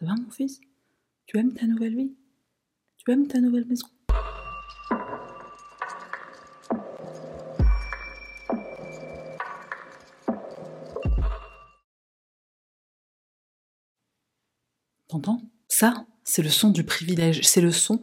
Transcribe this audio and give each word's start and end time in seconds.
Ça 0.00 0.06
va 0.06 0.14
mon 0.14 0.30
fils? 0.30 0.62
Tu 1.26 1.36
aimes 1.36 1.52
ta 1.52 1.66
nouvelle 1.66 1.94
vie? 1.94 2.16
Tu 2.96 3.10
aimes 3.12 3.28
ta 3.28 3.38
nouvelle 3.38 3.66
maison? 3.66 3.86
T'entends? 15.06 15.42
Ça, 15.68 16.06
c'est 16.24 16.40
le 16.40 16.48
son 16.48 16.70
du 16.70 16.82
privilège, 16.82 17.42
c'est 17.42 17.60
le 17.60 17.70
son 17.70 18.00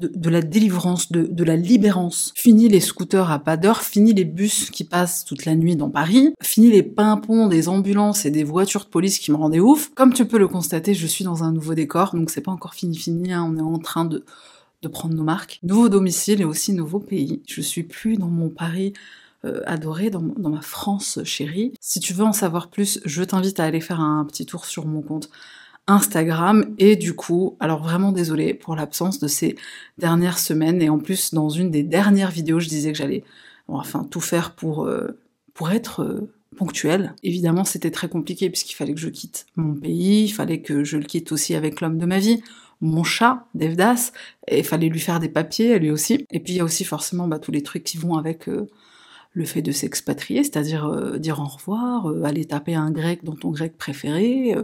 de, 0.00 0.30
la 0.30 0.40
délivrance, 0.40 1.12
de, 1.12 1.44
la 1.44 1.56
libérance. 1.56 2.32
Fini 2.34 2.68
les 2.68 2.80
scooters 2.80 3.30
à 3.30 3.38
pas 3.38 3.56
d'heure, 3.56 3.82
fini 3.82 4.12
les 4.12 4.24
bus 4.24 4.70
qui 4.70 4.84
passent 4.84 5.24
toute 5.24 5.44
la 5.44 5.54
nuit 5.54 5.76
dans 5.76 5.90
Paris, 5.90 6.34
fini 6.42 6.70
les 6.70 6.82
pimpons 6.82 7.46
des 7.46 7.68
ambulances 7.68 8.24
et 8.24 8.30
des 8.30 8.44
voitures 8.44 8.84
de 8.84 8.90
police 8.90 9.18
qui 9.18 9.30
me 9.30 9.36
rendaient 9.36 9.60
ouf. 9.60 9.90
Comme 9.94 10.12
tu 10.12 10.26
peux 10.26 10.38
le 10.38 10.48
constater, 10.48 10.94
je 10.94 11.06
suis 11.06 11.24
dans 11.24 11.44
un 11.44 11.52
nouveau 11.52 11.74
décor, 11.74 12.14
donc 12.14 12.30
c'est 12.30 12.40
pas 12.40 12.52
encore 12.52 12.74
fini 12.74 12.96
fini, 12.96 13.32
hein. 13.32 13.46
on 13.48 13.56
est 13.56 13.62
en 13.62 13.78
train 13.78 14.04
de, 14.04 14.24
de 14.82 14.88
prendre 14.88 15.14
nos 15.14 15.24
marques. 15.24 15.60
Nouveau 15.62 15.88
domicile 15.88 16.40
et 16.40 16.44
aussi 16.44 16.72
nouveau 16.72 17.00
pays. 17.00 17.42
Je 17.46 17.60
suis 17.60 17.82
plus 17.82 18.16
dans 18.16 18.28
mon 18.28 18.48
Paris 18.48 18.92
euh, 19.44 19.62
adoré, 19.66 20.10
dans, 20.10 20.20
dans, 20.20 20.50
ma 20.50 20.60
France 20.60 21.20
chérie. 21.24 21.72
Si 21.80 22.00
tu 22.00 22.12
veux 22.12 22.24
en 22.24 22.32
savoir 22.32 22.68
plus, 22.68 23.00
je 23.04 23.22
t'invite 23.22 23.58
à 23.60 23.64
aller 23.64 23.80
faire 23.80 24.00
un 24.00 24.24
petit 24.24 24.46
tour 24.46 24.64
sur 24.64 24.86
mon 24.86 25.02
compte 25.02 25.30
Instagram 25.90 26.74
et 26.78 26.96
du 26.96 27.14
coup, 27.14 27.56
alors 27.60 27.82
vraiment 27.82 28.12
désolée 28.12 28.54
pour 28.54 28.76
l'absence 28.76 29.18
de 29.18 29.28
ces 29.28 29.56
dernières 29.98 30.38
semaines 30.38 30.80
et 30.80 30.88
en 30.88 30.98
plus 30.98 31.34
dans 31.34 31.48
une 31.48 31.70
des 31.70 31.82
dernières 31.82 32.30
vidéos, 32.30 32.60
je 32.60 32.68
disais 32.68 32.92
que 32.92 32.98
j'allais 32.98 33.24
enfin 33.68 34.04
tout 34.04 34.20
faire 34.20 34.54
pour 34.54 34.84
euh, 34.84 35.18
pour 35.54 35.70
être 35.70 36.02
euh, 36.02 36.32
ponctuelle. 36.56 37.14
Évidemment, 37.22 37.64
c'était 37.64 37.90
très 37.90 38.08
compliqué 38.08 38.50
puisqu'il 38.50 38.74
fallait 38.74 38.94
que 38.94 39.00
je 39.00 39.08
quitte 39.08 39.46
mon 39.56 39.74
pays, 39.74 40.24
il 40.24 40.32
fallait 40.32 40.60
que 40.60 40.84
je 40.84 40.96
le 40.96 41.04
quitte 41.04 41.32
aussi 41.32 41.54
avec 41.54 41.80
l'homme 41.80 41.98
de 41.98 42.06
ma 42.06 42.18
vie, 42.18 42.42
mon 42.80 43.04
chat, 43.04 43.46
Devdas, 43.54 44.12
et 44.48 44.60
il 44.60 44.64
fallait 44.64 44.88
lui 44.88 45.00
faire 45.00 45.20
des 45.20 45.28
papiers, 45.28 45.78
lui 45.78 45.90
aussi. 45.90 46.24
Et 46.30 46.40
puis 46.40 46.54
il 46.54 46.56
y 46.56 46.60
a 46.60 46.64
aussi 46.64 46.84
forcément 46.84 47.28
bah, 47.28 47.38
tous 47.38 47.52
les 47.52 47.62
trucs 47.62 47.84
qui 47.84 47.98
vont 47.98 48.16
avec 48.16 48.48
euh, 48.48 48.68
le 49.32 49.44
fait 49.44 49.62
de 49.62 49.72
s'expatrier, 49.72 50.42
c'est-à-dire 50.42 51.18
dire 51.18 51.38
au 51.40 51.44
revoir, 51.44 52.12
aller 52.24 52.44
taper 52.44 52.74
un 52.74 52.90
grec 52.90 53.22
dans 53.22 53.36
ton 53.36 53.50
grec 53.50 53.76
préféré, 53.78 54.56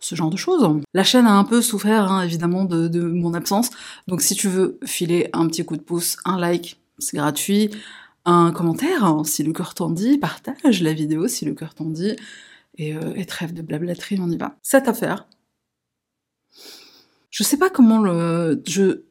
ce 0.00 0.14
genre 0.14 0.30
de 0.30 0.36
choses. 0.36 0.80
La 0.94 1.04
chaîne 1.04 1.26
a 1.26 1.32
un 1.32 1.44
peu 1.44 1.60
souffert, 1.62 2.10
hein, 2.10 2.22
évidemment, 2.22 2.64
de, 2.64 3.00
mon 3.00 3.34
absence. 3.34 3.70
Donc 4.06 4.22
si 4.22 4.34
tu 4.34 4.48
veux 4.48 4.78
filer 4.84 5.28
un 5.32 5.46
petit 5.46 5.64
coup 5.64 5.76
de 5.76 5.82
pouce, 5.82 6.16
un 6.24 6.38
like, 6.38 6.80
c'est 6.98 7.16
gratuit, 7.16 7.70
un 8.24 8.52
commentaire, 8.52 9.04
hein, 9.04 9.22
si 9.24 9.42
le 9.42 9.52
cœur 9.52 9.74
t'en 9.74 9.90
dit, 9.90 10.18
partage 10.18 10.82
la 10.82 10.92
vidéo 10.92 11.28
si 11.28 11.44
le 11.44 11.54
cœur 11.54 11.74
t'en 11.74 11.86
dit, 11.86 12.14
et, 12.76 12.94
euh, 12.94 13.14
et 13.14 13.24
trêve 13.24 13.52
de 13.52 13.62
blablaterie, 13.62 14.18
on 14.20 14.30
y 14.30 14.36
va. 14.36 14.56
Cette 14.62 14.88
affaire, 14.88 15.26
je 17.30 17.42
sais 17.42 17.56
pas 17.56 17.70
comment 17.70 17.98
le... 17.98 18.62
Je... 18.66 19.02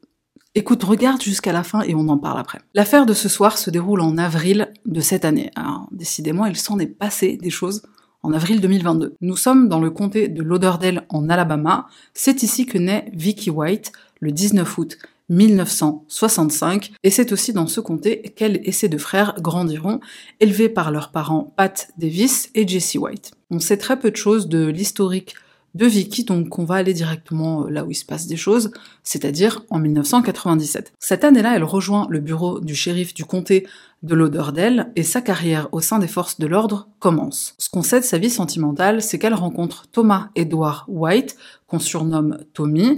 Écoute, 0.56 0.84
regarde 0.84 1.22
jusqu'à 1.22 1.52
la 1.52 1.64
fin 1.64 1.82
et 1.82 1.94
on 1.94 2.08
en 2.10 2.18
parle 2.18 2.40
après. 2.40 2.60
L'affaire 2.74 3.06
de 3.06 3.14
ce 3.14 3.30
soir 3.30 3.60
se 3.60 3.70
déroule 3.70 4.02
en 4.02 4.18
avril 4.18 4.72
de 4.86 5.02
cette 5.02 5.24
année. 5.24 5.52
Alors, 5.56 5.88
décidément, 5.92 6.46
il 6.48 6.58
s'en 6.58 6.80
est 6.80 6.88
passé 6.88 7.38
des 7.38 7.52
choses 7.52 7.84
en 8.24 8.34
avril 8.34 8.62
2022. 8.62 9.16
Nous 9.22 9.36
sommes 9.36 9.70
dans 9.70 9.80
le 9.80 9.92
comté 9.92 10.28
de 10.28 10.44
Lauderdale 10.44 11.06
en 11.10 11.30
Alabama. 11.30 11.88
C'est 12.14 12.44
ici 12.44 12.66
que 12.66 12.78
naît 12.78 13.12
Vicky 13.14 13.50
White 13.50 13.92
le 14.20 14.32
19 14.32 14.78
août 14.78 14.98
1965, 15.30 16.94
et 17.04 17.10
c'est 17.10 17.32
aussi 17.32 17.52
dans 17.52 17.68
ce 17.68 17.82
comté 17.82 18.22
qu'elle 18.36 18.62
et 18.64 18.72
ses 18.72 18.88
deux 18.88 18.98
frères 18.98 19.36
grandiront, 19.42 20.00
élevés 20.40 20.70
par 20.70 20.92
leurs 20.92 21.12
parents 21.12 21.54
Pat 21.58 21.90
Davis 21.98 22.50
et 22.56 22.68
Jesse 22.68 22.96
White. 22.96 23.32
On 23.52 23.60
sait 23.60 23.78
très 23.78 24.00
peu 24.00 24.10
de 24.10 24.16
choses 24.16 24.48
de 24.48 24.66
l'historique 24.66 25.36
de 25.76 25.86
Vicky, 25.86 26.24
donc 26.24 26.58
on 26.58 26.64
va 26.64 26.76
aller 26.76 26.94
directement 26.94 27.66
euh, 27.66 27.70
là 27.70 27.84
où 27.84 27.92
il 27.92 27.96
se 27.96 28.06
passe 28.06 28.26
des 28.26 28.38
choses, 28.38 28.72
c'est-à-dire 29.04 29.64
en 29.70 29.80
1997. 29.80 30.94
Cette 30.98 31.24
année-là, 31.24 31.56
elle 31.56 31.64
rejoint 31.64 32.08
le 32.10 32.20
bureau 32.20 32.60
du 32.60 32.74
shérif 32.74 33.14
du 33.14 33.26
comté 33.26 33.68
de 34.04 34.16
Lauderdale 34.16 34.92
et 34.96 35.04
sa 35.04 35.22
carrière 35.22 35.70
au 35.72 35.82
sein 35.82 36.00
des 36.00 36.08
forces 36.08 36.40
de 36.40 36.48
l'ordre 36.48 36.88
commence. 37.00 37.56
Ce 37.58 37.70
qu'on 37.70 37.82
sait 37.82 38.00
de 38.00 38.06
sa 38.06 38.18
vie 38.18 38.30
sentimentale, 38.30 39.02
c'est 39.02 39.20
qu'elle 39.20 39.34
rencontre 39.34 39.88
Thomas 39.92 40.30
Edward 40.36 40.86
White, 40.88 41.38
qu'on 41.68 41.80
surnomme 41.80 42.38
Tommy, 42.54 42.98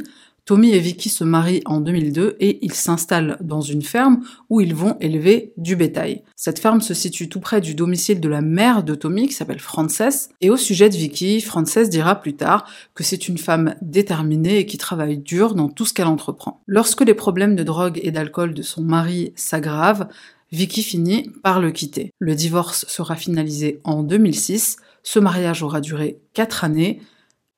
Tommy 0.49 0.71
et 0.71 0.79
Vicky 0.79 1.09
se 1.09 1.23
marient 1.23 1.61
en 1.65 1.79
2002 1.79 2.38
et 2.39 2.65
ils 2.65 2.73
s'installent 2.73 3.38
dans 3.39 3.61
une 3.61 3.83
ferme 3.83 4.21
où 4.49 4.61
ils 4.61 4.73
vont 4.73 4.97
élever 4.99 5.53
du 5.57 5.75
bétail. 5.75 6.23
Cette 6.35 6.57
ferme 6.57 6.81
se 6.81 6.95
situe 6.95 7.29
tout 7.29 7.39
près 7.39 7.61
du 7.61 7.75
domicile 7.75 8.19
de 8.19 8.27
la 8.27 8.41
mère 8.41 8.83
de 8.83 8.95
Tommy 8.95 9.27
qui 9.27 9.35
s'appelle 9.35 9.59
Frances. 9.59 10.29
Et 10.41 10.49
au 10.49 10.57
sujet 10.57 10.89
de 10.89 10.95
Vicky, 10.95 11.39
Frances 11.41 11.88
dira 11.88 12.15
plus 12.15 12.35
tard 12.35 12.65
que 12.95 13.03
c'est 13.03 13.27
une 13.27 13.38
femme 13.38 13.75
déterminée 13.83 14.57
et 14.57 14.65
qui 14.65 14.79
travaille 14.79 15.19
dur 15.19 15.53
dans 15.53 15.69
tout 15.69 15.85
ce 15.85 15.93
qu'elle 15.93 16.07
entreprend. 16.07 16.63
Lorsque 16.65 17.01
les 17.01 17.13
problèmes 17.13 17.55
de 17.55 17.61
drogue 17.61 17.99
et 18.01 18.09
d'alcool 18.09 18.55
de 18.55 18.63
son 18.63 18.81
mari 18.81 19.33
s'aggravent, 19.35 20.07
Vicky 20.51 20.83
finit 20.83 21.29
par 21.43 21.59
le 21.59 21.71
quitter. 21.71 22.11
Le 22.19 22.35
divorce 22.35 22.85
sera 22.87 23.15
finalisé 23.15 23.79
en 23.83 24.03
2006. 24.03 24.77
Ce 25.03 25.19
mariage 25.19 25.63
aura 25.63 25.81
duré 25.81 26.19
4 26.33 26.63
années 26.63 27.01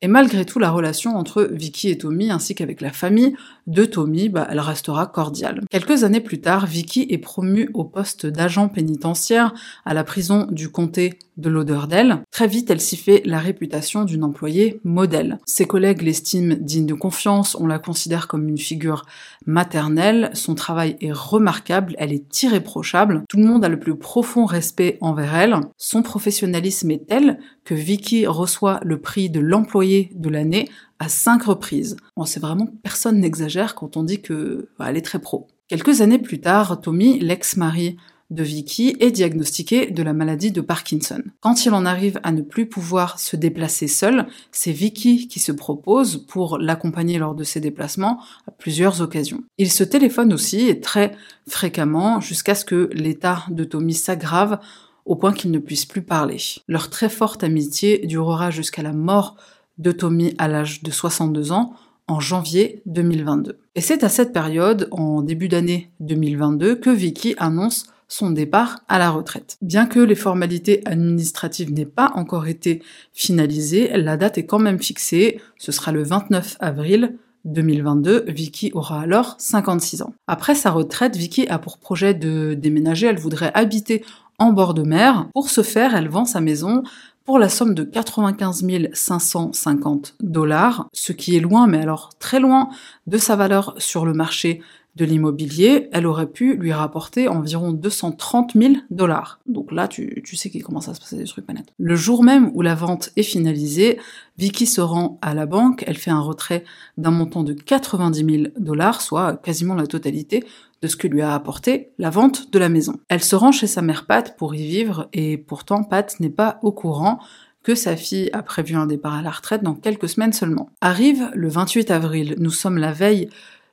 et 0.02 0.08
malgré 0.08 0.46
tout, 0.46 0.58
la 0.58 0.72
relation 0.72 1.16
entre 1.16 1.48
Vicky 1.52 1.90
et 1.90 1.98
Tommy, 1.98 2.32
ainsi 2.32 2.56
qu'avec 2.56 2.82
la 2.82 2.92
famille 2.92 3.36
de 3.68 3.86
Tommy, 3.86 4.30
bah, 4.30 4.48
elle 4.50 4.60
restera 4.60 5.06
cordiale. 5.06 5.62
Quelques 5.70 6.04
années 6.04 6.22
plus 6.22 6.42
tard, 6.42 6.66
Vicky 6.66 7.06
est 7.10 7.20
promue 7.20 7.70
au 7.76 7.84
poste 7.84 8.26
d'agent 8.26 8.68
pénitentiaire 8.68 9.54
à 9.86 9.94
la 9.94 10.04
prison 10.04 10.48
du 10.50 10.70
comté 10.70 11.20
de 11.38 11.50
Lauderdale. 11.50 12.24
Très 12.32 12.48
vite, 12.48 12.70
elle 12.70 12.82
s'y 12.82 12.98
fait 12.98 13.22
la 13.26 13.40
réputation 13.40 14.04
d'une 14.04 14.24
employée 14.24 14.80
modèle. 14.84 15.40
Ses 15.46 15.66
collègues 15.66 16.02
l'estiment 16.02 16.56
digne 16.60 16.86
de 16.86 16.94
confiance, 16.94 17.56
on 17.60 17.68
la 17.68 17.80
considère 17.80 18.28
comme 18.28 18.48
une 18.48 18.58
figure 18.58 19.06
maternelle, 19.46 20.30
son 20.34 20.56
travail 20.56 20.98
est 21.02 21.12
remarquable, 21.12 21.96
elle 21.98 22.14
est 22.14 22.44
irréprochable, 22.44 23.24
tout 23.30 23.38
le 23.38 23.46
monde 23.46 23.66
a 23.66 23.70
le 23.70 23.80
plus 23.80 23.96
profond 23.96 24.46
respect 24.46 24.98
envers 25.02 25.36
elle. 25.36 25.58
Son 25.78 26.04
professionnalisme 26.04 26.92
est 26.92 27.08
tel 27.08 27.40
que 27.64 27.76
Vicky 27.76 28.28
reçoit 28.28 28.80
le 28.84 29.00
prix 29.00 29.30
de 29.30 29.40
l'employé 29.40 29.91
de 30.14 30.30
l'année 30.30 30.70
à 31.00 31.10
cinq 31.10 31.44
reprises. 31.44 31.98
On 32.16 32.26
sait 32.26 32.40
vraiment 32.40 32.68
personne 32.84 33.20
n'exagère 33.20 33.76
quand 33.76 33.98
on 33.98 34.04
dit 34.04 34.22
que 34.22 34.70
bah, 34.78 34.86
elle 34.90 34.98
est 34.98 35.02
très 35.02 35.20
pro. 35.20 35.48
Quelques 35.68 36.02
années 36.02 36.20
plus 36.20 36.42
tard, 36.42 36.82
Tommy, 36.82 37.20
l'ex-mari 37.20 37.98
de 38.30 38.44
Vicky, 38.44 38.96
est 39.00 39.12
diagnostiqué 39.12 39.88
de 39.92 40.04
la 40.04 40.14
maladie 40.14 40.52
de 40.52 40.62
Parkinson. 40.62 41.22
Quand 41.42 41.66
il 41.66 41.74
en 41.74 41.86
arrive 41.86 42.20
à 42.24 42.32
ne 42.32 42.42
plus 42.42 42.66
pouvoir 42.66 43.20
se 43.20 43.36
déplacer 43.36 43.88
seul, 43.88 44.28
c'est 44.52 44.72
Vicky 44.72 45.28
qui 45.28 45.40
se 45.40 45.52
propose 45.52 46.26
pour 46.28 46.58
l'accompagner 46.58 47.18
lors 47.20 47.36
de 47.36 47.44
ses 47.44 47.60
déplacements 47.60 48.22
à 48.48 48.52
plusieurs 48.52 49.02
occasions. 49.02 49.44
Il 49.58 49.72
se 49.72 49.84
téléphone 49.84 50.34
aussi 50.34 50.68
et 50.68 50.80
très 50.80 51.12
fréquemment 51.48 52.22
jusqu'à 52.22 52.56
ce 52.56 52.64
que 52.64 52.90
l'état 52.94 53.46
de 53.50 53.64
Tommy 53.64 53.94
s'aggrave 53.94 54.60
au 55.06 55.16
point 55.16 55.34
qu'il 55.34 55.52
ne 55.52 55.60
puisse 55.60 55.86
plus 55.86 56.04
parler. 56.04 56.38
Leur 56.68 56.90
très 56.90 57.10
forte 57.10 57.44
amitié 57.44 58.06
durera 58.06 58.52
jusqu'à 58.52 58.82
la 58.82 58.94
mort 58.94 59.36
de 59.82 59.92
Tommy 59.92 60.34
à 60.38 60.48
l'âge 60.48 60.84
de 60.84 60.92
62 60.92 61.52
ans 61.52 61.74
en 62.08 62.20
janvier 62.20 62.82
2022. 62.86 63.58
Et 63.76 63.82
c'est 63.82 64.04
à 64.04 64.10
cette 64.10 64.34
période, 64.34 64.88
en 64.92 65.22
début 65.22 65.48
d'année 65.48 65.92
2022, 66.02 66.76
que 66.76 66.90
Vicky 66.90 67.36
annonce 67.38 67.88
son 68.08 68.32
départ 68.32 68.82
à 68.90 69.00
la 69.00 69.10
retraite. 69.10 69.58
Bien 69.62 69.86
que 69.86 70.00
les 70.00 70.16
formalités 70.16 70.82
administratives 70.86 71.72
n'aient 71.72 71.86
pas 71.86 72.12
encore 72.16 72.48
été 72.48 72.84
finalisées, 73.14 73.90
la 73.96 74.18
date 74.18 74.38
est 74.38 74.46
quand 74.46 74.60
même 74.60 74.82
fixée, 74.82 75.40
ce 75.58 75.72
sera 75.72 75.94
le 75.94 76.04
29 76.04 76.58
avril 76.60 77.16
2022, 77.46 78.26
Vicky 78.28 78.72
aura 78.74 79.02
alors 79.02 79.36
56 79.40 80.02
ans. 80.02 80.14
Après 80.28 80.56
sa 80.56 80.72
retraite, 80.72 81.16
Vicky 81.16 81.48
a 81.48 81.58
pour 81.58 81.78
projet 81.78 82.14
de 82.14 82.54
déménager, 82.54 83.08
elle 83.08 83.18
voudrait 83.18 83.52
habiter 83.54 84.04
en 84.38 84.54
bord 84.54 84.74
de 84.74 84.82
mer. 84.82 85.28
Pour 85.34 85.50
ce 85.50 85.62
faire, 85.62 85.96
elle 85.96 86.10
vend 86.10 86.26
sa 86.26 86.42
maison 86.42 86.84
pour 87.26 87.40
la 87.40 87.50
somme 87.50 87.74
de 87.74 87.84
95 87.84 88.64
550 88.94 90.16
dollars, 90.22 90.88
ce 90.94 91.14
qui 91.14 91.36
est 91.36 91.40
loin, 91.40 91.68
mais 91.68 91.80
alors 91.80 92.10
très 92.20 92.40
loin, 92.40 92.70
de 93.08 93.18
sa 93.18 93.36
valeur 93.36 93.76
sur 93.78 94.06
le 94.06 94.14
marché 94.14 94.62
de 94.96 95.06
l'immobilier, 95.06 95.88
elle 95.94 96.06
aurait 96.06 96.30
pu 96.30 96.56
lui 96.56 96.74
rapporter 96.74 97.30
environ 97.30 97.72
230 97.72 98.54
000 98.56 98.74
dollars. 98.90 99.40
Donc 99.46 99.72
là, 99.72 99.88
tu, 99.88 100.22
sais 100.34 100.50
qu'il 100.50 100.64
commence 100.64 100.90
à 100.90 100.94
se 100.94 101.00
passer 101.00 101.16
des 101.16 101.24
trucs 101.24 101.46
pas 101.46 101.54
Le 101.78 101.96
jour 101.96 102.24
même 102.24 102.52
où 102.54 102.62
la 102.62 102.76
vente 102.76 103.12
est 103.16 103.24
finalisée, 103.24 104.00
Vicky 104.38 104.66
se 104.66 104.82
rend 104.82 105.18
à 105.22 105.34
la 105.34 105.46
banque, 105.46 105.84
elle 105.88 105.98
fait 105.98 106.12
un 106.12 106.20
retrait 106.20 106.66
d'un 106.98 107.12
montant 107.12 107.44
de 107.44 107.54
90 107.54 108.44
000 108.44 108.54
dollars, 108.60 109.02
soit 109.02 109.38
quasiment 109.38 109.76
la 109.76 109.88
totalité 109.88 110.44
de 110.82 110.88
ce 110.88 110.96
que 110.96 111.08
lui 111.08 111.22
a 111.22 111.34
apporté 111.34 111.92
la 111.98 112.10
vente 112.10 112.52
de 112.52 112.60
la 112.60 112.70
maison. 112.70 113.00
Elle 113.10 113.24
se 113.24 113.36
rend 113.36 113.52
chez 113.52 113.68
sa 113.68 113.82
mère 113.82 114.06
Pat 114.06 114.36
pour 114.38 114.56
y 114.56 114.66
vivre 114.66 115.08
et 115.14 115.38
pourtant 115.38 115.84
Pat 115.84 116.20
n'est 116.20 116.30
pas 116.30 116.60
au 116.64 116.72
courant 116.72 117.20
que 117.64 117.76
sa 117.76 117.96
fille 117.96 118.30
a 118.34 118.42
prévu 118.42 118.76
un 118.76 118.88
départ 118.88 119.14
à 119.14 119.22
la 119.22 119.30
retraite 119.30 119.64
dans 119.64 119.76
quelques 119.76 120.10
semaines 120.10 120.34
seulement. 120.34 120.70
Arrive 120.82 121.30
le 121.34 121.48
28 121.48 121.92
avril, 121.92 122.36
nous 122.40 122.50
sommes 122.50 122.78
la 122.78 122.92
veille 122.92 123.30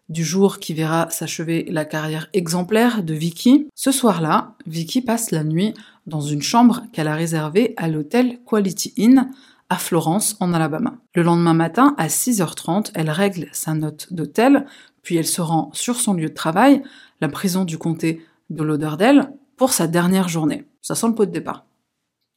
du 0.08 0.24
jour 0.24 0.58
qui 0.58 0.74
verra 0.74 1.08
s'achever 1.10 1.66
la 1.68 1.84
carrière 1.84 2.28
exemplaire 2.32 3.02
de 3.02 3.14
Vicky. 3.14 3.68
Ce 3.74 3.92
soir-là, 3.92 4.54
Vicky 4.66 5.02
passe 5.02 5.30
la 5.30 5.44
nuit 5.44 5.74
dans 6.06 6.20
une 6.20 6.42
chambre 6.42 6.82
qu'elle 6.92 7.08
a 7.08 7.14
réservée 7.14 7.74
à 7.76 7.88
l'hôtel 7.88 8.38
Quality 8.46 8.94
Inn 8.98 9.30
à 9.70 9.76
Florence, 9.76 10.36
en 10.40 10.54
Alabama. 10.54 10.94
Le 11.14 11.22
lendemain 11.22 11.52
matin, 11.52 11.94
à 11.98 12.06
6h30, 12.06 12.90
elle 12.94 13.10
règle 13.10 13.48
sa 13.52 13.74
note 13.74 14.10
d'hôtel, 14.10 14.64
puis 15.08 15.16
elle 15.16 15.26
se 15.26 15.40
rend 15.40 15.70
sur 15.72 15.96
son 15.96 16.12
lieu 16.12 16.28
de 16.28 16.34
travail, 16.34 16.82
la 17.22 17.30
prison 17.30 17.64
du 17.64 17.78
comté 17.78 18.20
de 18.50 18.62
Lauderdale, 18.62 19.32
pour 19.56 19.72
sa 19.72 19.86
dernière 19.86 20.28
journée. 20.28 20.66
Ça 20.82 20.94
sent 20.94 21.06
le 21.06 21.14
pot 21.14 21.24
de 21.24 21.30
départ 21.30 21.64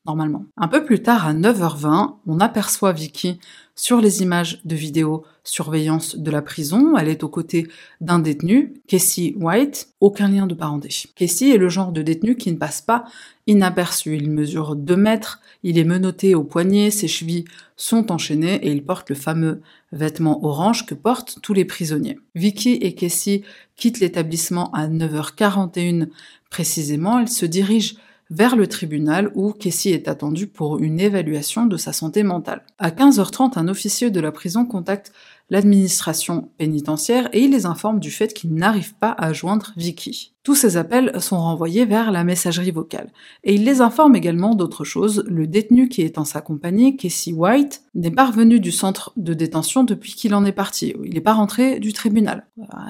normalement. 0.05 0.45
Un 0.57 0.67
peu 0.67 0.83
plus 0.83 1.01
tard, 1.01 1.27
à 1.27 1.33
9h20, 1.33 2.15
on 2.25 2.39
aperçoit 2.39 2.91
Vicky 2.91 3.39
sur 3.75 4.01
les 4.01 4.21
images 4.21 4.61
de 4.65 4.75
vidéo 4.75 5.23
surveillance 5.43 6.15
de 6.15 6.31
la 6.31 6.41
prison. 6.41 6.97
Elle 6.97 7.07
est 7.07 7.23
aux 7.23 7.29
côtés 7.29 7.67
d'un 7.99 8.19
détenu, 8.19 8.73
Casey 8.87 9.33
White, 9.37 9.89
aucun 9.99 10.27
lien 10.27 10.47
de 10.47 10.53
parenté. 10.53 10.89
Casey 11.15 11.49
est 11.49 11.57
le 11.57 11.69
genre 11.69 11.91
de 11.91 12.01
détenu 12.01 12.35
qui 12.35 12.51
ne 12.51 12.57
passe 12.57 12.81
pas 12.81 13.05
inaperçu. 13.47 14.15
Il 14.15 14.29
mesure 14.29 14.75
2 14.75 14.95
mètres, 14.95 15.39
il 15.63 15.77
est 15.77 15.83
menotté 15.83 16.35
au 16.35 16.43
poignet, 16.43 16.91
ses 16.91 17.07
chevilles 17.07 17.45
sont 17.75 18.11
enchaînées 18.11 18.55
et 18.65 18.71
il 18.71 18.83
porte 18.83 19.09
le 19.09 19.15
fameux 19.15 19.61
vêtement 19.91 20.43
orange 20.45 20.85
que 20.85 20.93
portent 20.93 21.39
tous 21.41 21.53
les 21.53 21.65
prisonniers. 21.65 22.19
Vicky 22.35 22.73
et 22.73 22.93
Casey 22.93 23.41
quittent 23.75 23.99
l'établissement 23.99 24.71
à 24.73 24.87
9h41 24.87 26.07
précisément. 26.49 27.19
Elles 27.19 27.29
se 27.29 27.45
dirigent 27.45 27.95
vers 28.31 28.55
le 28.55 28.65
tribunal 28.65 29.29
où 29.35 29.51
Casey 29.51 29.91
est 29.91 30.07
attendu 30.07 30.47
pour 30.47 30.79
une 30.79 30.99
évaluation 30.99 31.65
de 31.67 31.77
sa 31.77 31.93
santé 31.93 32.23
mentale. 32.23 32.63
À 32.79 32.89
15h30, 32.89 33.59
un 33.59 33.67
officier 33.67 34.09
de 34.09 34.19
la 34.19 34.31
prison 34.31 34.65
contacte 34.65 35.11
l'administration 35.51 36.49
pénitentiaire 36.57 37.29
et 37.33 37.41
il 37.41 37.51
les 37.51 37.65
informe 37.65 37.99
du 37.99 38.09
fait 38.09 38.33
qu'il 38.33 38.55
n'arrive 38.55 38.95
pas 38.95 39.13
à 39.17 39.33
joindre 39.33 39.73
Vicky. 39.75 40.33
Tous 40.43 40.55
ces 40.55 40.75
appels 40.75 41.11
sont 41.21 41.37
renvoyés 41.37 41.85
vers 41.85 42.09
la 42.09 42.23
messagerie 42.23 42.71
vocale. 42.71 43.11
Et 43.43 43.53
il 43.53 43.63
les 43.63 43.79
informe 43.79 44.15
également 44.15 44.55
d'autre 44.55 44.83
chose. 44.83 45.23
Le 45.27 45.45
détenu 45.45 45.87
qui 45.87 46.01
est 46.01 46.17
en 46.17 46.25
sa 46.25 46.41
compagnie, 46.41 46.97
Casey 46.97 47.31
White, 47.31 47.83
n'est 47.93 48.09
pas 48.09 48.25
revenu 48.25 48.59
du 48.59 48.71
centre 48.71 49.13
de 49.17 49.35
détention 49.35 49.83
depuis 49.83 50.13
qu'il 50.13 50.33
en 50.33 50.43
est 50.45 50.51
parti. 50.51 50.95
Il 51.03 51.13
n'est 51.13 51.21
pas 51.21 51.33
rentré 51.33 51.79
du 51.79 51.93
tribunal. 51.93 52.47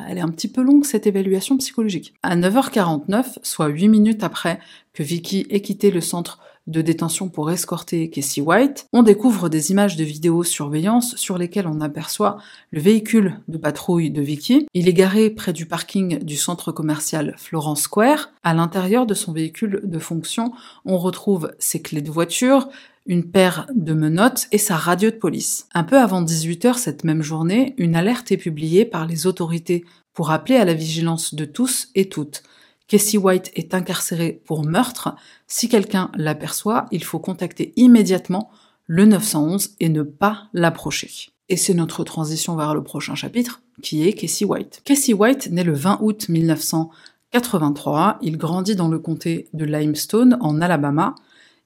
Elle 0.07 0.19
est 0.19 0.21
un 0.21 0.29
petit 0.29 0.47
peu 0.47 0.61
longue 0.61 0.85
cette 0.85 1.07
évaluation 1.07 1.57
psychologique. 1.57 2.13
À 2.23 2.37
9h49, 2.37 3.39
soit 3.41 3.67
8 3.67 3.89
minutes 3.89 4.23
après 4.23 4.59
que 4.93 5.03
Vicky 5.03 5.30
ait 5.39 5.61
quitté 5.61 5.91
le 5.91 6.01
centre 6.01 6.39
de 6.67 6.81
détention 6.81 7.29
pour 7.29 7.49
escorter 7.49 8.09
Casey 8.09 8.41
White, 8.41 8.87
on 8.93 9.03
découvre 9.03 9.49
des 9.49 9.71
images 9.71 9.95
de 9.95 10.03
vidéosurveillance 10.03 11.15
sur 11.15 11.37
lesquelles 11.37 11.67
on 11.67 11.81
aperçoit 11.81 12.37
le 12.71 12.79
véhicule 12.79 13.39
de 13.47 13.57
patrouille 13.57 14.11
de 14.11 14.21
Vicky. 14.21 14.67
Il 14.73 14.87
est 14.87 14.93
garé 14.93 15.29
près 15.31 15.53
du 15.53 15.65
parking 15.65 16.19
du 16.19 16.35
centre 16.35 16.71
commercial 16.71 17.35
Florence 17.37 17.81
Square. 17.81 18.29
À 18.43 18.53
l'intérieur 18.53 19.05
de 19.05 19.13
son 19.13 19.33
véhicule 19.33 19.81
de 19.83 19.99
fonction, 19.99 20.53
on 20.85 20.97
retrouve 20.97 21.51
ses 21.57 21.81
clés 21.81 22.01
de 22.01 22.11
voiture, 22.11 22.69
une 23.07 23.31
paire 23.31 23.65
de 23.73 23.93
menottes 23.93 24.47
et 24.51 24.59
sa 24.59 24.75
radio 24.77 25.09
de 25.09 25.15
police. 25.15 25.67
Un 25.73 25.83
peu 25.83 25.97
avant 25.97 26.23
18h 26.23 26.75
cette 26.75 27.03
même 27.03 27.23
journée, 27.23 27.73
une 27.77 27.95
alerte 27.95 28.31
est 28.31 28.37
publiée 28.37 28.85
par 28.85 29.07
les 29.07 29.25
autorités 29.25 29.83
pour 30.13 30.31
appeler 30.31 30.57
à 30.57 30.65
la 30.65 30.73
vigilance 30.73 31.33
de 31.33 31.45
tous 31.45 31.89
et 31.95 32.09
toutes. 32.09 32.43
Casey 32.91 33.17
White 33.17 33.53
est 33.55 33.73
incarcéré 33.73 34.41
pour 34.45 34.65
meurtre. 34.65 35.15
Si 35.47 35.69
quelqu'un 35.69 36.11
l'aperçoit, 36.13 36.87
il 36.91 37.05
faut 37.05 37.19
contacter 37.19 37.71
immédiatement 37.77 38.49
le 38.85 39.05
911 39.05 39.75
et 39.79 39.87
ne 39.87 40.03
pas 40.03 40.49
l'approcher. 40.51 41.09
Et 41.47 41.55
c'est 41.55 41.73
notre 41.73 42.03
transition 42.03 42.57
vers 42.57 42.75
le 42.75 42.83
prochain 42.83 43.15
chapitre, 43.15 43.61
qui 43.81 44.05
est 44.05 44.11
Casey 44.11 44.43
White. 44.43 44.81
Casey 44.83 45.13
White 45.13 45.51
naît 45.51 45.63
le 45.63 45.71
20 45.71 45.99
août 46.01 46.27
1983. 46.27 48.17
Il 48.23 48.37
grandit 48.37 48.75
dans 48.75 48.89
le 48.89 48.99
comté 48.99 49.47
de 49.53 49.63
Limestone, 49.63 50.37
en 50.41 50.59
Alabama. 50.59 51.15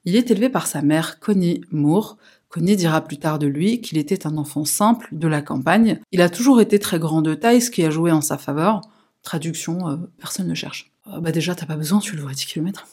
Il 0.04 0.14
est 0.14 0.30
élevé 0.30 0.48
par 0.48 0.68
sa 0.68 0.80
mère, 0.80 1.18
Connie 1.18 1.60
Moore. 1.72 2.18
Connie 2.48 2.76
dira 2.76 3.00
plus 3.00 3.18
tard 3.18 3.40
de 3.40 3.48
lui 3.48 3.80
qu'il 3.80 3.98
était 3.98 4.28
un 4.28 4.36
enfant 4.36 4.64
simple 4.64 5.08
de 5.10 5.26
la 5.26 5.42
campagne. 5.42 5.98
Il 6.12 6.22
a 6.22 6.28
toujours 6.28 6.60
été 6.60 6.78
très 6.78 7.00
grand 7.00 7.20
de 7.20 7.34
taille, 7.34 7.62
ce 7.62 7.72
qui 7.72 7.82
a 7.82 7.90
joué 7.90 8.12
en 8.12 8.20
sa 8.20 8.38
faveur. 8.38 8.82
Traduction, 9.24 9.88
euh, 9.88 9.96
personne 10.20 10.46
ne 10.46 10.54
cherche. 10.54 10.92
Euh, 11.08 11.20
bah 11.20 11.32
déjà, 11.32 11.54
t'as 11.54 11.66
pas 11.66 11.76
besoin, 11.76 11.98
tu 11.98 12.16
le 12.16 12.22
vois 12.22 12.30
à 12.30 12.34
10 12.34 12.46
km. 12.46 12.86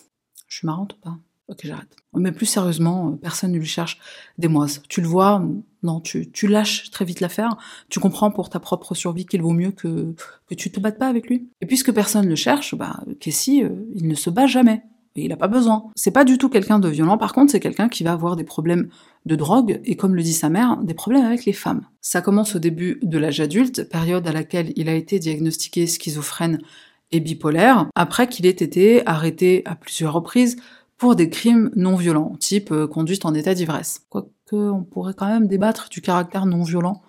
Je 0.48 0.58
suis 0.58 0.66
marrante 0.66 0.94
ou 0.94 0.98
pas? 0.98 1.18
Ok, 1.50 1.60
j'arrête. 1.64 1.96
Mais 2.16 2.32
plus 2.32 2.46
sérieusement, 2.46 3.10
euh, 3.10 3.16
personne 3.16 3.52
ne 3.52 3.58
lui 3.58 3.68
cherche 3.68 4.00
des 4.38 4.48
moises. 4.48 4.82
Tu 4.88 5.02
le 5.02 5.08
vois, 5.08 5.44
non, 5.84 6.00
tu, 6.00 6.48
lâches 6.48 6.90
très 6.90 7.04
vite 7.04 7.20
l'affaire. 7.20 7.58
Tu 7.90 8.00
comprends 8.00 8.32
pour 8.32 8.50
ta 8.50 8.60
propre 8.60 8.96
survie 8.96 9.26
qu'il 9.26 9.42
vaut 9.42 9.52
mieux 9.52 9.72
que, 9.72 10.16
que 10.48 10.56
tu 10.56 10.72
te 10.72 10.80
battes 10.80 10.98
pas 10.98 11.08
avec 11.08 11.28
lui. 11.28 11.50
Et 11.60 11.66
puisque 11.66 11.92
personne 11.92 12.26
ne 12.26 12.30
le 12.30 12.36
cherche, 12.36 12.76
bah, 12.76 13.02
Casey, 13.20 13.64
euh, 13.64 13.70
il 13.94 14.08
ne 14.08 14.16
se 14.16 14.30
bat 14.30 14.48
jamais. 14.48 14.84
Et 15.16 15.26
il 15.26 15.30
n'a 15.30 15.38
pas 15.38 15.48
besoin. 15.48 15.92
C'est 15.96 16.12
pas 16.12 16.24
du 16.24 16.38
tout 16.38 16.50
quelqu'un 16.50 16.80
de 16.80 16.88
violent, 16.88 17.18
par 17.18 17.34
contre, 17.34 17.52
c'est 17.52 17.60
quelqu'un 17.60 17.88
qui 17.88 18.04
va 18.04 18.14
avoir 18.14 18.36
des 18.36 18.44
problèmes 18.44 18.90
de 19.26 19.36
drogue 19.36 19.80
et, 19.86 19.96
comme 19.96 20.16
le 20.16 20.24
dit 20.24 20.34
sa 20.34 20.50
mère, 20.50 20.78
des 20.78 20.96
problèmes 20.96 21.26
avec 21.26 21.46
les 21.46 21.54
femmes. 21.54 21.86
Ça 22.02 22.22
commence 22.22 22.56
au 22.56 22.60
début 22.60 23.00
de 23.04 23.18
l'âge 23.20 23.40
adulte, 23.40 23.88
période 23.90 24.28
à 24.28 24.32
laquelle 24.32 24.74
il 24.76 24.90
a 24.90 24.96
été 24.96 25.20
diagnostiqué 25.20 25.86
schizophrène 25.86 26.60
et 27.14 27.20
bipolaire, 27.20 27.88
après 27.96 28.28
qu'il 28.28 28.46
ait 28.46 28.50
été 28.50 29.06
arrêté 29.08 29.62
à 29.66 29.76
plusieurs 29.76 30.14
reprises 30.14 30.58
pour 30.98 31.16
des 31.16 31.30
crimes 31.30 31.72
non 31.76 31.96
violents, 31.96 32.36
type 32.40 32.72
euh, 32.72 32.88
conduite 32.88 33.26
en 33.26 33.34
état 33.34 33.54
d'ivresse. 33.54 34.06
Quoique 34.10 34.30
on 34.52 34.84
pourrait 34.84 35.14
quand 35.14 35.28
même 35.28 35.48
débattre 35.48 35.90
du 35.90 36.02
caractère 36.02 36.46
non 36.46 36.64
violent 36.64 37.02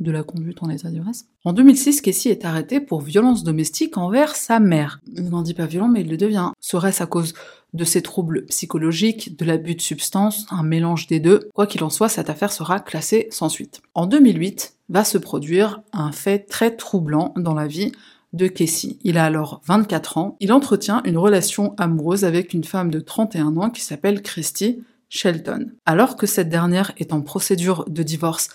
de 0.00 0.10
la 0.10 0.22
conduite 0.22 0.62
en 0.62 0.70
état 0.70 0.90
d'ivresse. 0.90 1.26
En 1.44 1.52
2006, 1.52 2.00
Casey 2.00 2.30
est 2.30 2.44
arrêté 2.44 2.80
pour 2.80 3.00
violence 3.00 3.44
domestique 3.44 3.96
envers 3.96 4.34
sa 4.34 4.58
mère. 4.58 5.00
Il 5.16 5.30
n'en 5.30 5.42
dit 5.42 5.54
pas 5.54 5.66
violent, 5.66 5.88
mais 5.88 6.00
il 6.00 6.10
le 6.10 6.16
devient. 6.16 6.50
Serait-ce 6.60 7.02
à 7.02 7.06
cause 7.06 7.34
de 7.74 7.84
ses 7.84 8.02
troubles 8.02 8.44
psychologiques, 8.46 9.36
de 9.36 9.44
l'abus 9.44 9.76
de 9.76 9.80
substances, 9.80 10.46
un 10.50 10.62
mélange 10.62 11.06
des 11.06 11.20
deux? 11.20 11.48
Quoi 11.54 11.66
qu'il 11.66 11.84
en 11.84 11.90
soit, 11.90 12.08
cette 12.08 12.28
affaire 12.28 12.52
sera 12.52 12.80
classée 12.80 13.28
sans 13.30 13.48
suite. 13.48 13.82
En 13.94 14.06
2008, 14.06 14.74
va 14.88 15.04
se 15.04 15.18
produire 15.18 15.82
un 15.92 16.12
fait 16.12 16.40
très 16.40 16.76
troublant 16.76 17.32
dans 17.36 17.54
la 17.54 17.66
vie 17.66 17.92
de 18.34 18.46
Casey. 18.46 18.98
Il 19.02 19.16
a 19.16 19.24
alors 19.24 19.62
24 19.66 20.18
ans. 20.18 20.36
Il 20.40 20.52
entretient 20.52 21.02
une 21.04 21.16
relation 21.16 21.74
amoureuse 21.78 22.24
avec 22.24 22.52
une 22.52 22.64
femme 22.64 22.90
de 22.90 23.00
31 23.00 23.56
ans 23.56 23.70
qui 23.70 23.80
s'appelle 23.80 24.20
Christy 24.20 24.82
Shelton. 25.08 25.72
Alors 25.86 26.16
que 26.16 26.26
cette 26.26 26.48
dernière 26.48 26.92
est 26.98 27.12
en 27.12 27.22
procédure 27.22 27.84
de 27.88 28.02
divorce 28.02 28.48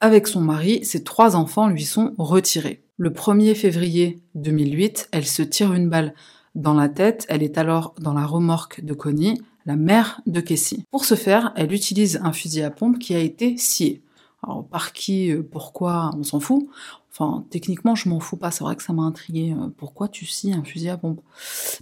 avec 0.00 0.26
son 0.26 0.40
mari, 0.40 0.84
ses 0.84 1.04
trois 1.04 1.36
enfants 1.36 1.68
lui 1.68 1.84
sont 1.84 2.14
retirés. 2.18 2.82
Le 2.96 3.10
1er 3.10 3.54
février 3.54 4.20
2008, 4.34 5.08
elle 5.12 5.26
se 5.26 5.42
tire 5.42 5.72
une 5.74 5.88
balle 5.88 6.12
dans 6.56 6.74
la 6.74 6.88
tête. 6.88 7.24
Elle 7.28 7.44
est 7.44 7.56
alors 7.56 7.94
dans 8.00 8.12
la 8.12 8.26
remorque 8.26 8.84
de 8.84 8.94
Connie, 8.94 9.40
la 9.64 9.76
mère 9.76 10.20
de 10.26 10.40
Casey. 10.40 10.78
Pour 10.90 11.04
ce 11.04 11.14
faire, 11.14 11.52
elle 11.54 11.72
utilise 11.72 12.20
un 12.24 12.32
fusil 12.32 12.62
à 12.62 12.70
pompe 12.70 12.98
qui 12.98 13.14
a 13.14 13.20
été 13.20 13.56
scié. 13.56 14.02
Alors 14.42 14.66
par 14.66 14.92
qui, 14.92 15.30
euh, 15.30 15.42
pourquoi, 15.48 16.10
on 16.18 16.24
s'en 16.24 16.40
fout. 16.40 16.66
Enfin, 17.12 17.44
techniquement, 17.50 17.94
je 17.94 18.08
m'en 18.08 18.20
fous 18.20 18.38
pas, 18.38 18.50
c'est 18.50 18.64
vrai 18.64 18.74
que 18.74 18.82
ça 18.82 18.94
m'a 18.94 19.02
intrigué. 19.02 19.52
Euh, 19.52 19.68
pourquoi 19.76 20.08
tu 20.08 20.24
scies 20.24 20.54
un 20.54 20.64
fusil 20.64 20.88
à 20.88 20.96
pompe 20.96 21.20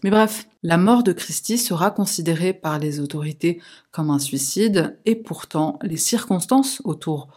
Mais 0.02 0.10
bref, 0.10 0.48
la 0.64 0.76
mort 0.76 1.04
de 1.04 1.12
Christie 1.12 1.58
sera 1.58 1.92
considérée 1.92 2.52
par 2.52 2.80
les 2.80 2.98
autorités 2.98 3.60
comme 3.92 4.10
un 4.10 4.18
suicide, 4.18 4.98
et 5.06 5.14
pourtant, 5.14 5.78
les 5.82 5.96
circonstances 5.96 6.82
autour 6.84 7.28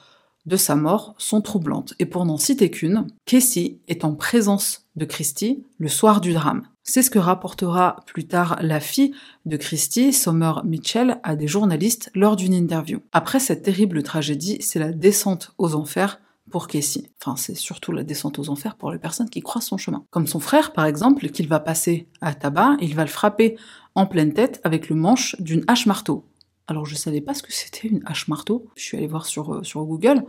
de 0.45 0.57
sa 0.57 0.75
mort 0.75 1.13
sont 1.19 1.41
troublantes. 1.41 1.93
Et 1.99 2.05
pour 2.05 2.25
n'en 2.25 2.37
citer 2.37 2.71
qu'une, 2.71 3.07
Casey 3.25 3.77
est 3.87 4.03
en 4.03 4.15
présence 4.15 4.87
de 4.95 5.05
Christie 5.05 5.63
le 5.77 5.87
soir 5.87 6.19
du 6.19 6.33
drame. 6.33 6.63
C'est 6.83 7.01
ce 7.01 7.11
que 7.11 7.19
rapportera 7.19 7.97
plus 8.07 8.27
tard 8.27 8.57
la 8.61 8.81
fille 8.81 9.13
de 9.45 9.55
Christie, 9.55 10.11
Sommer 10.11 10.53
Mitchell, 10.65 11.19
à 11.23 11.35
des 11.35 11.47
journalistes 11.47 12.11
lors 12.13 12.35
d'une 12.35 12.53
interview. 12.53 12.99
Après 13.13 13.39
cette 13.39 13.63
terrible 13.63 14.03
tragédie, 14.03 14.57
c'est 14.61 14.79
la 14.79 14.91
descente 14.91 15.53
aux 15.57 15.75
enfers 15.75 16.19
pour 16.53 16.67
Casey. 16.67 17.09
Enfin, 17.19 17.35
c'est 17.35 17.55
surtout 17.55 17.91
la 17.91 18.03
descente 18.03 18.37
aux 18.37 18.49
enfers 18.49 18.75
pour 18.75 18.91
les 18.91 18.99
personnes 18.99 19.27
qui 19.27 19.41
croisent 19.41 19.65
son 19.65 19.77
chemin. 19.77 20.05
Comme 20.11 20.27
son 20.27 20.39
frère, 20.39 20.71
par 20.71 20.85
exemple, 20.85 21.27
qu'il 21.29 21.47
va 21.47 21.59
passer 21.59 22.07
à 22.21 22.35
tabac, 22.35 22.77
il 22.79 22.93
va 22.93 23.01
le 23.01 23.09
frapper 23.09 23.57
en 23.95 24.05
pleine 24.05 24.33
tête 24.33 24.61
avec 24.63 24.87
le 24.87 24.95
manche 24.95 25.35
d'une 25.41 25.63
hache 25.67 25.87
marteau. 25.87 26.25
Alors 26.67 26.85
je 26.85 26.93
savais 26.93 27.21
pas 27.21 27.33
ce 27.33 27.41
que 27.41 27.51
c'était 27.51 27.87
une 27.87 28.03
hache 28.05 28.27
marteau. 28.27 28.67
Je 28.75 28.83
suis 28.83 28.97
allée 28.97 29.07
voir 29.07 29.25
sur, 29.25 29.51
euh, 29.51 29.63
Google. 29.83 30.25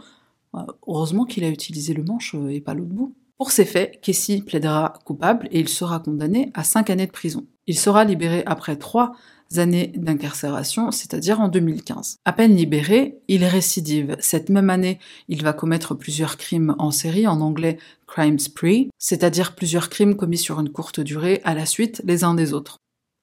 Euh, 0.54 0.60
heureusement 0.86 1.26
qu'il 1.26 1.44
a 1.44 1.50
utilisé 1.50 1.92
le 1.92 2.02
manche 2.02 2.34
euh, 2.34 2.48
et 2.48 2.62
pas 2.62 2.72
l'autre 2.72 2.94
bout. 2.94 3.14
Pour 3.36 3.52
ces 3.52 3.66
faits, 3.66 4.00
Casey 4.00 4.40
plaidera 4.40 4.94
coupable 5.04 5.46
et 5.50 5.60
il 5.60 5.68
sera 5.68 6.00
condamné 6.00 6.50
à 6.54 6.64
5 6.64 6.88
années 6.88 7.06
de 7.06 7.12
prison. 7.12 7.46
Il 7.66 7.78
sera 7.78 8.02
libéré 8.02 8.44
après 8.46 8.76
3 8.76 9.12
années 9.56 9.92
d'incarcération, 9.94 10.90
c'est-à-dire 10.90 11.40
en 11.40 11.48
2015. 11.48 12.16
À 12.24 12.32
peine 12.32 12.56
libéré, 12.56 13.18
il 13.28 13.44
récidive. 13.44 14.16
Cette 14.20 14.48
même 14.48 14.70
année, 14.70 14.98
il 15.28 15.42
va 15.42 15.52
commettre 15.52 15.94
plusieurs 15.94 16.36
crimes 16.36 16.74
en 16.78 16.90
série, 16.90 17.26
en 17.26 17.40
anglais 17.40 17.78
crime 18.06 18.38
spree, 18.38 18.90
c'est-à-dire 18.98 19.54
plusieurs 19.54 19.88
crimes 19.88 20.16
commis 20.16 20.38
sur 20.38 20.60
une 20.60 20.70
courte 20.70 21.00
durée 21.00 21.40
à 21.44 21.54
la 21.54 21.66
suite 21.66 22.02
les 22.04 22.24
uns 22.24 22.34
des 22.34 22.52
autres. 22.52 22.78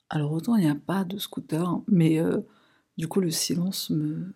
Alors 0.09 0.33
autant 0.33 0.55
il 0.55 0.65
n'y 0.65 0.71
a 0.71 0.75
pas 0.75 1.03
de 1.03 1.17
scooter, 1.17 1.81
mais 1.87 2.19
euh, 2.19 2.39
du 2.97 3.07
coup 3.07 3.21
le 3.21 3.31
silence 3.31 3.89
me, 3.89 4.33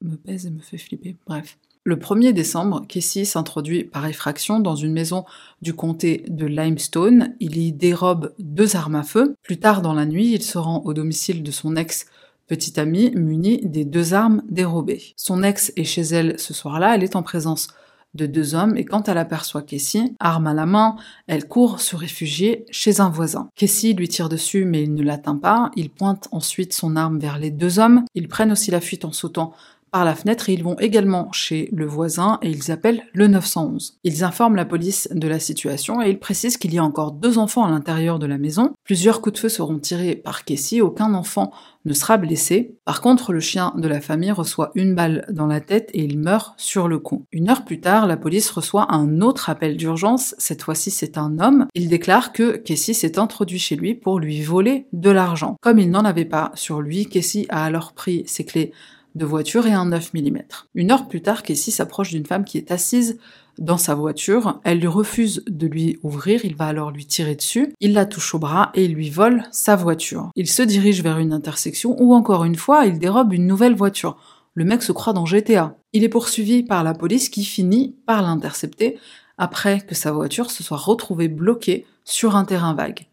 me 0.00 0.16
pèse 0.16 0.46
et 0.46 0.50
me 0.50 0.60
fait 0.60 0.78
flipper. 0.78 1.16
Bref. 1.26 1.58
Le 1.86 1.96
1er 1.96 2.32
décembre, 2.32 2.86
Casey 2.88 3.26
s'introduit 3.26 3.84
par 3.84 4.06
effraction 4.06 4.58
dans 4.58 4.74
une 4.74 4.94
maison 4.94 5.26
du 5.60 5.74
comté 5.74 6.24
de 6.28 6.46
Limestone. 6.46 7.34
Il 7.40 7.58
y 7.58 7.72
dérobe 7.72 8.32
deux 8.38 8.74
armes 8.74 8.94
à 8.94 9.02
feu. 9.02 9.34
Plus 9.42 9.60
tard 9.60 9.82
dans 9.82 9.92
la 9.92 10.06
nuit, 10.06 10.32
il 10.32 10.42
se 10.42 10.56
rend 10.56 10.80
au 10.86 10.94
domicile 10.94 11.42
de 11.42 11.50
son 11.50 11.76
ex 11.76 12.06
petite 12.46 12.78
amie 12.78 13.10
munie 13.14 13.60
des 13.64 13.84
deux 13.84 14.14
armes 14.14 14.42
dérobées. 14.48 15.12
Son 15.16 15.42
ex 15.42 15.74
est 15.76 15.84
chez 15.84 16.00
elle 16.00 16.38
ce 16.38 16.54
soir-là, 16.54 16.94
elle 16.94 17.04
est 17.04 17.16
en 17.16 17.22
présence 17.22 17.68
de 18.14 18.26
deux 18.26 18.54
hommes 18.54 18.76
et 18.76 18.84
quand 18.84 19.08
elle 19.08 19.18
aperçoit 19.18 19.62
Casey, 19.62 20.14
arme 20.20 20.46
à 20.46 20.54
la 20.54 20.66
main, 20.66 20.96
elle 21.26 21.48
court 21.48 21.80
se 21.80 21.96
réfugier 21.96 22.64
chez 22.70 23.00
un 23.00 23.08
voisin. 23.08 23.48
Casey 23.56 23.92
lui 23.92 24.08
tire 24.08 24.28
dessus 24.28 24.64
mais 24.64 24.82
il 24.82 24.94
ne 24.94 25.02
l'atteint 25.02 25.36
pas, 25.36 25.70
il 25.76 25.90
pointe 25.90 26.28
ensuite 26.30 26.72
son 26.72 26.96
arme 26.96 27.18
vers 27.18 27.38
les 27.38 27.50
deux 27.50 27.78
hommes, 27.78 28.04
ils 28.14 28.28
prennent 28.28 28.52
aussi 28.52 28.70
la 28.70 28.80
fuite 28.80 29.04
en 29.04 29.12
sautant 29.12 29.52
par 29.94 30.04
la 30.04 30.16
fenêtre 30.16 30.48
et 30.48 30.54
ils 30.54 30.64
vont 30.64 30.76
également 30.80 31.30
chez 31.30 31.68
le 31.72 31.86
voisin 31.86 32.40
et 32.42 32.50
ils 32.50 32.72
appellent 32.72 33.04
le 33.12 33.28
911. 33.28 34.00
Ils 34.02 34.24
informent 34.24 34.56
la 34.56 34.64
police 34.64 35.08
de 35.12 35.28
la 35.28 35.38
situation 35.38 36.02
et 36.02 36.10
ils 36.10 36.18
précisent 36.18 36.56
qu'il 36.56 36.74
y 36.74 36.78
a 36.78 36.84
encore 36.84 37.12
deux 37.12 37.38
enfants 37.38 37.64
à 37.64 37.70
l'intérieur 37.70 38.18
de 38.18 38.26
la 38.26 38.36
maison. 38.36 38.72
Plusieurs 38.82 39.20
coups 39.20 39.34
de 39.34 39.38
feu 39.38 39.48
seront 39.48 39.78
tirés 39.78 40.16
par 40.16 40.44
Casey, 40.44 40.80
aucun 40.80 41.14
enfant 41.14 41.52
ne 41.84 41.92
sera 41.92 42.16
blessé. 42.16 42.76
Par 42.84 43.00
contre, 43.00 43.32
le 43.32 43.38
chien 43.38 43.72
de 43.76 43.86
la 43.86 44.00
famille 44.00 44.32
reçoit 44.32 44.72
une 44.74 44.96
balle 44.96 45.26
dans 45.30 45.46
la 45.46 45.60
tête 45.60 45.90
et 45.94 46.02
il 46.02 46.18
meurt 46.18 46.54
sur 46.56 46.88
le 46.88 46.98
coup. 46.98 47.26
Une 47.30 47.48
heure 47.48 47.64
plus 47.64 47.80
tard, 47.80 48.08
la 48.08 48.16
police 48.16 48.50
reçoit 48.50 48.92
un 48.92 49.20
autre 49.20 49.48
appel 49.48 49.76
d'urgence. 49.76 50.34
Cette 50.38 50.62
fois-ci, 50.62 50.90
c'est 50.90 51.18
un 51.18 51.38
homme. 51.38 51.68
Il 51.74 51.88
déclare 51.88 52.32
que 52.32 52.56
Casey 52.56 52.94
s'est 52.94 53.20
introduit 53.20 53.60
chez 53.60 53.76
lui 53.76 53.94
pour 53.94 54.18
lui 54.18 54.42
voler 54.42 54.86
de 54.92 55.10
l'argent. 55.10 55.54
Comme 55.60 55.78
il 55.78 55.90
n'en 55.90 56.04
avait 56.04 56.24
pas 56.24 56.50
sur 56.54 56.80
lui, 56.80 57.06
Casey 57.06 57.46
a 57.48 57.64
alors 57.64 57.92
pris 57.92 58.24
ses 58.26 58.44
clés 58.44 58.72
de 59.14 59.24
voiture 59.24 59.66
et 59.66 59.72
un 59.72 59.86
9 59.86 60.14
mm. 60.14 60.38
Une 60.74 60.90
heure 60.90 61.08
plus 61.08 61.22
tard, 61.22 61.42
Casey 61.42 61.70
s'approche 61.70 62.10
d'une 62.10 62.26
femme 62.26 62.44
qui 62.44 62.58
est 62.58 62.70
assise 62.70 63.18
dans 63.58 63.76
sa 63.76 63.94
voiture. 63.94 64.60
Elle 64.64 64.80
lui 64.80 64.88
refuse 64.88 65.44
de 65.46 65.66
lui 65.66 65.98
ouvrir, 66.02 66.44
il 66.44 66.56
va 66.56 66.66
alors 66.66 66.90
lui 66.90 67.06
tirer 67.06 67.34
dessus. 67.34 67.72
Il 67.80 67.92
la 67.92 68.06
touche 68.06 68.34
au 68.34 68.38
bras 68.38 68.70
et 68.74 68.84
il 68.84 68.94
lui 68.94 69.10
vole 69.10 69.44
sa 69.52 69.76
voiture. 69.76 70.30
Il 70.34 70.48
se 70.48 70.62
dirige 70.62 71.02
vers 71.02 71.18
une 71.18 71.32
intersection 71.32 71.94
où 71.98 72.14
encore 72.14 72.44
une 72.44 72.56
fois, 72.56 72.86
il 72.86 72.98
dérobe 72.98 73.32
une 73.32 73.46
nouvelle 73.46 73.74
voiture. 73.74 74.16
Le 74.54 74.64
mec 74.64 74.82
se 74.82 74.92
croit 74.92 75.12
dans 75.12 75.26
GTA. 75.26 75.76
Il 75.92 76.04
est 76.04 76.08
poursuivi 76.08 76.62
par 76.62 76.84
la 76.84 76.94
police 76.94 77.28
qui 77.28 77.44
finit 77.44 77.96
par 78.06 78.22
l'intercepter 78.22 78.98
après 79.36 79.80
que 79.80 79.94
sa 79.94 80.12
voiture 80.12 80.50
se 80.50 80.62
soit 80.62 80.76
retrouvée 80.76 81.28
bloquée 81.28 81.86
sur 82.04 82.36
un 82.36 82.44
terrain 82.44 82.74
vague. 82.74 83.06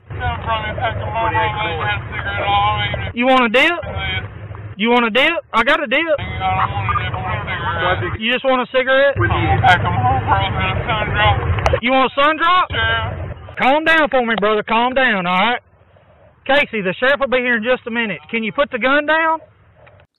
You 3.13 3.27
want 3.27 3.43
a 3.43 3.49
deal? 3.49 4.30
You 4.81 4.89
want 4.89 5.05
a 5.05 5.11
dip? 5.11 5.29
I 5.53 5.63
got 5.63 5.77
a 5.83 5.85
dip. 5.85 6.17
You 8.19 8.33
just 8.33 8.43
want 8.43 8.65
a 8.65 8.69
cigarette? 8.75 9.13
You 11.83 11.91
want 11.91 12.11
a 12.11 12.15
sun 12.17 12.35
drop? 12.41 12.67
Calm 13.61 13.85
down 13.85 14.09
for 14.09 14.25
me, 14.25 14.33
brother. 14.41 14.63
Calm 14.63 14.95
down, 14.95 15.27
all 15.27 15.37
right? 15.37 15.61
Casey, 16.47 16.81
the 16.81 16.95
sheriff 16.99 17.19
will 17.19 17.27
be 17.27 17.37
here 17.37 17.57
in 17.57 17.63
just 17.63 17.85
a 17.85 17.91
minute. 17.91 18.21
Can 18.31 18.43
you 18.43 18.51
put 18.51 18.71
the 18.71 18.79
gun 18.79 19.05
down? 19.05 19.37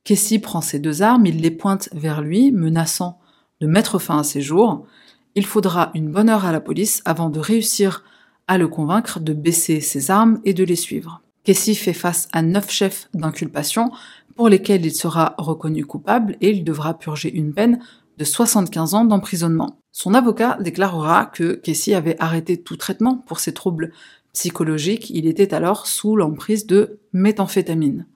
Casey 0.04 0.38
prend 0.38 0.60
ses 0.60 0.78
deux 0.78 1.02
armes, 1.02 1.26
il 1.26 1.42
les 1.42 1.50
pointe 1.50 1.88
vers 1.92 2.20
lui, 2.20 2.52
menaçant 2.52 3.18
de 3.60 3.66
mettre 3.66 3.98
fin 3.98 4.20
à 4.20 4.22
ses 4.22 4.42
jours. 4.42 4.86
Il 5.34 5.44
faudra 5.44 5.90
une 5.94 6.12
bonne 6.12 6.28
heure 6.28 6.44
à 6.44 6.52
la 6.52 6.60
police 6.60 7.02
avant 7.04 7.30
de 7.30 7.40
réussir 7.40 8.04
à 8.46 8.58
le 8.58 8.68
convaincre 8.68 9.18
de 9.18 9.32
baisser 9.32 9.80
ses 9.80 10.12
armes 10.12 10.40
et 10.44 10.54
de 10.54 10.62
les 10.62 10.76
suivre. 10.76 11.20
Casey 11.44 11.74
fait 11.74 11.92
face 11.92 12.28
à 12.32 12.40
neuf 12.40 12.70
chefs 12.70 13.08
d'inculpation 13.14 13.90
pour 14.36 14.48
lesquels 14.48 14.84
il 14.84 14.94
sera 14.94 15.34
reconnu 15.38 15.84
coupable 15.84 16.36
et 16.40 16.50
il 16.50 16.64
devra 16.64 16.94
purger 16.98 17.32
une 17.32 17.52
peine 17.52 17.80
de 18.18 18.24
75 18.24 18.94
ans 18.94 19.04
d'emprisonnement. 19.04 19.78
Son 19.92 20.14
avocat 20.14 20.58
déclarera 20.60 21.26
que 21.26 21.54
Casey 21.54 21.94
avait 21.94 22.16
arrêté 22.18 22.56
tout 22.56 22.76
traitement 22.76 23.16
pour 23.16 23.40
ses 23.40 23.54
troubles 23.54 23.92
psychologiques, 24.32 25.10
il 25.10 25.26
était 25.26 25.54
alors 25.54 25.86
sous 25.86 26.16
l'emprise 26.16 26.66
de 26.66 27.00
méthamphétamine. 27.12 28.06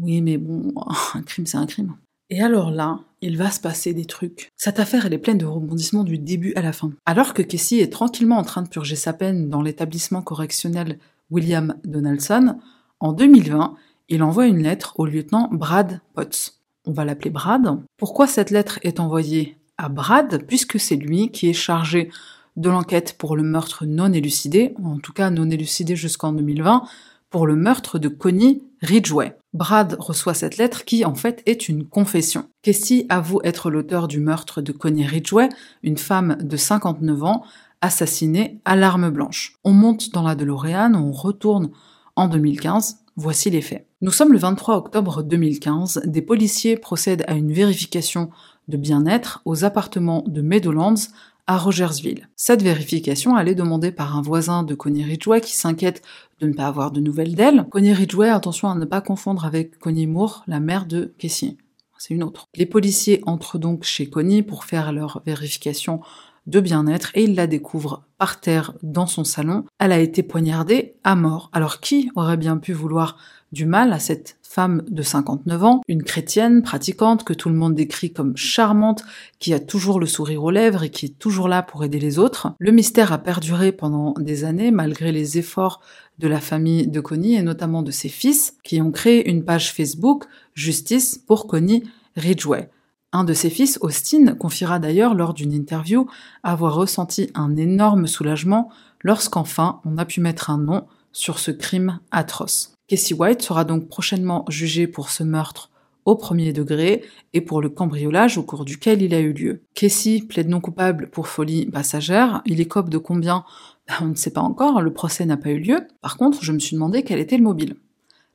Oui, 0.00 0.22
mais 0.22 0.38
bon, 0.38 0.72
un 1.14 1.22
crime 1.22 1.46
c'est 1.46 1.56
un 1.56 1.66
crime. 1.66 1.96
Et 2.30 2.42
alors 2.42 2.70
là, 2.70 3.00
il 3.22 3.36
va 3.38 3.50
se 3.50 3.58
passer 3.58 3.94
des 3.94 4.04
trucs. 4.04 4.50
Cette 4.56 4.78
affaire, 4.78 5.06
elle 5.06 5.14
est 5.14 5.18
pleine 5.18 5.38
de 5.38 5.46
rebondissements 5.46 6.04
du 6.04 6.18
début 6.18 6.52
à 6.54 6.62
la 6.62 6.72
fin. 6.72 6.92
Alors 7.06 7.32
que 7.32 7.42
Casey 7.42 7.78
est 7.78 7.92
tranquillement 7.92 8.36
en 8.36 8.44
train 8.44 8.62
de 8.62 8.68
purger 8.68 8.96
sa 8.96 9.14
peine 9.14 9.48
dans 9.48 9.62
l'établissement 9.62 10.22
correctionnel 10.22 10.98
William 11.30 11.74
Donaldson, 11.84 12.58
en 13.00 13.12
2020, 13.12 13.76
il 14.08 14.22
envoie 14.22 14.46
une 14.46 14.62
lettre 14.62 14.94
au 14.96 15.06
lieutenant 15.06 15.48
Brad 15.52 16.00
Potts. 16.14 16.54
On 16.86 16.92
va 16.92 17.04
l'appeler 17.04 17.30
Brad. 17.30 17.80
Pourquoi 17.96 18.26
cette 18.26 18.50
lettre 18.50 18.78
est 18.82 19.00
envoyée 19.00 19.58
à 19.76 19.88
Brad? 19.88 20.44
Puisque 20.46 20.80
c'est 20.80 20.96
lui 20.96 21.30
qui 21.30 21.48
est 21.48 21.54
chargé 21.54 22.10
de 22.56 22.70
l'enquête 22.70 23.16
pour 23.18 23.36
le 23.36 23.42
meurtre 23.42 23.84
non 23.86 24.12
élucidé, 24.12 24.74
en 24.82 24.98
tout 24.98 25.12
cas 25.12 25.30
non 25.30 25.50
élucidé 25.50 25.96
jusqu'en 25.96 26.32
2020, 26.32 26.84
pour 27.30 27.46
le 27.46 27.56
meurtre 27.56 27.98
de 27.98 28.08
Connie 28.08 28.62
Ridgway. 28.80 29.36
Brad 29.52 29.96
reçoit 29.98 30.34
cette 30.34 30.56
lettre 30.56 30.84
qui 30.84 31.04
en 31.04 31.14
fait 31.14 31.42
est 31.46 31.68
une 31.68 31.84
confession. 31.86 32.48
Casey 32.62 33.06
avoue 33.10 33.40
être 33.44 33.70
l'auteur 33.70 34.08
du 34.08 34.20
meurtre 34.20 34.62
de 34.62 34.72
Connie 34.72 35.06
Ridgway, 35.06 35.48
une 35.82 35.98
femme 35.98 36.38
de 36.40 36.56
59 36.56 37.22
ans, 37.24 37.44
assassinée 37.80 38.60
à 38.64 38.76
l'arme 38.76 39.10
blanche. 39.10 39.54
On 39.62 39.72
monte 39.72 40.10
dans 40.12 40.22
la 40.22 40.34
DeLorean, 40.34 40.94
on 40.94 41.12
retourne 41.12 41.70
en 42.16 42.28
2015, 42.28 42.98
voici 43.18 43.50
les 43.50 43.60
faits. 43.60 43.84
Nous 44.00 44.12
sommes 44.12 44.32
le 44.32 44.38
23 44.38 44.76
octobre 44.76 45.24
2015, 45.24 46.02
des 46.04 46.22
policiers 46.22 46.76
procèdent 46.76 47.24
à 47.26 47.34
une 47.34 47.52
vérification 47.52 48.30
de 48.68 48.76
bien-être 48.76 49.42
aux 49.44 49.64
appartements 49.64 50.22
de 50.28 50.40
Meadowlands 50.40 51.08
à 51.48 51.58
Rogersville. 51.58 52.28
Cette 52.36 52.62
vérification, 52.62 53.36
elle 53.36 53.48
est 53.48 53.56
demandée 53.56 53.90
par 53.90 54.16
un 54.16 54.22
voisin 54.22 54.62
de 54.62 54.76
Connie 54.76 55.02
Ridgway 55.02 55.40
qui 55.40 55.56
s'inquiète 55.56 56.02
de 56.40 56.46
ne 56.46 56.52
pas 56.52 56.66
avoir 56.66 56.92
de 56.92 57.00
nouvelles 57.00 57.34
d'elle. 57.34 57.66
Connie 57.70 57.92
Ridgway, 57.92 58.28
attention 58.28 58.68
à 58.68 58.76
ne 58.76 58.84
pas 58.84 59.00
confondre 59.00 59.44
avec 59.44 59.78
Connie 59.80 60.06
Moore, 60.06 60.44
la 60.46 60.60
mère 60.60 60.86
de 60.86 61.12
Casey. 61.18 61.56
C'est 61.98 62.14
une 62.14 62.22
autre. 62.22 62.46
Les 62.54 62.66
policiers 62.66 63.20
entrent 63.26 63.58
donc 63.58 63.82
chez 63.82 64.08
Connie 64.08 64.44
pour 64.44 64.64
faire 64.64 64.92
leur 64.92 65.22
vérification 65.26 66.00
de 66.48 66.60
bien-être 66.60 67.10
et 67.14 67.24
ils 67.24 67.34
la 67.34 67.46
découvrent 67.46 68.02
par 68.18 68.40
terre 68.40 68.74
dans 68.82 69.06
son 69.06 69.24
salon. 69.24 69.64
Elle 69.78 69.92
a 69.92 70.00
été 70.00 70.22
poignardée 70.22 70.94
à 71.04 71.14
mort. 71.14 71.50
Alors 71.52 71.80
qui 71.80 72.10
aurait 72.16 72.36
bien 72.36 72.56
pu 72.56 72.72
vouloir 72.72 73.16
du 73.52 73.64
mal 73.64 73.92
à 73.92 73.98
cette 73.98 74.36
femme 74.42 74.82
de 74.88 75.02
59 75.02 75.64
ans, 75.64 75.82
une 75.88 76.02
chrétienne 76.02 76.62
pratiquante 76.62 77.24
que 77.24 77.34
tout 77.34 77.48
le 77.48 77.54
monde 77.54 77.74
décrit 77.74 78.12
comme 78.12 78.36
charmante, 78.36 79.04
qui 79.38 79.52
a 79.54 79.60
toujours 79.60 80.00
le 80.00 80.06
sourire 80.06 80.42
aux 80.42 80.50
lèvres 80.50 80.82
et 80.82 80.90
qui 80.90 81.06
est 81.06 81.18
toujours 81.18 81.48
là 81.48 81.62
pour 81.62 81.84
aider 81.84 81.98
les 81.98 82.18
autres? 82.18 82.48
Le 82.58 82.72
mystère 82.72 83.12
a 83.12 83.18
perduré 83.18 83.72
pendant 83.72 84.14
des 84.18 84.44
années 84.44 84.70
malgré 84.70 85.12
les 85.12 85.38
efforts 85.38 85.80
de 86.18 86.28
la 86.28 86.40
famille 86.40 86.88
de 86.88 87.00
Connie 87.00 87.36
et 87.36 87.42
notamment 87.42 87.82
de 87.82 87.90
ses 87.90 88.08
fils 88.08 88.56
qui 88.64 88.80
ont 88.80 88.90
créé 88.90 89.30
une 89.30 89.44
page 89.44 89.72
Facebook 89.72 90.24
Justice 90.54 91.18
pour 91.18 91.46
Connie 91.46 91.84
Ridgway. 92.16 92.70
Un 93.12 93.24
de 93.24 93.32
ses 93.32 93.48
fils, 93.48 93.78
Austin, 93.80 94.34
confiera 94.34 94.78
d'ailleurs 94.78 95.14
lors 95.14 95.32
d'une 95.32 95.52
interview 95.52 96.06
avoir 96.42 96.74
ressenti 96.74 97.30
un 97.34 97.56
énorme 97.56 98.06
soulagement 98.06 98.70
lorsqu'enfin 99.02 99.80
on 99.86 99.96
a 99.96 100.04
pu 100.04 100.20
mettre 100.20 100.50
un 100.50 100.58
nom 100.58 100.86
sur 101.12 101.38
ce 101.38 101.50
crime 101.50 102.00
atroce. 102.10 102.74
Casey 102.86 103.14
White 103.14 103.42
sera 103.42 103.64
donc 103.64 103.88
prochainement 103.88 104.44
jugé 104.48 104.86
pour 104.86 105.08
ce 105.08 105.22
meurtre 105.22 105.70
au 106.04 106.16
premier 106.16 106.52
degré 106.52 107.02
et 107.32 107.40
pour 107.40 107.60
le 107.60 107.68
cambriolage 107.68 108.38
au 108.38 108.42
cours 108.42 108.64
duquel 108.64 109.02
il 109.02 109.14
a 109.14 109.20
eu 109.20 109.32
lieu. 109.32 109.62
Casey 109.74 110.22
plaide 110.26 110.48
non 110.48 110.60
coupable 110.60 111.10
pour 111.10 111.28
folie 111.28 111.66
passagère. 111.66 112.42
Il 112.46 112.60
écope 112.60 112.88
de 112.88 112.98
combien? 112.98 113.44
Ben, 113.86 113.94
On 114.02 114.06
ne 114.06 114.14
sait 114.14 114.32
pas 114.32 114.40
encore, 114.40 114.80
le 114.80 114.92
procès 114.92 115.26
n'a 115.26 115.36
pas 115.36 115.50
eu 115.50 115.58
lieu. 115.58 115.86
Par 116.00 116.16
contre, 116.16 116.42
je 116.42 116.52
me 116.52 116.58
suis 116.58 116.76
demandé 116.76 117.02
quel 117.02 117.18
était 117.18 117.36
le 117.36 117.42
mobile. 117.42 117.76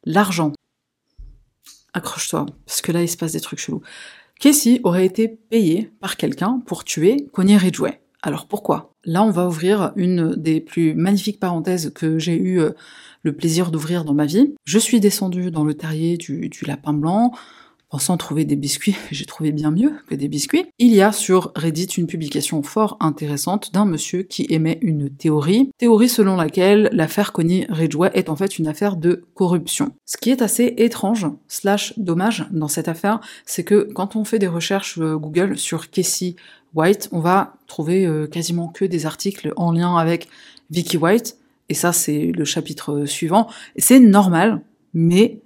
L'argent. 0.03 0.51
Accroche-toi, 1.93 2.47
parce 2.65 2.81
que 2.81 2.91
là, 2.91 3.03
il 3.03 3.09
se 3.09 3.17
passe 3.17 3.33
des 3.33 3.41
trucs 3.41 3.59
chelous. 3.59 3.81
Casey 4.43 4.81
aurait 4.83 5.05
été 5.05 5.29
payé 5.29 5.89
par 6.01 6.17
quelqu'un 6.17 6.62
pour 6.65 6.83
tuer 6.83 7.29
Connie 7.31 7.55
Ridgway. 7.55 8.01
Alors 8.21 8.45
pourquoi? 8.45 8.91
Là, 9.05 9.23
on 9.23 9.31
va 9.31 9.47
ouvrir 9.47 9.93
une 9.95 10.35
des 10.35 10.59
plus 10.59 10.93
magnifiques 10.95 11.39
parenthèses 11.39 11.93
que 11.95 12.19
j'ai 12.19 12.35
eu 12.35 12.59
euh, 12.59 12.71
le 13.21 13.33
plaisir 13.33 13.71
d'ouvrir 13.71 14.03
dans 14.03 14.13
ma 14.13 14.25
vie. 14.25 14.53
Je 14.65 14.79
suis 14.79 15.00
descendue 15.00 15.50
dans 15.50 15.63
le 15.63 15.75
terrier 15.75 16.17
du, 16.17 16.51
lapin 16.67 16.91
blanc, 16.91 17.31
pensant 17.93 18.17
trouver 18.17 18.43
des 18.43 18.55
biscuits, 18.55 18.95
j'ai 19.12 19.25
trouvé 19.25 19.51
bien 19.51 19.69
mieux 19.69 19.93
que 20.07 20.15
des 20.15 20.27
biscuits. 20.27 20.65
Il 20.79 20.91
y 20.95 21.03
a 21.03 21.12
sur 21.12 21.51
Reddit 21.53 21.85
une 21.85 22.07
publication 22.07 22.63
fort 22.63 22.97
intéressante 23.00 23.71
d'un 23.71 23.85
monsieur 23.85 24.23
qui 24.23 24.47
émet 24.50 24.79
une 24.81 25.12
théorie, 25.12 25.69
théorie 25.77 26.09
selon 26.09 26.35
laquelle 26.35 26.89
l'affaire 26.91 27.31
Connie 27.31 27.67
Ridgway 27.69 28.09
est 28.15 28.29
en 28.29 28.35
fait 28.35 28.57
une 28.57 28.65
affaire 28.65 28.95
de 28.95 29.25
corruption. 29.35 29.91
Ce 30.07 30.17
qui 30.17 30.31
est 30.31 30.41
assez 30.41 30.73
étrange, 30.77 31.27
slash 31.47 31.93
dommage 31.97 32.47
dans 32.50 32.67
cette 32.67 32.88
affaire, 32.88 33.19
c'est 33.45 33.63
que 33.63 33.88
quand 33.93 34.15
on 34.15 34.25
fait 34.25 34.39
des 34.39 34.47
recherches 34.47 34.97
euh, 34.97 35.15
Google 35.15 35.59
sur 35.59 35.91
Casey 35.91 36.35
White, 36.73 37.09
on 37.12 37.19
va 37.19 37.57
trouver 37.67 38.07
euh, 38.07 38.25
quasiment 38.25 38.69
que 38.69 38.85
des 38.85 39.05
articles 39.05 39.53
en 39.55 39.71
lien 39.71 39.97
avec 39.97 40.29
Vicky 40.71 40.97
White, 40.97 41.38
et 41.69 41.75
ça 41.75 41.93
c'est 41.93 42.31
le 42.35 42.43
chapitre 42.43 43.05
suivant. 43.05 43.47
C'est 43.77 44.00
normal, 44.00 44.62
mais 44.95 45.42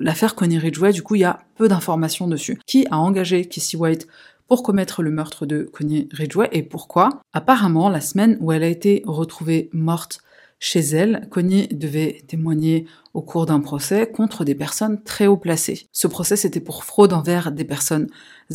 l'affaire 0.00 0.34
Connie 0.34 0.58
Ridgway, 0.58 0.92
du 0.92 1.02
coup, 1.02 1.14
il 1.14 1.20
y 1.20 1.24
a 1.24 1.40
peu 1.56 1.68
d'informations 1.68 2.26
dessus. 2.26 2.58
Qui 2.66 2.86
a 2.90 2.98
engagé 2.98 3.44
Casey 3.44 3.76
White 3.76 4.06
pour 4.48 4.62
commettre 4.62 5.02
le 5.02 5.10
meurtre 5.10 5.46
de 5.46 5.62
Connie 5.62 6.08
Ridgway 6.12 6.48
et 6.52 6.62
pourquoi? 6.62 7.20
Apparemment, 7.32 7.88
la 7.88 8.00
semaine 8.00 8.38
où 8.40 8.50
elle 8.50 8.62
a 8.62 8.68
été 8.68 9.02
retrouvée 9.06 9.68
morte 9.72 10.20
Chez 10.58 10.80
elle, 10.80 11.28
Connie 11.30 11.68
devait 11.68 12.22
témoigner 12.26 12.86
au 13.14 13.20
cours 13.20 13.46
d'un 13.46 13.60
procès 13.60 14.10
contre 14.10 14.44
des 14.44 14.54
personnes 14.54 15.02
très 15.02 15.26
haut 15.26 15.36
placées. 15.36 15.86
Ce 15.92 16.06
procès, 16.08 16.36
c'était 16.36 16.60
pour 16.60 16.84
fraude 16.84 17.12
envers 17.12 17.52
des 17.52 17.64
personnes 17.64 18.08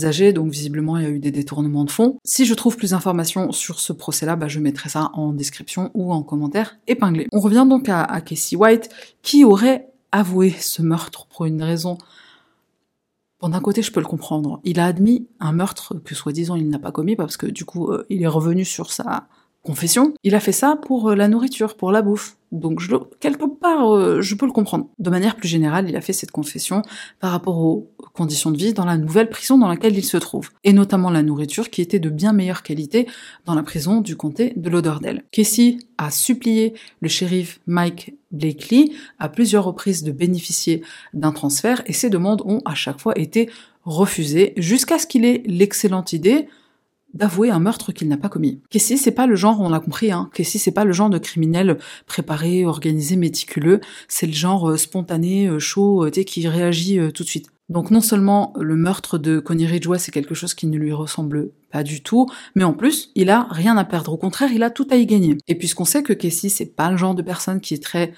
âgées, 0.03 0.33
donc 0.33 0.51
visiblement 0.51 0.97
il 0.97 1.03
y 1.03 1.05
a 1.05 1.09
eu 1.09 1.19
des 1.19 1.31
détournements 1.31 1.85
de 1.85 1.91
fonds. 1.91 2.17
Si 2.25 2.45
je 2.45 2.55
trouve 2.55 2.75
plus 2.75 2.89
d'informations 2.89 3.51
sur 3.51 3.79
ce 3.79 3.93
procès-là, 3.93 4.35
bah, 4.35 4.47
je 4.47 4.59
mettrai 4.59 4.89
ça 4.89 5.11
en 5.13 5.31
description 5.31 5.91
ou 5.93 6.11
en 6.11 6.23
commentaire 6.23 6.77
épinglé. 6.87 7.27
On 7.31 7.39
revient 7.39 7.67
donc 7.69 7.87
à 7.87 8.19
Casey 8.21 8.57
White, 8.57 8.89
qui 9.21 9.45
aurait 9.45 9.92
avoué 10.13 10.51
ce 10.51 10.81
meurtre 10.81 11.25
pour 11.25 11.45
une 11.45 11.61
raison 11.61 11.97
Bon, 13.41 13.49
d'un 13.49 13.59
côté, 13.59 13.81
je 13.81 13.91
peux 13.91 13.99
le 13.99 14.05
comprendre. 14.05 14.61
Il 14.63 14.79
a 14.79 14.85
admis 14.85 15.27
un 15.41 15.51
meurtre 15.51 15.95
que 15.95 16.15
soi-disant 16.15 16.55
il 16.55 16.69
n'a 16.69 16.79
pas 16.79 16.93
commis 16.93 17.17
parce 17.17 17.35
que 17.35 17.45
du 17.45 17.65
coup, 17.65 17.91
euh, 17.91 18.05
il 18.09 18.21
est 18.23 18.27
revenu 18.27 18.63
sur 18.63 18.93
sa 18.93 19.27
confession. 19.63 20.13
Il 20.23 20.33
a 20.33 20.39
fait 20.39 20.53
ça 20.53 20.77
pour 20.81 21.09
euh, 21.09 21.15
la 21.15 21.27
nourriture, 21.27 21.75
pour 21.75 21.91
la 21.91 22.01
bouffe. 22.01 22.37
Donc, 22.53 22.79
je, 22.79 22.95
quelque 23.19 23.45
part, 23.45 23.93
euh, 23.93 24.21
je 24.21 24.35
peux 24.35 24.45
le 24.45 24.51
comprendre. 24.51 24.87
De 24.99 25.09
manière 25.09 25.35
plus 25.35 25.47
générale, 25.47 25.89
il 25.89 25.95
a 25.95 26.01
fait 26.01 26.13
cette 26.13 26.29
confession 26.29 26.83
par 27.19 27.31
rapport 27.31 27.57
aux 27.57 27.89
conditions 28.13 28.51
de 28.51 28.57
vie 28.57 28.73
dans 28.73 28.85
la 28.85 28.97
nouvelle 28.97 29.29
prison 29.29 29.57
dans 29.57 29.67
laquelle 29.67 29.97
il 29.97 30.05
se 30.05 30.17
trouve, 30.17 30.51
et 30.63 30.71
notamment 30.71 31.09
la 31.09 31.23
nourriture 31.23 31.71
qui 31.71 31.81
était 31.81 31.99
de 31.99 32.09
bien 32.09 32.31
meilleure 32.31 32.61
qualité 32.61 33.07
dans 33.45 33.55
la 33.55 33.63
prison 33.63 34.01
du 34.01 34.15
comté 34.15 34.53
de 34.55 34.69
Lauderdale. 34.69 35.23
Casey 35.31 35.77
a 35.97 36.11
supplié 36.11 36.75
le 37.01 37.09
shérif 37.09 37.59
Mike 37.65 38.13
Blakely 38.31 38.93
à 39.17 39.29
plusieurs 39.29 39.63
reprises 39.63 40.03
de 40.03 40.11
bénéficier 40.11 40.83
d'un 41.13 41.31
transfert, 41.31 41.81
et 41.87 41.93
ces 41.93 42.11
demandes 42.11 42.43
ont 42.45 42.61
à 42.65 42.75
chaque 42.75 43.01
fois 43.01 43.17
été 43.17 43.49
refusées, 43.83 44.53
jusqu'à 44.57 44.99
ce 44.99 45.07
qu'il 45.07 45.25
ait 45.25 45.41
l'excellente 45.45 46.13
idée 46.13 46.47
d'avouer 47.13 47.49
un 47.51 47.59
meurtre 47.59 47.91
qu'il 47.91 48.07
n'a 48.07 48.17
pas 48.17 48.29
commis. 48.29 48.61
Casey, 48.69 48.97
c'est 48.97 49.11
pas 49.11 49.27
le 49.27 49.35
genre, 49.35 49.59
on 49.61 49.69
l'a 49.69 49.79
compris, 49.79 50.11
hein, 50.11 50.29
Casey, 50.33 50.57
c'est 50.57 50.71
pas 50.71 50.85
le 50.85 50.93
genre 50.93 51.09
de 51.09 51.17
criminel 51.17 51.77
préparé, 52.05 52.65
organisé, 52.65 53.15
méticuleux, 53.15 53.81
c'est 54.07 54.27
le 54.27 54.33
genre 54.33 54.71
euh, 54.71 54.77
spontané, 54.77 55.47
euh, 55.47 55.59
chaud, 55.59 56.05
euh, 56.05 56.09
qui 56.09 56.47
réagit 56.47 56.99
tout 57.13 57.23
de 57.23 57.27
suite. 57.27 57.47
Donc 57.69 57.91
non 57.91 58.01
seulement 58.01 58.53
le 58.59 58.75
meurtre 58.75 59.17
de 59.17 59.39
Connie 59.39 59.65
Ridgway, 59.65 59.97
c'est 59.97 60.11
quelque 60.11 60.35
chose 60.35 60.53
qui 60.53 60.67
ne 60.67 60.77
lui 60.77 60.93
ressemble 60.93 61.49
pas 61.71 61.83
du 61.83 62.03
tout, 62.03 62.27
mais 62.55 62.63
en 62.63 62.73
plus, 62.73 63.11
il 63.15 63.29
a 63.29 63.47
rien 63.49 63.77
à 63.77 63.85
perdre. 63.85 64.13
Au 64.13 64.17
contraire, 64.17 64.51
il 64.53 64.63
a 64.63 64.69
tout 64.69 64.87
à 64.91 64.95
y 64.95 65.05
gagner. 65.05 65.37
Et 65.47 65.55
puisqu'on 65.55 65.85
sait 65.85 66.03
que 66.03 66.13
Casey, 66.13 66.49
c'est 66.49 66.75
pas 66.75 66.91
le 66.91 66.97
genre 66.97 67.15
de 67.15 67.21
personne 67.21 67.61
qui 67.61 67.73
est 67.73 67.83
très 67.83 68.13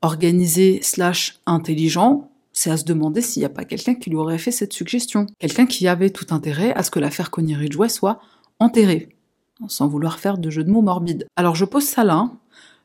organisé 0.00 0.78
slash 0.82 1.40
intelligent, 1.46 2.30
c'est 2.58 2.72
à 2.72 2.76
se 2.76 2.84
demander 2.84 3.20
s'il 3.20 3.40
n'y 3.42 3.46
a 3.46 3.50
pas 3.50 3.64
quelqu'un 3.64 3.94
qui 3.94 4.10
lui 4.10 4.16
aurait 4.16 4.36
fait 4.36 4.50
cette 4.50 4.72
suggestion. 4.72 5.26
Quelqu'un 5.38 5.64
qui 5.64 5.86
avait 5.86 6.10
tout 6.10 6.26
intérêt 6.30 6.74
à 6.74 6.82
ce 6.82 6.90
que 6.90 6.98
l'affaire 6.98 7.30
Connie 7.30 7.54
Ridgway 7.54 7.88
soit 7.88 8.20
enterrée, 8.58 9.10
sans 9.68 9.86
vouloir 9.86 10.18
faire 10.18 10.38
de 10.38 10.50
jeu 10.50 10.64
de 10.64 10.70
mots 10.70 10.82
morbide. 10.82 11.28
Alors 11.36 11.54
je 11.54 11.64
pose 11.64 11.84
ça 11.84 12.02
là. 12.02 12.32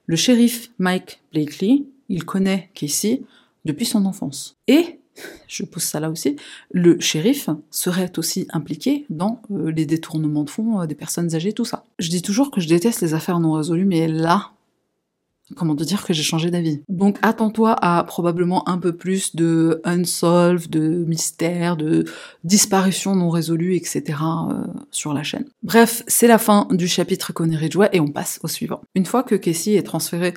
Le 0.06 0.16
shérif 0.16 0.70
Mike 0.78 1.22
Blakely, 1.32 1.88
il 2.08 2.24
connaît 2.24 2.70
Casey 2.76 3.24
depuis 3.66 3.88
son 3.88 4.06
enfance. 4.06 4.58
Et, 4.68 5.00
je 5.48 5.64
pose 5.64 5.82
ça 5.82 6.00
là 6.00 6.12
aussi, 6.12 6.36
le 6.70 7.00
shérif 7.00 7.50
serait 7.72 8.20
aussi 8.20 8.48
impliqué 8.54 9.08
dans 9.10 9.42
euh, 9.50 9.72
les 9.72 9.88
détournements 9.88 10.44
de 10.44 10.52
fonds 10.52 10.82
euh, 10.82 10.86
des 10.86 10.94
personnes 10.94 11.34
âgées, 11.34 11.54
tout 11.54 11.66
ça. 11.66 11.84
Je 11.98 12.12
dis 12.12 12.22
toujours 12.22 12.52
que 12.52 12.62
je 12.62 12.68
déteste 12.68 13.02
les 13.02 13.16
affaires 13.16 13.40
non 13.40 13.54
résolues, 13.54 13.86
mais 13.86 14.08
là, 14.08 14.52
comment 15.56 15.76
te 15.76 15.84
dire 15.84 16.06
que 16.06 16.14
j'ai 16.14 16.24
changé 16.24 16.52
d'avis? 16.52 16.82
Donc 16.90 17.18
attends-toi 17.22 17.74
à 17.82 18.04
probablement 18.04 18.68
un 18.68 18.78
peu 18.78 18.96
plus 18.96 19.36
de 19.36 19.82
unsolved, 19.84 20.70
de 20.70 21.04
mystères, 21.06 21.78
de 21.78 22.06
disparitions 22.44 23.16
non 23.16 23.30
résolues, 23.30 23.76
etc. 23.76 24.04
Euh, 24.50 24.64
sur 24.92 25.14
la 25.14 25.24
chaîne. 25.24 25.46
Bref, 25.64 26.04
c'est 26.08 26.28
la 26.28 26.38
fin 26.38 26.68
du 26.72 26.88
chapitre 26.88 27.34
Connery 27.34 27.66
Ridgway 27.66 27.90
et 27.94 28.00
on 28.00 28.08
passe 28.08 28.40
au 28.44 28.48
suivant. 28.48 28.82
Une 28.96 29.06
fois 29.06 29.24
que 29.24 29.36
Casey 29.36 29.74
est 29.74 29.84
transféré 29.84 30.34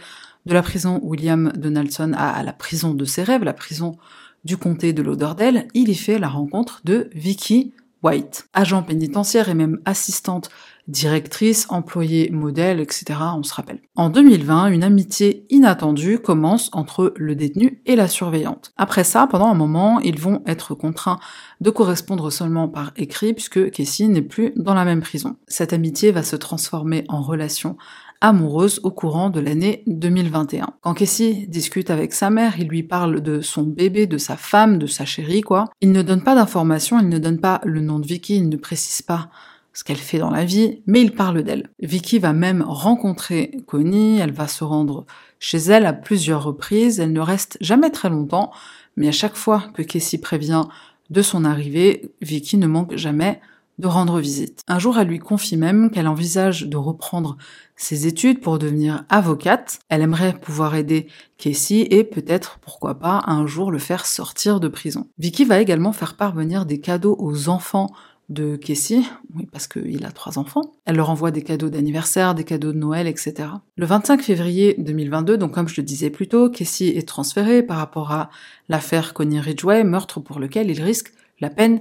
de 0.46 0.54
la 0.54 0.62
prison 0.62 1.00
William 1.02 1.52
Donaldson 1.56 2.12
à 2.16 2.42
la 2.42 2.52
prison 2.52 2.94
de 2.94 3.04
ses 3.04 3.22
rêves, 3.22 3.42
la 3.42 3.52
prison 3.52 3.96
du 4.44 4.56
comté 4.56 4.92
de 4.92 5.02
Lauderdale, 5.02 5.66
il 5.74 5.88
y 5.88 5.94
fait 5.94 6.18
la 6.18 6.28
rencontre 6.28 6.80
de 6.84 7.10
Vicky 7.14 7.72
White, 8.02 8.48
agent 8.52 8.82
pénitentiaire 8.84 9.48
et 9.48 9.54
même 9.54 9.80
assistante 9.84 10.50
directrice, 10.88 11.66
employée 11.68 12.30
modèle, 12.30 12.80
etc. 12.80 13.18
On 13.36 13.42
se 13.42 13.54
rappelle. 13.54 13.80
En 13.96 14.10
2020, 14.10 14.68
une 14.68 14.84
amitié 14.84 15.46
inattendue 15.50 16.18
commence 16.18 16.70
entre 16.72 17.12
le 17.16 17.34
détenu 17.34 17.82
et 17.86 17.96
la 17.96 18.08
surveillante. 18.08 18.72
Après 18.76 19.04
ça, 19.04 19.26
pendant 19.26 19.48
un 19.48 19.54
moment, 19.54 20.00
ils 20.00 20.18
vont 20.18 20.42
être 20.46 20.74
contraints 20.74 21.18
de 21.60 21.70
correspondre 21.70 22.30
seulement 22.30 22.68
par 22.68 22.92
écrit 22.96 23.34
puisque 23.34 23.70
Casey 23.70 24.06
n'est 24.06 24.22
plus 24.22 24.52
dans 24.56 24.74
la 24.74 24.84
même 24.84 25.00
prison. 25.00 25.36
Cette 25.48 25.72
amitié 25.72 26.12
va 26.12 26.22
se 26.22 26.36
transformer 26.36 27.04
en 27.08 27.22
relation 27.22 27.76
amoureuse 28.20 28.80
au 28.82 28.90
courant 28.90 29.30
de 29.30 29.40
l'année 29.40 29.82
2021. 29.86 30.68
Quand 30.80 30.94
Casey 30.94 31.46
discute 31.48 31.90
avec 31.90 32.12
sa 32.12 32.30
mère, 32.30 32.58
il 32.58 32.68
lui 32.68 32.82
parle 32.82 33.20
de 33.20 33.40
son 33.40 33.62
bébé, 33.62 34.06
de 34.06 34.18
sa 34.18 34.36
femme, 34.36 34.78
de 34.78 34.86
sa 34.86 35.04
chérie, 35.04 35.42
quoi. 35.42 35.66
Il 35.80 35.92
ne 35.92 36.02
donne 36.02 36.22
pas 36.22 36.34
d'informations, 36.34 36.98
il 36.98 37.08
ne 37.08 37.18
donne 37.18 37.40
pas 37.40 37.60
le 37.64 37.80
nom 37.80 37.98
de 37.98 38.06
Vicky, 38.06 38.36
il 38.36 38.48
ne 38.48 38.56
précise 38.56 39.02
pas 39.02 39.28
ce 39.76 39.84
qu'elle 39.84 39.98
fait 39.98 40.18
dans 40.18 40.30
la 40.30 40.46
vie, 40.46 40.80
mais 40.86 41.02
il 41.02 41.12
parle 41.12 41.42
d'elle. 41.42 41.68
Vicky 41.80 42.18
va 42.18 42.32
même 42.32 42.62
rencontrer 42.62 43.58
Connie, 43.66 44.18
elle 44.18 44.32
va 44.32 44.48
se 44.48 44.64
rendre 44.64 45.04
chez 45.38 45.58
elle 45.58 45.84
à 45.84 45.92
plusieurs 45.92 46.42
reprises, 46.42 46.98
elle 46.98 47.12
ne 47.12 47.20
reste 47.20 47.58
jamais 47.60 47.90
très 47.90 48.08
longtemps, 48.08 48.52
mais 48.96 49.06
à 49.06 49.12
chaque 49.12 49.36
fois 49.36 49.64
que 49.74 49.82
Casey 49.82 50.16
prévient 50.16 50.64
de 51.10 51.20
son 51.20 51.44
arrivée, 51.44 52.10
Vicky 52.22 52.56
ne 52.56 52.66
manque 52.66 52.96
jamais 52.96 53.38
de 53.78 53.86
rendre 53.86 54.18
visite. 54.18 54.62
Un 54.66 54.78
jour, 54.78 54.98
elle 54.98 55.08
lui 55.08 55.18
confie 55.18 55.58
même 55.58 55.90
qu'elle 55.90 56.08
envisage 56.08 56.62
de 56.62 56.78
reprendre 56.78 57.36
ses 57.76 58.06
études 58.06 58.40
pour 58.40 58.58
devenir 58.58 59.04
avocate. 59.10 59.80
Elle 59.90 60.00
aimerait 60.00 60.32
pouvoir 60.32 60.74
aider 60.74 61.08
Casey 61.36 61.86
et 61.90 62.02
peut-être, 62.02 62.58
pourquoi 62.62 62.98
pas, 62.98 63.22
un 63.26 63.46
jour 63.46 63.70
le 63.70 63.78
faire 63.78 64.06
sortir 64.06 64.58
de 64.58 64.68
prison. 64.68 65.08
Vicky 65.18 65.44
va 65.44 65.60
également 65.60 65.92
faire 65.92 66.16
parvenir 66.16 66.64
des 66.64 66.80
cadeaux 66.80 67.16
aux 67.20 67.50
enfants 67.50 67.90
de 68.28 68.56
Casey, 68.56 69.02
oui, 69.34 69.46
parce 69.52 69.68
qu'il 69.68 70.04
a 70.04 70.10
trois 70.10 70.38
enfants. 70.38 70.72
Elle 70.84 70.96
leur 70.96 71.10
envoie 71.10 71.30
des 71.30 71.42
cadeaux 71.42 71.68
d'anniversaire, 71.68 72.34
des 72.34 72.44
cadeaux 72.44 72.72
de 72.72 72.78
Noël, 72.78 73.06
etc. 73.06 73.34
Le 73.76 73.86
25 73.86 74.20
février 74.20 74.74
2022, 74.78 75.38
donc 75.38 75.52
comme 75.52 75.68
je 75.68 75.80
le 75.80 75.84
disais 75.84 76.10
plus 76.10 76.28
tôt, 76.28 76.50
Casey 76.50 76.88
est 76.88 77.06
transféré 77.06 77.62
par 77.62 77.76
rapport 77.78 78.12
à 78.12 78.30
l'affaire 78.68 79.14
Connie 79.14 79.40
Ridgway, 79.40 79.84
meurtre 79.84 80.20
pour 80.20 80.40
lequel 80.40 80.70
il 80.70 80.82
risque 80.82 81.12
la 81.40 81.50
peine 81.50 81.80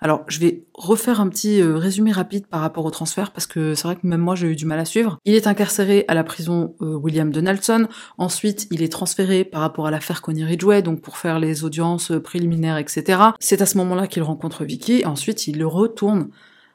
Alors, 0.00 0.24
je 0.28 0.40
vais 0.40 0.64
refaire 0.74 1.20
un 1.20 1.28
petit 1.28 1.60
euh, 1.60 1.76
résumé 1.76 2.12
rapide 2.12 2.46
par 2.46 2.60
rapport 2.60 2.84
au 2.84 2.90
transfert 2.90 3.32
parce 3.32 3.46
que 3.46 3.74
c'est 3.74 3.84
vrai 3.84 3.96
que 3.96 4.06
même 4.06 4.20
moi 4.20 4.34
j'ai 4.34 4.48
eu 4.48 4.56
du 4.56 4.66
mal 4.66 4.78
à 4.78 4.84
suivre. 4.84 5.18
Il 5.24 5.34
est 5.34 5.46
incarcéré 5.46 6.04
à 6.08 6.14
la 6.14 6.24
prison 6.24 6.74
euh, 6.80 6.94
William 6.94 7.30
Donaldson. 7.30 7.86
Ensuite, 8.18 8.66
il 8.70 8.82
est 8.82 8.90
transféré 8.90 9.44
par 9.44 9.60
rapport 9.60 9.86
à 9.86 9.90
l'affaire 9.90 10.22
Connie 10.22 10.44
Ridgway, 10.44 10.82
donc 10.82 11.00
pour 11.00 11.16
faire 11.16 11.38
les 11.38 11.64
audiences 11.64 12.10
euh, 12.10 12.20
préliminaires, 12.20 12.78
etc. 12.78 13.20
C'est 13.38 13.62
à 13.62 13.66
ce 13.66 13.78
moment-là 13.78 14.06
qu'il 14.06 14.22
rencontre 14.22 14.64
Vicky. 14.64 15.04
Ensuite, 15.04 15.46
il 15.46 15.58
le 15.58 15.66
retourne 15.66 16.30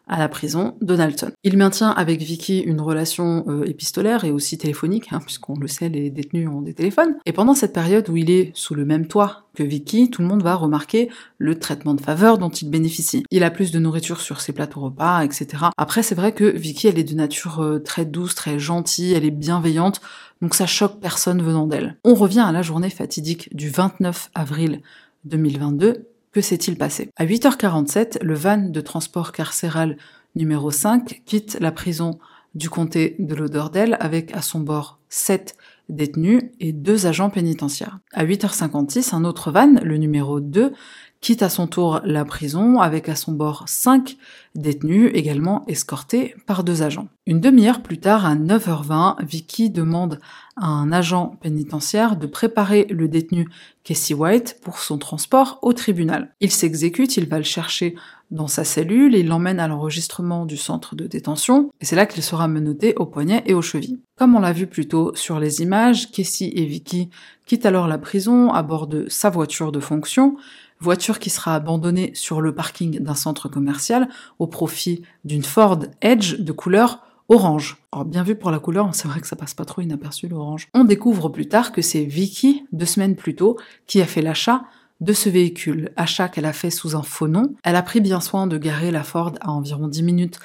à 0.08 0.20
la 0.20 0.30
prison 0.30 0.76
de 0.82 0.96
Dalton. 0.96 1.32
Il 1.44 1.58
maintient 1.58 1.90
avec 1.90 2.22
Vicky 2.22 2.60
une 2.60 2.82
relation 2.82 3.44
euh, 3.48 3.66
épistolaire 3.66 4.24
et 4.24 4.32
aussi 4.32 4.58
téléphonique, 4.58 5.08
hein, 5.12 5.20
puisqu'on 5.20 5.58
le 5.60 5.68
sait, 5.68 5.90
les 5.90 6.10
détenus 6.10 6.50
ont 6.50 6.62
des 6.62 6.74
téléphones. 6.74 7.16
Et 7.26 7.34
pendant 7.34 7.54
cette 7.54 7.74
période 7.74 8.08
où 8.10 8.18
il 8.18 8.30
est 8.30 8.52
sous 8.54 8.76
le 8.76 8.86
même 8.86 9.08
toit 9.08 9.44
que 9.56 9.64
Vicky, 9.64 10.10
tout 10.10 10.22
le 10.22 10.28
monde 10.28 10.44
va 10.44 10.56
remarquer 10.56 11.10
le 11.38 11.58
traitement 11.58 11.94
de 11.94 12.02
faveur 12.02 12.38
dont 12.38 12.50
il 12.50 12.70
bénéficie. 12.70 13.24
Il 13.32 13.44
a 13.44 13.52
plus 13.52 13.72
de 13.72 13.80
nourriture 13.80 14.22
sur 14.22 14.42
ses 14.42 14.54
plateaux 14.54 14.82
repas, 14.82 15.24
etc. 15.24 15.66
Après, 15.78 16.04
c'est 16.04 16.16
vrai 16.16 16.34
que 16.34 16.44
Vicky, 16.44 16.88
elle 16.88 17.00
est 17.00 17.04
de 17.04 17.16
nature 17.16 17.62
euh, 17.62 17.80
très 17.80 18.06
douce, 18.06 18.36
très 18.36 18.60
gentille, 18.60 19.14
elle 19.14 19.26
est 19.26 19.32
bienveillante, 19.32 20.02
donc 20.42 20.54
ça 20.56 20.68
choque 20.68 21.00
personne 21.00 21.42
venant 21.42 21.68
d'elle. 21.68 21.98
On 22.04 22.14
revient 22.14 22.44
à 22.46 22.52
la 22.52 22.62
journée 22.62 22.90
fatidique 22.90 23.56
du 23.56 23.70
29 23.70 24.30
avril 24.36 24.82
2022 25.24 26.08
que 26.36 26.42
s'est-il 26.42 26.78
passé? 26.78 27.10
À 27.16 27.26
8h47, 27.26 28.22
le 28.22 28.34
van 28.34 28.58
de 28.58 28.82
transport 28.82 29.32
carcéral 29.32 29.96
numéro 30.36 30.70
5 30.70 31.22
quitte 31.26 31.58
la 31.62 31.72
prison 31.72 32.20
du 32.56 32.70
comté 32.70 33.16
de 33.20 33.36
Lauderdale 33.36 33.96
avec 34.02 34.36
à 34.36 34.42
son 34.42 34.60
bord 34.60 35.00
7 35.08 35.56
détenus 35.88 36.44
et 36.60 36.74
deux 36.74 37.06
agents 37.06 37.30
pénitentiaires. 37.30 38.00
À 38.12 38.26
8h56, 38.26 39.16
un 39.16 39.24
autre 39.24 39.50
van, 39.50 39.76
le 39.82 39.96
numéro 39.96 40.42
2, 40.42 40.74
quitte 41.22 41.42
à 41.42 41.50
son 41.50 41.68
tour 41.68 42.02
la 42.04 42.26
prison 42.26 42.80
avec 42.80 43.10
à 43.10 43.16
son 43.16 43.32
bord 43.32 43.64
5 43.68 44.18
détenus 44.54 45.12
également 45.14 45.64
escortés 45.68 46.36
par 46.46 46.64
deux 46.64 46.82
agents. 46.82 47.08
Une 47.26 47.42
demi-heure 47.42 47.82
plus 47.82 48.00
tard, 48.00 48.26
à 48.26 48.36
9h20, 48.36 49.26
Vicky 49.26 49.70
demande 49.70 50.20
à 50.56 50.68
un 50.68 50.92
agent 50.92 51.38
pénitentiaire 51.42 52.16
de 52.16 52.28
préparer 52.28 52.86
le 52.90 53.08
détenu 53.08 53.50
Casey 53.84 54.14
White 54.14 54.60
pour 54.62 54.78
son 54.80 54.98
transport 54.98 55.60
au 55.62 55.74
tribunal. 55.74 56.34
Il 56.40 56.52
s'exécute, 56.52 57.18
il 57.18 57.28
va 57.28 57.38
le 57.38 57.44
chercher 57.44 57.96
dans 58.32 58.48
sa 58.48 58.64
cellule, 58.64 59.16
il 59.16 59.28
l'emmène 59.28 59.60
à 59.60 59.68
l'enregistrement 59.68 60.46
du 60.46 60.58
centre 60.58 60.96
de 60.96 61.06
détention, 61.06 61.70
et 61.82 61.86
c'est 61.86 61.96
là 61.96 62.06
qu'il 62.06 62.24
sera 62.24 62.48
menotté 62.48 62.96
au 62.96 63.06
poignet 63.06 63.44
et 63.46 63.54
aux 63.54 63.62
chevilles. 63.62 64.00
Comme 64.18 64.36
on 64.36 64.40
l'a 64.40 64.54
vu 64.54 64.68
plus 64.68 64.88
tôt 64.88 65.12
sur 65.16 65.40
les 65.40 65.62
images, 65.62 66.12
Casey 66.12 66.52
et 66.56 66.66
Vicky 66.66 67.10
quittent 67.46 67.66
alors 67.66 67.88
la 67.88 67.98
prison 67.98 68.52
à 68.52 68.64
bord 68.64 68.88
de 68.88 69.06
sa 69.10 69.30
voiture 69.30 69.72
de 69.72 69.80
fonction, 69.80 70.38
voiture 70.80 71.20
qui 71.20 71.30
sera 71.30 71.56
abandonnée 71.56 72.12
sur 72.14 72.42
le 72.42 72.54
parking 72.54 73.00
d'un 73.00 73.16
centre 73.16 73.50
commercial 73.50 74.10
au 74.40 74.48
profit 74.48 75.04
d'une 75.24 75.44
Ford 75.44 75.80
Edge 76.02 76.40
de 76.40 76.52
couleur 76.52 77.02
orange. 77.30 77.78
Alors 77.92 78.06
bien 78.06 78.24
vu 78.24 78.36
pour 78.36 78.52
la 78.52 78.60
couleur, 78.60 78.94
c'est 78.94 79.08
vrai 79.08 79.22
que 79.22 79.28
ça 79.28 79.36
passe 79.36 79.54
pas 79.54 79.66
trop 79.66 79.82
inaperçu 79.82 80.28
l'orange. 80.28 80.68
On 80.74 80.84
découvre 80.84 81.30
plus 81.30 81.48
tard 81.48 81.72
que 81.72 81.82
c'est 81.82 82.04
Vicky, 82.04 82.66
deux 82.72 82.86
semaines 82.86 83.16
plus 83.16 83.36
tôt, 83.36 83.58
qui 83.88 84.02
a 84.02 84.06
fait 84.06 84.22
l'achat 84.22 84.64
de 85.02 85.12
ce 85.12 85.30
véhicule, 85.30 85.92
achat 85.98 86.30
qu'elle 86.30 86.46
a 86.46 86.54
fait 86.54 86.70
sous 86.70 86.96
un 86.96 87.04
faux 87.04 87.28
nom. 87.28 87.56
Elle 87.64 87.76
a 87.76 87.82
pris 87.82 88.00
bien 88.00 88.22
soin 88.22 88.48
de 88.48 88.58
garer 88.58 88.92
la 88.92 89.04
Ford 89.04 89.34
à 89.42 89.52
environ 89.52 89.88
10 89.88 90.04
minutes 90.04 90.40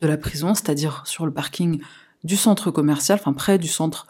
de 0.00 0.06
la 0.06 0.16
prison, 0.16 0.54
c'est-à-dire 0.54 1.02
sur 1.06 1.26
le 1.26 1.32
parking 1.32 1.80
du 2.22 2.36
centre 2.36 2.70
commercial, 2.70 3.18
enfin 3.20 3.32
près 3.32 3.58
du 3.58 3.68
centre 3.68 4.06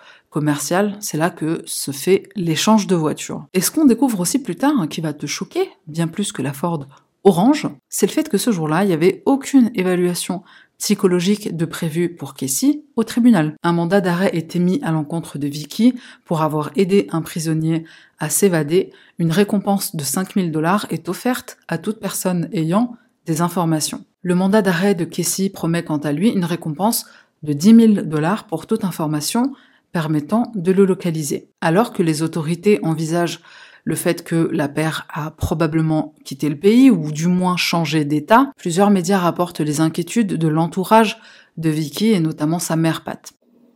c'est 1.01 1.17
là 1.17 1.31
que 1.31 1.63
se 1.65 1.91
fait 1.91 2.29
l'échange 2.37 2.87
de 2.87 2.95
voitures. 2.95 3.47
Et 3.55 3.61
ce 3.61 3.71
qu'on 3.71 3.85
découvre 3.85 4.21
aussi 4.21 4.39
plus 4.39 4.57
tard, 4.57 4.75
hein, 4.79 4.87
qui 4.87 5.01
va 5.01 5.13
te 5.13 5.27
choquer, 5.27 5.71
bien 5.87 6.09
plus 6.09 6.33
que 6.33 6.43
la 6.43 6.53
Ford 6.53 6.87
orange, 7.25 7.69
c'est 7.89 8.07
le 8.07 8.13
fait 8.13 8.29
que 8.29 8.39
ce 8.39 8.53
jour-là, 8.53 8.85
il 8.85 8.89
n'y 8.89 8.93
avait 8.93 9.23
aucune 9.27 9.71
évaluation 9.75 10.43
psychologique 10.79 11.57
de 11.57 11.65
prévu 11.65 12.09
pour 12.15 12.35
Casey 12.35 12.83
au 12.97 13.05
tribunal. 13.05 13.55
Un 13.63 13.73
mandat 13.73 14.01
d'arrêt 14.01 14.31
est 14.33 14.55
émis 14.57 14.81
à 14.83 14.93
l'encontre 14.93 15.39
de 15.39 15.49
Vicky 15.49 15.95
pour 16.25 16.43
avoir 16.43 16.71
aidé 16.77 17.09
un 17.11 17.23
prisonnier 17.23 17.85
à 18.19 18.29
s'évader. 18.29 18.93
Une 19.19 19.33
récompense 19.33 19.97
de 19.97 20.05
5000 20.05 20.53
dollars 20.53 20.87
est 20.91 21.09
offerte 21.09 21.59
à 21.69 21.79
toute 21.79 21.99
personne 21.99 22.49
ayant 22.53 22.97
des 23.25 23.41
informations. 23.41 24.05
Le 24.23 24.35
mandat 24.35 24.63
d'arrêt 24.63 24.95
de 24.95 25.05
Casey 25.05 25.49
promet 25.49 25.83
quant 25.83 25.99
à 25.99 26.13
lui 26.13 26.31
une 26.31 26.45
récompense 26.45 27.07
de 27.43 27.53
10 27.53 27.95
000 27.95 28.07
dollars 28.07 28.47
pour 28.47 28.67
toute 28.67 28.85
information 28.85 29.53
permettant 29.97 30.53
de 30.55 30.73
le 30.73 30.85
localiser. 30.85 31.49
Alors 31.63 31.95
que 31.95 32.03
les 32.03 32.21
autorités 32.21 32.79
envisagent 32.83 33.41
le 33.85 33.95
fait 33.95 34.23
que 34.23 34.51
la 34.53 34.69
paire 34.69 35.07
a 35.09 35.31
probablement 35.31 36.13
quitté 36.23 36.51
le 36.51 36.59
pays 36.59 36.91
ou 36.91 37.11
du 37.11 37.29
moins 37.29 37.57
changé 37.57 38.05
d'état, 38.05 38.53
plusieurs 38.59 38.91
médias 38.91 39.17
rapportent 39.17 39.61
les 39.61 39.81
inquiétudes 39.81 40.35
de 40.35 40.49
l'entourage 40.49 41.19
de 41.57 41.71
Vicky 41.71 42.09
et 42.09 42.21
notamment 42.21 42.59
sa 42.59 42.77
mère 42.77 43.05
Pat. 43.05 43.33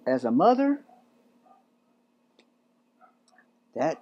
As 0.06 0.26
a 0.26 0.30
mother, 0.30 0.76
that 3.74 3.94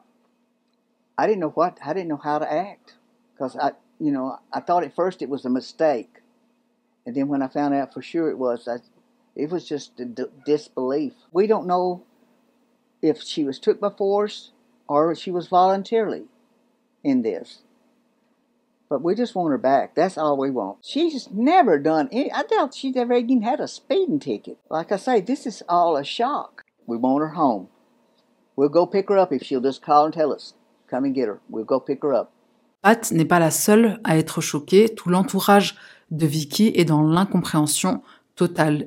I 1.20 1.28
didn't 1.28 1.38
know 1.38 1.52
what 1.54 1.74
I 1.86 1.94
didn't 1.94 2.08
know 2.08 2.18
how 2.20 2.40
to 2.40 2.52
act 2.52 2.98
because 3.32 3.56
I 3.56 3.74
you 4.00 4.10
know 4.10 4.34
I 4.52 4.58
thought 4.58 4.82
at 4.82 4.92
first 4.92 5.22
it 5.22 5.28
was 5.28 5.44
a 5.44 5.50
mistake, 5.50 6.10
and 7.06 7.14
then 7.14 7.28
when 7.28 7.42
I 7.42 7.48
found 7.48 7.74
out 7.74 7.94
for 7.94 8.02
sure 8.02 8.28
it 8.28 8.38
was, 8.38 8.66
I, 8.66 8.78
it 9.36 9.50
was 9.50 9.68
just 9.68 9.92
disbelief. 10.44 11.12
We 11.30 11.46
don't 11.46 11.68
know 11.68 12.02
if 13.02 13.22
she 13.22 13.44
was 13.44 13.58
took 13.58 13.80
by 13.80 13.90
force 13.90 14.52
or 14.88 15.14
she 15.14 15.30
was 15.30 15.48
voluntarily 15.48 16.24
in 17.04 17.22
this. 17.22 17.62
But 18.88 19.02
we 19.02 19.14
just 19.14 19.34
want 19.34 19.50
her 19.50 19.58
back. 19.58 19.94
That's 19.94 20.16
all 20.16 20.38
we 20.38 20.50
want. 20.50 20.78
She's 20.82 21.28
never 21.30 21.78
done 21.78 22.08
any, 22.10 22.32
I 22.32 22.42
doubt 22.42 22.74
she's 22.74 22.96
ever 22.96 23.14
even 23.14 23.42
had 23.42 23.60
a 23.60 23.68
speeding 23.68 24.18
ticket. 24.18 24.58
Like 24.70 24.90
I 24.90 24.96
say, 24.96 25.20
this 25.20 25.46
is 25.46 25.62
all 25.68 25.96
a 25.96 26.04
shock. 26.04 26.64
We 26.86 26.96
want 26.96 27.20
her 27.20 27.34
home. 27.34 27.68
We'll 28.56 28.70
go 28.70 28.86
pick 28.86 29.08
her 29.10 29.18
up 29.18 29.32
if 29.32 29.42
she'll 29.42 29.60
just 29.60 29.82
call 29.82 30.06
and 30.06 30.14
tell 30.14 30.32
us. 30.32 30.54
Come 30.88 31.04
and 31.04 31.14
get 31.14 31.28
her. 31.28 31.40
We'll 31.50 31.64
go 31.64 31.80
pick 31.80 32.02
her 32.02 32.14
up. 32.14 32.32
Pat 32.82 33.12
n'est 33.12 33.26
pas 33.26 33.40
la 33.40 33.50
seule 33.50 34.00
à 34.04 34.16
être 34.16 34.40
choquée. 34.40 34.88
Tout 34.94 35.10
l'entourage 35.10 35.76
de 36.10 36.26
Vicky 36.26 36.72
est 36.74 36.86
dans 36.86 37.02
l'incompréhension 37.02 38.02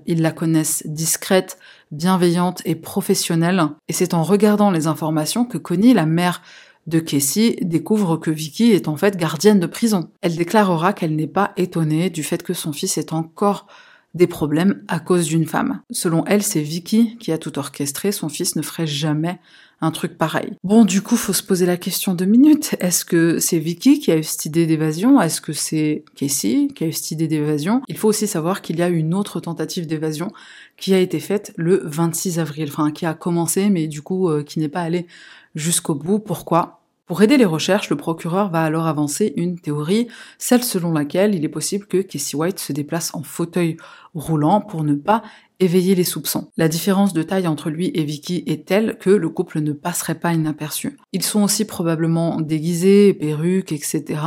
Ils 0.05 0.21
la 0.21 0.31
connaissent 0.31 0.83
discrète, 0.85 1.57
bienveillante 1.91 2.61
et 2.65 2.75
professionnelle. 2.75 3.63
Et 3.87 3.93
c'est 3.93 4.13
en 4.13 4.23
regardant 4.23 4.71
les 4.71 4.87
informations 4.87 5.45
que 5.45 5.57
Connie, 5.57 5.93
la 5.93 6.05
mère 6.05 6.41
de 6.87 6.99
Casey, 6.99 7.57
découvre 7.61 8.17
que 8.17 8.31
Vicky 8.31 8.71
est 8.71 8.87
en 8.87 8.97
fait 8.97 9.17
gardienne 9.17 9.59
de 9.59 9.67
prison. 9.67 10.09
Elle 10.21 10.35
déclarera 10.35 10.93
qu'elle 10.93 11.15
n'est 11.15 11.27
pas 11.27 11.51
étonnée 11.57 12.09
du 12.09 12.23
fait 12.23 12.43
que 12.43 12.53
son 12.53 12.73
fils 12.73 12.97
ait 12.97 13.13
encore 13.13 13.67
des 14.13 14.28
problèmes 14.28 14.84
à 14.88 15.00
cause 15.00 15.26
d'une 15.26 15.45
femme. 15.45 15.82
Selon 15.91 16.26
elle, 16.26 16.43
c'est 16.43 16.62
Vicky 16.62 17.17
qui 17.17 17.32
a 17.32 17.38
tout 17.38 17.58
orchestré, 17.58 18.12
son 18.12 18.30
fils 18.30 18.56
ne 18.56 18.62
ferait 18.62 18.88
jamais 18.88 19.39
un 19.82 19.91
truc 19.91 20.17
pareil. 20.17 20.54
Bon, 20.63 20.86
du 20.86 21.02
coup, 21.02 21.17
faut 21.17 21.34
se 21.34 21.41
poser 21.41 21.65
la 21.65 21.78
question 21.78 22.13
de 22.13 22.26
minutes. 22.26 22.76
Est-ce 22.80 23.04
que 23.04 23.39
c'est 23.39 23.58
Vicky 23.58 24.00
qui 24.00 24.12
a 24.12 24.17
eu 24.17 24.24
cette 24.24 24.45
idée 24.45 24.67
d'évasion? 24.67 25.19
Est-ce 25.19 25.41
que 25.41 25.54
c'est 25.54 26.06
Casey 26.15 26.67
qui 26.76 26.84
a 26.84 26.88
eu 26.88 26.93
cette 26.93 27.12
idée 27.12 27.28
d'évasion? 27.28 27.82
Il 27.88 27.97
faut 27.97 28.08
aussi 28.08 28.28
savoir 28.28 28.62
qu'il 28.62 28.78
y 28.78 28.84
a 28.84 28.89
une 28.89 29.15
autre 29.15 29.39
tentative 29.39 29.88
d'évasion 29.88 30.32
qui 30.78 30.93
a 30.93 31.00
été 31.00 31.19
faite 31.19 31.52
le 31.58 31.82
26 31.84 32.39
avril, 32.39 32.69
enfin 32.69 32.91
qui 32.91 33.08
a 33.08 33.15
commencé, 33.15 33.69
mais 33.69 33.88
du 33.88 34.04
coup 34.04 34.30
euh, 34.30 34.43
qui 34.43 34.60
n'est 34.60 34.69
pas 34.69 34.82
allée 34.82 35.08
jusqu'au 35.56 35.95
bout. 35.95 36.19
Pourquoi? 36.19 36.81
Pour 37.12 37.21
aider 37.21 37.36
les 37.36 37.43
recherches, 37.43 37.89
le 37.89 37.97
procureur 37.97 38.50
va 38.52 38.63
alors 38.63 38.88
avancer 38.88 39.34
une 39.36 39.60
théorie, 39.60 40.08
celle 40.38 40.63
selon 40.63 40.93
laquelle 40.93 41.36
il 41.36 41.43
est 41.43 41.50
possible 41.50 41.86
que 41.86 41.97
Casey 41.97 42.38
White 42.38 42.58
se 42.60 42.71
déplace 42.71 43.13
en 43.13 43.21
fauteuil 43.21 43.76
roulant 44.13 44.62
pour 44.62 44.86
ne 44.86 44.93
pas 44.93 45.21
éveiller 45.60 45.93
les 45.93 46.06
soupçons. 46.06 46.50
La 46.56 46.69
différence 46.69 47.12
de 47.12 47.21
taille 47.21 47.50
entre 47.50 47.69
lui 47.69 47.91
et 47.95 48.06
Vicky 48.06 48.45
est 48.47 48.65
telle 48.65 48.97
que 48.97 49.10
le 49.10 49.28
couple 49.28 49.60
ne 49.60 49.74
passerait 49.74 50.21
pas 50.21 50.32
inaperçu. 50.32 50.97
Ils 51.12 51.21
sont 51.21 51.43
aussi 51.43 51.65
probablement 51.65 52.39
déguisés, 52.39 53.13
perruques, 53.13 53.74
etc. 53.74 54.21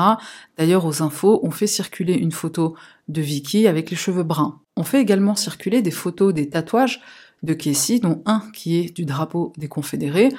D'ailleurs, 0.59 0.85
aux 0.85 1.01
infos, 1.01 1.41
on 1.43 1.51
fait 1.51 1.67
circuler 1.67 2.13
une 2.13 2.33
photo 2.33 2.77
de 3.09 3.23
Vicky 3.23 3.67
avec 3.67 3.89
les 3.89 3.97
cheveux 3.97 4.25
bruns. 4.25 4.61
On 4.77 4.85
fait 4.85 5.01
également 5.01 5.37
circuler 5.37 5.81
des 5.81 5.91
photos 5.91 6.35
des 6.35 6.51
tatouages 6.51 7.01
de 7.43 7.55
Casey, 7.55 7.99
dont 7.99 8.23
un 8.27 8.43
qui 8.53 8.77
est 8.77 8.95
du 8.95 9.07
drapeau 9.07 9.55
des 9.57 9.69
Confédérés, 9.69 10.35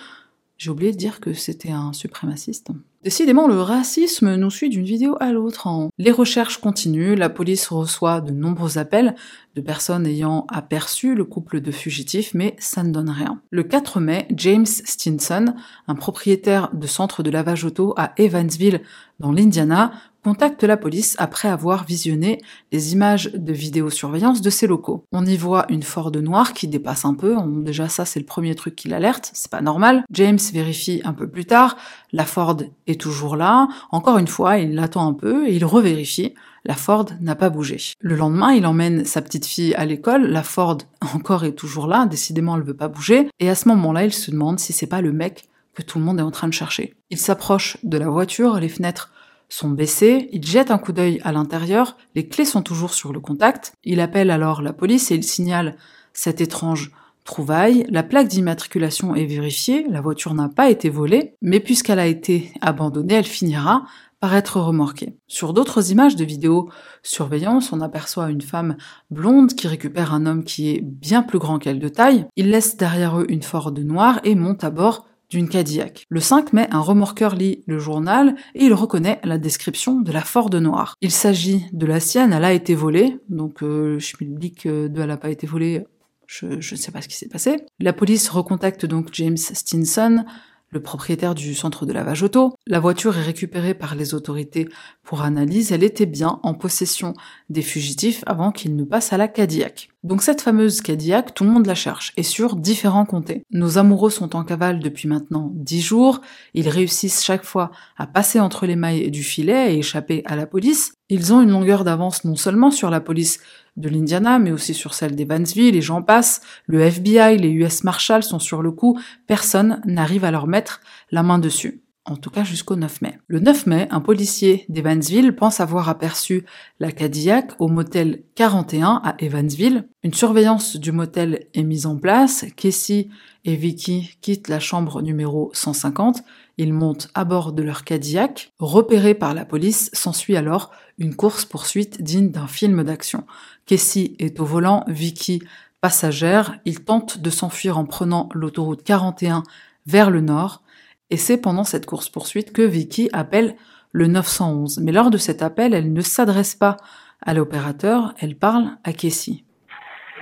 j'ai 0.58 0.70
oublié 0.72 0.92
de 0.92 0.98
dire 0.98 1.20
que 1.20 1.34
c'était 1.34 1.72
un 1.72 1.94
suprémaciste. 1.94 2.72
Décidément, 3.04 3.48
le 3.48 3.62
racisme 3.62 4.34
nous 4.36 4.50
suit 4.50 4.70
d'une 4.70 4.84
vidéo 4.84 5.16
à 5.20 5.32
l'autre. 5.32 5.68
Hein. 5.68 5.90
Les 6.00 6.10
recherches 6.10 6.58
continuent, 6.58 7.16
la 7.16 7.30
police 7.30 7.68
reçoit 7.68 8.20
de 8.20 8.32
nombreux 8.32 8.80
appels 8.80 9.14
de 9.54 9.62
personnes 9.62 10.08
ayant 10.08 10.48
aperçu 10.50 11.14
le 11.14 11.24
couple 11.24 11.62
de 11.62 11.72
fugitifs, 11.72 12.34
mais 12.34 12.56
ça 12.58 12.82
ne 12.82 12.92
donne 12.92 13.12
rien. 13.12 13.42
Le 13.52 13.62
4 13.62 14.00
mai, 14.00 14.28
James 14.32 14.66
Stinson, 14.66 15.54
un 15.88 15.94
propriétaire 15.94 16.72
de 16.74 16.88
centre 16.88 17.22
de 17.22 17.30
lavage 17.30 17.64
auto 17.64 17.94
à 17.96 18.14
Evansville, 18.18 18.82
dans 19.20 19.32
l'Indiana, 19.32 19.92
contacte 20.26 20.64
la 20.64 20.76
police 20.76 21.16
après 21.20 21.50
avoir 21.50 21.86
visionné 21.86 22.42
les 22.72 22.94
images 22.94 23.30
de 23.32 23.54
vidéosurveillance 23.54 24.42
de 24.42 24.50
ses 24.50 24.66
locaux. 24.66 25.06
On 25.12 25.24
y 25.24 25.38
voit 25.38 25.68
une 25.70 25.84
Ford 25.84 26.12
noire 26.12 26.54
qui 26.54 26.68
dépasse 26.68 27.06
un 27.06 27.14
peu, 27.14 27.36
déjà 27.62 27.90
ça 27.90 28.06
c'est 28.06 28.20
le 28.20 28.26
premier 28.26 28.56
truc 28.56 28.76
qui 28.76 28.88
l'alerte, 28.88 29.30
c'est 29.34 29.52
pas 29.52 29.62
normal. 29.62 30.04
James 30.10 30.40
vérifie 30.52 31.00
un 31.04 31.14
peu 31.14 31.30
plus 31.30 31.46
tard, 31.46 31.78
la 32.12 32.26
Ford 32.26 32.58
est 32.88 33.00
toujours 33.00 33.36
là, 33.36 33.68
encore 33.92 34.18
une 34.18 34.28
fois 34.28 34.58
il 34.58 34.74
l'attend 34.74 35.08
un 35.08 35.14
peu 35.14 35.48
et 35.48 35.56
il 35.56 35.64
revérifie, 35.64 36.34
la 36.64 36.74
Ford 36.74 37.06
n'a 37.22 37.36
pas 37.36 37.52
bougé. 37.52 37.78
Le 38.00 38.16
lendemain, 38.16 38.52
il 38.52 38.66
emmène 38.66 39.06
sa 39.06 39.22
petite 39.22 39.46
fille 39.46 39.76
à 39.76 39.86
l'école, 39.86 40.26
la 40.26 40.42
Ford 40.42 40.80
encore 41.14 41.46
est 41.46 41.54
toujours 41.54 41.86
là, 41.86 42.08
décidément 42.08 42.58
elle 42.58 42.64
veut 42.64 42.74
pas 42.74 42.88
bouger, 42.88 43.30
et 43.40 43.48
à 43.48 43.54
ce 43.54 43.68
moment-là 43.68 44.06
il 44.06 44.14
se 44.14 44.32
demande 44.32 44.60
si 44.60 44.74
c'est 44.74 44.88
pas 44.88 45.02
le 45.02 45.12
mec 45.12 45.50
que 45.76 45.84
tout 45.84 46.00
le 46.00 46.04
monde 46.04 46.18
est 46.18 46.24
en 46.24 46.32
train 46.32 46.48
de 46.48 46.54
chercher. 46.54 46.96
Il 47.12 47.20
s'approche 47.20 47.78
de 47.84 48.00
la 48.00 48.10
voiture, 48.10 48.60
les 48.60 48.70
fenêtres 48.70 49.12
sont 49.50 49.70
baissés, 49.70 50.30
il 50.32 50.46
jette 50.46 50.72
un 50.72 50.78
coup 50.78 50.92
d'œil 50.92 51.22
à 51.24 51.32
l'intérieur, 51.32 51.98
les 52.16 52.28
clés 52.28 52.46
sont 52.46 52.62
toujours 52.62 52.94
sur 52.94 53.14
le 53.14 53.20
contact, 53.20 53.74
il 53.84 54.00
appelle 54.00 54.32
alors 54.32 54.62
la 54.62 54.74
police 54.74 55.12
et 55.12 55.16
il 55.16 55.24
signale 55.24 55.76
cette 56.14 56.42
étrange 56.42 56.92
trouvaille, 57.26 57.86
la 57.90 58.04
plaque 58.04 58.28
d'immatriculation 58.28 59.16
est 59.16 59.26
vérifiée, 59.26 59.86
la 59.90 60.02
voiture 60.02 60.34
n'a 60.34 60.48
pas 60.48 60.70
été 60.70 60.90
volée, 60.90 61.34
mais 61.42 61.60
puisqu'elle 61.60 62.00
a 62.00 62.06
été 62.06 62.52
abandonnée, 62.62 63.16
elle 63.16 63.26
finira 63.26 63.84
par 64.20 64.36
être 64.36 64.60
remorquée. 64.60 65.18
Sur 65.28 65.54
d'autres 65.54 65.92
images 65.92 66.16
de 66.16 66.24
vidéo 66.24 66.70
surveillance, 67.04 67.74
on 67.74 67.82
aperçoit 67.82 68.30
une 68.30 68.42
femme 68.42 68.78
blonde 69.12 69.54
qui 69.54 69.68
récupère 69.68 70.14
un 70.14 70.26
homme 70.26 70.44
qui 70.44 70.70
est 70.70 70.82
bien 70.82 71.22
plus 71.22 71.40
grand 71.40 71.60
qu'elle 71.60 71.80
de 71.80 71.90
taille, 71.90 72.26
il 72.36 72.50
laisse 72.50 72.78
derrière 72.78 73.20
eux 73.20 73.26
une 73.30 73.44
Ford 73.44 73.72
noire 73.72 74.20
et 74.24 74.36
monte 74.36 74.64
à 74.64 74.70
bord 74.70 75.06
Cadillac. 75.44 76.06
Le 76.10 76.20
5 76.20 76.54
mai, 76.54 76.68
un 76.72 76.80
remorqueur 76.80 77.36
lit 77.36 77.64
le 77.68 77.78
journal 77.78 78.36
et 78.54 78.66
il 78.66 78.74
reconnaît 78.74 79.20
la 79.24 79.38
description 79.38 80.00
de 80.00 80.12
la 80.12 80.22
Ford 80.22 80.50
noire. 80.50 80.96
Il 81.02 81.12
s'agit 81.12 81.66
de 81.74 81.86
la 81.86 82.00
sienne, 82.00 82.34
elle 82.34 82.46
a 82.46 82.54
été 82.54 82.76
volée, 82.76 83.20
donc 83.30 83.62
euh, 83.62 84.00
je 84.00 84.16
dis 84.22 84.54
que 84.54 84.88
de 84.88 85.02
elle 85.02 85.10
n'a 85.10 85.18
pas 85.18 85.30
été 85.30 85.46
volée, 85.46 85.86
je 86.28 86.56
ne 86.56 86.62
sais 86.62 86.92
pas 86.92 87.02
ce 87.02 87.08
qui 87.08 87.16
s'est 87.16 87.28
passé. 87.28 87.58
La 87.80 87.94
police 87.94 88.30
recontacte 88.30 88.86
donc 88.86 89.10
James 89.12 89.38
Stinson, 89.38 90.24
le 90.70 90.82
propriétaire 90.82 91.36
du 91.36 91.54
centre 91.54 91.86
de 91.86 91.94
lavage 91.94 92.24
auto. 92.24 92.54
La 92.68 92.80
voiture 92.80 93.18
est 93.18 93.24
récupérée 93.24 93.74
par 93.74 93.96
les 93.96 94.14
autorités 94.14 94.68
pour 95.04 95.22
analyse. 95.22 95.72
Elle 95.72 95.84
était 95.84 96.06
bien 96.06 96.40
en 96.44 96.54
possession 96.54 97.14
des 97.50 97.62
fugitifs 97.62 98.24
avant 98.26 98.52
qu'ils 98.52 98.76
ne 98.76 98.84
passent 98.84 99.14
à 99.14 99.18
la 99.18 99.28
Cadillac. 99.28 99.90
Donc 100.06 100.22
cette 100.22 100.42
fameuse 100.42 100.82
Cadillac, 100.82 101.34
tout 101.34 101.46
le 101.46 101.50
monde 101.50 101.66
la 101.66 101.74
cherche, 101.74 102.14
et 102.16 102.22
sur 102.22 102.58
différents 102.58 103.06
comtés. 103.06 103.44
Nos 103.50 103.80
amoureux 103.80 104.12
sont 104.12 104.36
en 104.36 104.44
cavale 104.44 104.78
depuis 104.78 105.08
maintenant 105.08 105.50
dix 105.56 105.82
jours, 105.82 106.22
ils 106.54 106.70
réussissent 106.70 107.24
chaque 107.24 107.44
fois 107.44 107.72
à 107.98 108.06
passer 108.06 108.40
entre 108.40 108.68
les 108.68 108.76
mailles 108.76 109.10
du 109.10 109.24
filet 109.24 109.74
et 109.74 109.80
échapper 109.80 110.22
à 110.26 110.36
la 110.36 110.46
police. 110.46 110.94
Ils 111.10 111.34
ont 111.34 111.42
une 111.42 111.50
longueur 111.50 111.84
d'avance 111.84 112.24
non 112.24 112.36
seulement 112.36 112.70
sur 112.70 112.92
la 112.92 113.02
police 113.02 113.40
de 113.78 113.90
l'Indiana, 113.90 114.38
mais 114.38 114.52
aussi 114.52 114.76
sur 114.76 114.94
celle 114.94 115.16
d'Evansville, 115.16 115.76
et 115.76 115.82
j'en 115.82 116.04
passe. 116.04 116.42
Le 116.68 116.82
FBI, 116.82 117.40
les 117.40 117.50
US 117.50 117.84
Marshals 117.84 118.22
sont 118.22 118.38
sur 118.38 118.62
le 118.62 118.70
coup, 118.70 119.00
personne 119.26 119.82
n'arrive 119.86 120.24
à 120.24 120.30
leur 120.30 120.46
mettre 120.46 120.82
la 121.10 121.24
main 121.24 121.40
dessus. 121.40 121.82
En 122.06 122.16
tout 122.16 122.30
cas 122.30 122.44
jusqu'au 122.44 122.76
9 122.76 123.02
mai. 123.02 123.18
Le 123.28 123.40
9 123.40 123.66
mai, 123.66 123.88
un 123.90 124.00
policier 124.00 124.66
d'Evansville 124.70 125.36
pense 125.36 125.60
avoir 125.60 125.90
aperçu 125.90 126.46
la 126.80 126.92
Cadillac 126.92 127.54
au 127.60 127.68
motel 127.68 128.22
41 128.36 129.02
à 129.04 129.16
Evansville. 129.20 129.88
Une 130.04 130.14
surveillance 130.14 130.76
du 130.76 130.92
motel 130.92 131.48
est 131.54 131.64
mise 131.64 131.88
en 131.88 131.98
place. 131.98 132.46
Casey 132.56 133.10
et 133.44 133.56
Vicky 133.56 134.18
quittent 134.22 134.48
la 134.48 134.60
chambre 134.60 135.02
numéro 135.02 135.50
150. 135.54 136.24
Ils 136.58 136.74
montent 136.74 137.10
à 137.16 137.26
bord 137.26 137.54
de 137.54 137.64
leur 137.64 137.84
Cadillac. 137.84 138.52
Repérés 138.60 139.16
par 139.16 139.34
la 139.34 139.46
police, 139.46 139.90
s'ensuit 139.94 140.38
alors 140.38 140.72
une 140.98 141.16
course-poursuite 141.16 142.02
digne 142.02 142.30
d'un 142.30 142.48
film 142.48 142.84
d'action. 142.84 143.26
Casey 143.66 144.14
est 144.20 144.40
au 144.40 144.46
volant, 144.46 144.84
Vicky 144.88 145.42
passagère. 145.82 146.60
Ils 146.66 146.84
tentent 146.84 147.18
de 147.18 147.30
s'enfuir 147.30 147.78
en 147.78 147.86
prenant 147.86 148.30
l'autoroute 148.34 148.84
41 148.84 149.44
vers 149.88 150.12
le 150.12 150.22
nord. 150.22 150.62
Et 151.10 151.18
c'est 151.18 151.38
pendant 151.38 151.64
cette 151.64 151.86
course-poursuite 151.86 152.52
que 152.52 152.62
Vicky 152.62 153.10
appelle 153.14 153.56
le 153.92 154.08
911. 154.08 154.80
Mais 154.80 154.92
lors 154.92 155.10
de 155.10 155.18
cet 155.18 155.42
appel, 155.42 155.74
elle 155.74 155.94
ne 155.94 156.02
s'adresse 156.02 156.56
pas 156.56 156.78
à 157.22 157.34
l'opérateur, 157.34 158.14
elle 158.20 158.36
parle 158.36 158.78
à 158.84 158.94
Casey. 158.94 159.44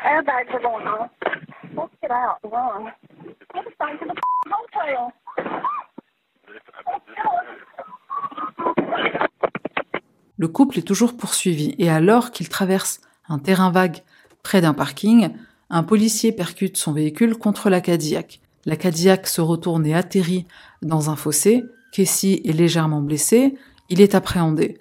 Le 10.38 10.48
couple 10.48 10.80
est 10.80 10.88
toujours 10.88 11.15
poursuivi 11.15 11.76
et 11.78 11.89
alors 11.89 12.32
qu'il 12.32 12.50
traverse 12.50 13.02
un 13.30 13.39
terrain 13.39 13.72
vague 13.72 14.00
près 14.43 14.62
d'un 14.62 14.74
parking, 14.74 15.32
un 15.69 15.84
policier 15.84 16.32
percute 16.32 16.76
son 16.76 16.91
véhicule 16.91 17.38
contre 17.38 17.69
la 17.69 17.82
Cadillac. 17.82 18.41
La 18.65 18.78
Cadillac 18.78 19.28
se 19.28 19.41
retourne 19.41 19.86
et 19.86 19.93
atterrit 19.93 20.45
dans 20.82 21.10
un 21.10 21.15
fossé. 21.15 21.65
Casey 21.91 22.41
est 22.45 22.54
légèrement 22.54 23.02
blessé. 23.02 23.56
Il 23.89 23.99
est 23.99 24.15
appréhendé. 24.15 24.80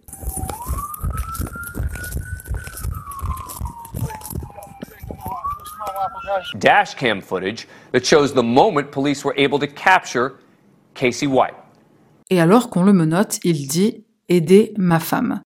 Dashcam 6.55 7.21
footage 7.21 7.67
that 7.93 8.05
shows 8.05 8.29
the 8.35 8.43
moment 8.43 8.91
police 8.91 9.25
were 9.25 9.35
able 9.37 9.59
to 9.59 9.67
capture 9.67 10.33
Casey 10.95 11.27
White. 11.27 11.55
Et 12.31 12.41
alors 12.41 12.71
qu'on 12.71 12.85
le 12.85 12.93
menotte, 12.93 13.39
il 13.45 13.69
dit 13.69 14.05
Aidez 14.29 14.73
ma 14.79 15.01
femme. 15.01 15.43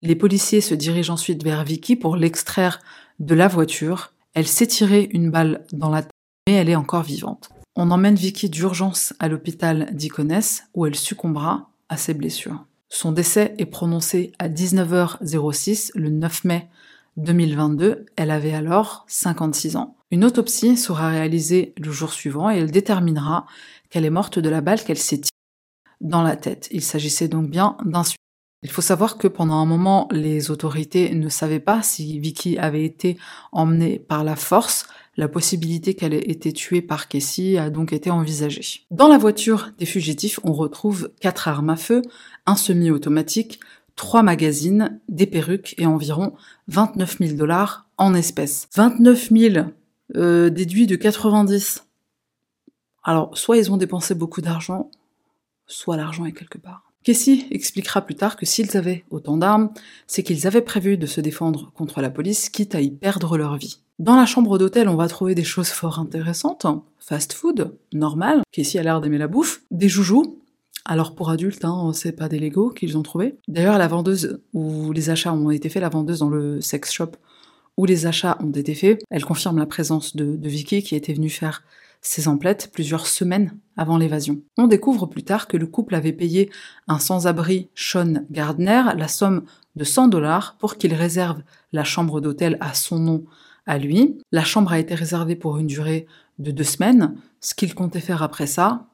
Les 0.00 0.16
policiers 0.16 0.60
se 0.60 0.74
dirigent 0.74 1.12
ensuite 1.12 1.42
vers 1.44 1.64
Vicky 1.64 1.96
pour 1.96 2.16
l'extraire 2.16 2.80
de 3.18 3.34
la 3.34 3.48
voiture. 3.48 4.12
Elle 4.34 4.46
s'est 4.46 4.66
tirée 4.66 5.08
une 5.12 5.30
balle 5.30 5.66
dans 5.72 5.90
la 5.90 6.02
tête, 6.02 6.12
mais 6.48 6.54
elle 6.54 6.70
est 6.70 6.76
encore 6.76 7.02
vivante. 7.02 7.50
On 7.74 7.90
emmène 7.90 8.16
Vicky 8.16 8.50
d'urgence 8.50 9.14
à 9.18 9.28
l'hôpital 9.28 9.88
d'Iconès 9.92 10.64
où 10.74 10.84
elle 10.84 10.94
succombera 10.94 11.70
à 11.88 11.96
ses 11.96 12.12
blessures. 12.12 12.66
Son 12.90 13.12
décès 13.12 13.54
est 13.56 13.66
prononcé 13.66 14.32
à 14.38 14.50
19h06 14.50 15.92
le 15.94 16.10
9 16.10 16.44
mai 16.44 16.68
2022. 17.16 18.04
Elle 18.16 18.30
avait 18.30 18.52
alors 18.52 19.06
56 19.08 19.76
ans. 19.76 19.96
Une 20.10 20.26
autopsie 20.26 20.76
sera 20.76 21.08
réalisée 21.08 21.72
le 21.78 21.90
jour 21.90 22.12
suivant 22.12 22.50
et 22.50 22.58
elle 22.58 22.70
déterminera 22.70 23.46
qu'elle 23.88 24.04
est 24.04 24.10
morte 24.10 24.38
de 24.38 24.50
la 24.50 24.60
balle 24.60 24.84
qu'elle 24.84 24.98
s'est 24.98 25.22
tirée 25.22 25.30
dans 26.02 26.22
la 26.22 26.36
tête. 26.36 26.68
Il 26.72 26.82
s'agissait 26.82 27.28
donc 27.28 27.48
bien 27.48 27.78
d'un 27.84 28.04
suicide. 28.04 28.18
Il 28.62 28.70
faut 28.70 28.82
savoir 28.82 29.16
que 29.16 29.26
pendant 29.26 29.56
un 29.56 29.66
moment, 29.66 30.08
les 30.12 30.50
autorités 30.50 31.14
ne 31.14 31.28
savaient 31.28 31.58
pas 31.58 31.82
si 31.82 32.20
Vicky 32.20 32.58
avait 32.58 32.84
été 32.84 33.16
emmenée 33.50 33.98
par 33.98 34.22
la 34.22 34.36
force. 34.36 34.86
La 35.16 35.28
possibilité 35.28 35.94
qu'elle 35.94 36.14
ait 36.14 36.30
été 36.30 36.52
tuée 36.52 36.80
par 36.80 37.06
Casey 37.08 37.58
a 37.58 37.68
donc 37.68 37.92
été 37.92 38.10
envisagée. 38.10 38.86
Dans 38.90 39.08
la 39.08 39.18
voiture 39.18 39.70
des 39.78 39.84
fugitifs, 39.84 40.40
on 40.42 40.52
retrouve 40.52 41.10
quatre 41.20 41.48
armes 41.48 41.70
à 41.70 41.76
feu, 41.76 42.00
un 42.46 42.56
semi-automatique, 42.56 43.60
trois 43.94 44.22
magazines, 44.22 45.00
des 45.08 45.26
perruques 45.26 45.74
et 45.76 45.84
environ 45.84 46.32
29 46.68 47.18
000 47.18 47.36
dollars 47.36 47.90
en 47.98 48.14
espèces. 48.14 48.68
29 48.74 49.30
000 49.30 49.66
euh, 50.16 50.48
déduits 50.48 50.86
de 50.86 50.96
90. 50.96 51.84
Alors, 53.04 53.36
soit 53.36 53.58
ils 53.58 53.70
ont 53.70 53.76
dépensé 53.76 54.14
beaucoup 54.14 54.40
d'argent, 54.40 54.90
soit 55.66 55.98
l'argent 55.98 56.24
est 56.24 56.32
quelque 56.32 56.58
part. 56.58 56.92
Casey 57.04 57.46
expliquera 57.50 58.00
plus 58.00 58.14
tard 58.14 58.36
que 58.36 58.46
s'ils 58.46 58.76
avaient 58.76 59.04
autant 59.10 59.36
d'armes, 59.36 59.72
c'est 60.06 60.22
qu'ils 60.22 60.46
avaient 60.46 60.62
prévu 60.62 60.96
de 60.96 61.06
se 61.06 61.20
défendre 61.20 61.72
contre 61.74 62.00
la 62.00 62.10
police, 62.10 62.48
quitte 62.48 62.74
à 62.74 62.80
y 62.80 62.90
perdre 62.90 63.36
leur 63.36 63.56
vie. 63.56 63.80
Dans 64.02 64.16
la 64.16 64.26
chambre 64.26 64.58
d'hôtel, 64.58 64.88
on 64.88 64.96
va 64.96 65.06
trouver 65.06 65.36
des 65.36 65.44
choses 65.44 65.68
fort 65.68 66.00
intéressantes. 66.00 66.66
Fast 66.98 67.34
food, 67.34 67.72
normal. 67.92 68.42
Casey 68.50 68.80
a 68.80 68.82
l'air 68.82 69.00
d'aimer 69.00 69.16
la 69.16 69.28
bouffe. 69.28 69.62
Des 69.70 69.88
joujoux. 69.88 70.40
Alors 70.84 71.14
pour 71.14 71.30
adultes, 71.30 71.64
hein, 71.64 71.92
c'est 71.94 72.10
pas 72.10 72.28
des 72.28 72.40
Lego 72.40 72.70
qu'ils 72.70 72.98
ont 72.98 73.04
trouvé. 73.04 73.36
D'ailleurs, 73.46 73.78
la 73.78 73.86
vendeuse 73.86 74.40
où 74.54 74.90
les 74.90 75.08
achats 75.10 75.32
ont 75.32 75.52
été 75.52 75.68
faits, 75.68 75.82
la 75.82 75.88
vendeuse 75.88 76.18
dans 76.18 76.30
le 76.30 76.60
sex 76.60 76.90
shop 76.90 77.12
où 77.76 77.84
les 77.84 78.06
achats 78.06 78.36
ont 78.40 78.50
été 78.50 78.74
faits, 78.74 79.00
elle 79.08 79.24
confirme 79.24 79.58
la 79.58 79.66
présence 79.66 80.16
de, 80.16 80.34
de 80.34 80.48
Vicky 80.48 80.82
qui 80.82 80.96
était 80.96 81.14
venue 81.14 81.30
faire 81.30 81.62
ses 82.00 82.26
emplettes 82.26 82.70
plusieurs 82.72 83.06
semaines 83.06 83.56
avant 83.76 83.98
l'évasion. 83.98 84.40
On 84.58 84.66
découvre 84.66 85.06
plus 85.06 85.22
tard 85.22 85.46
que 85.46 85.56
le 85.56 85.68
couple 85.68 85.94
avait 85.94 86.12
payé 86.12 86.50
un 86.88 86.98
sans-abri 86.98 87.68
Sean 87.76 88.14
Gardner 88.32 88.82
la 88.96 89.06
somme 89.06 89.44
de 89.76 89.84
100 89.84 90.08
dollars 90.08 90.56
pour 90.58 90.76
qu'il 90.76 90.92
réserve 90.92 91.42
la 91.72 91.84
chambre 91.84 92.20
d'hôtel 92.20 92.58
à 92.60 92.74
son 92.74 92.98
nom 92.98 93.24
à 93.66 93.78
lui. 93.78 94.18
La 94.32 94.44
chambre 94.44 94.72
a 94.72 94.78
été 94.78 94.94
réservée 94.94 95.36
pour 95.36 95.58
une 95.58 95.66
durée 95.66 96.06
de 96.38 96.50
deux 96.50 96.64
semaines. 96.64 97.16
Ce 97.40 97.54
qu'il 97.54 97.74
comptait 97.74 98.00
faire 98.00 98.22
après 98.22 98.46
ça, 98.46 98.86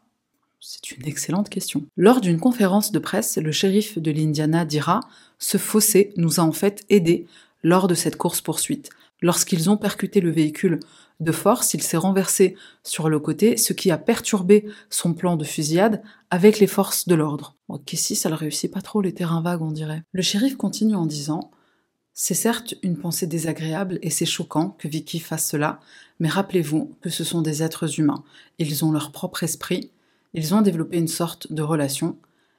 c'est 0.61 0.91
une 0.91 1.07
excellente 1.07 1.49
question. 1.49 1.85
Lors 1.97 2.21
d'une 2.21 2.41
conférence 2.41 2.91
de 2.93 2.99
presse, 2.99 3.39
le 3.39 3.53
shérif 3.53 3.99
de 3.99 4.11
l'Indiana 4.11 4.65
dira 4.65 5.01
Ce 5.39 5.57
fossé 5.57 6.13
nous 6.17 6.41
a 6.41 6.43
en 6.43 6.53
fait 6.53 6.85
aidés 6.91 7.27
lors 7.63 7.89
de 7.89 7.95
cette 7.95 8.17
course-poursuite. 8.17 8.91
Lorsqu'ils 9.23 9.71
ont 9.71 9.77
percuté 9.77 10.21
le 10.21 10.31
véhicule 10.31 10.81
de 11.21 11.33
force, 11.33 11.75
il 11.75 11.83
s'est 11.83 11.97
renversé 11.97 12.57
sur 12.85 13.09
le 13.09 13.19
côté, 13.19 13.57
ce 13.57 13.73
qui 13.73 13.91
a 13.91 13.99
perturbé 13.99 14.67
son 14.91 15.15
plan 15.15 15.37
de 15.37 15.45
fusillade 15.45 16.03
avec 16.31 16.61
les 16.61 16.69
forces 16.69 17.09
de 17.09 17.15
l'ordre. 17.15 17.57
Ok, 17.69 17.91
si 17.95 18.15
ça 18.15 18.31
ne 18.31 18.35
réussit 18.35 18.73
pas 18.73 18.81
trop 18.81 19.01
les 19.01 19.13
terrains 19.13 19.43
vagues, 19.43 19.63
on 19.63 19.73
dirait. 19.73 20.03
Le 20.13 20.23
shérif 20.23 20.57
continue 20.57 20.95
en 20.95 21.07
disant 21.07 21.51
c'est 22.21 22.35
certes 22.35 22.75
une 22.83 22.97
pensée 22.97 23.29
désagréable 23.29 24.01
et 24.03 24.11
c'est 24.11 24.27
choquant 24.27 24.71
que 24.71 24.89
Vicky 24.89 25.21
fasse 25.21 25.49
cela, 25.49 25.79
mais 26.19 26.29
rappelez-vous 26.29 26.97
que 27.01 27.11
ce 27.11 27.23
sont 27.23 27.43
des 27.43 27.63
êtres 27.63 28.01
humains. 28.01 28.25
Ils 28.59 28.85
ont 28.85 28.91
leur 28.91 29.13
propre 29.13 29.45
esprit, 29.45 29.93
ils 30.35 30.53
ont 30.53 30.61
développé 30.61 30.99
une 30.99 31.07
sorte 31.07 31.53
de 31.53 31.63
relation. 31.63 32.17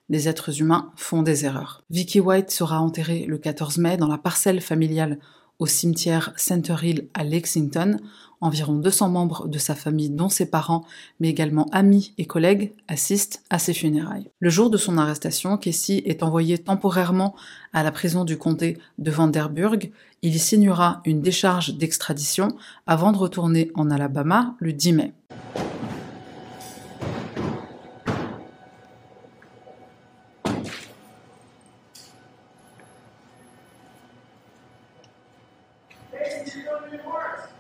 Les 0.07 0.29
êtres 0.29 0.61
humains 0.61 0.93
font 0.95 1.23
des 1.23 1.43
erreurs. 1.43 1.83
Vicky 1.89 2.21
White 2.21 2.51
sera 2.51 2.79
enterrée 2.79 3.25
le 3.25 3.37
14 3.37 3.79
mai 3.79 3.97
dans 3.97 4.07
la 4.07 4.17
parcelle 4.17 4.61
familiale 4.61 5.19
au 5.59 5.65
cimetière 5.65 6.33
Center 6.37 6.75
Hill 6.81 7.07
à 7.13 7.23
Lexington. 7.23 7.97
Environ 8.41 8.75
200 8.75 9.09
membres 9.09 9.47
de 9.49 9.57
sa 9.57 9.75
famille, 9.75 10.09
dont 10.09 10.29
ses 10.29 10.45
parents, 10.45 10.85
mais 11.19 11.27
également 11.27 11.65
amis 11.73 12.13
et 12.17 12.25
collègues, 12.25 12.71
assistent 12.87 13.43
à 13.49 13.59
ses 13.59 13.73
funérailles. 13.73 14.29
Le 14.39 14.49
jour 14.49 14.69
de 14.69 14.77
son 14.77 14.97
arrestation, 14.97 15.57
Casey 15.57 16.01
est 16.05 16.23
envoyé 16.23 16.57
temporairement 16.57 17.35
à 17.73 17.83
la 17.83 17.91
prison 17.91 18.23
du 18.23 18.37
comté 18.37 18.77
de 18.97 19.11
Vanderburg. 19.11 19.91
Il 20.21 20.33
y 20.33 20.39
signera 20.39 21.01
une 21.03 21.21
décharge 21.21 21.75
d'extradition 21.75 22.47
avant 22.87 23.11
de 23.11 23.17
retourner 23.17 23.71
en 23.75 23.91
Alabama 23.91 24.55
le 24.59 24.71
10 24.71 24.93
mai. 24.93 25.13
things 36.45 36.55
are 36.55 36.79
going 36.79 36.91
to 36.91 36.97
be 36.97 37.03
worse. 37.03 37.58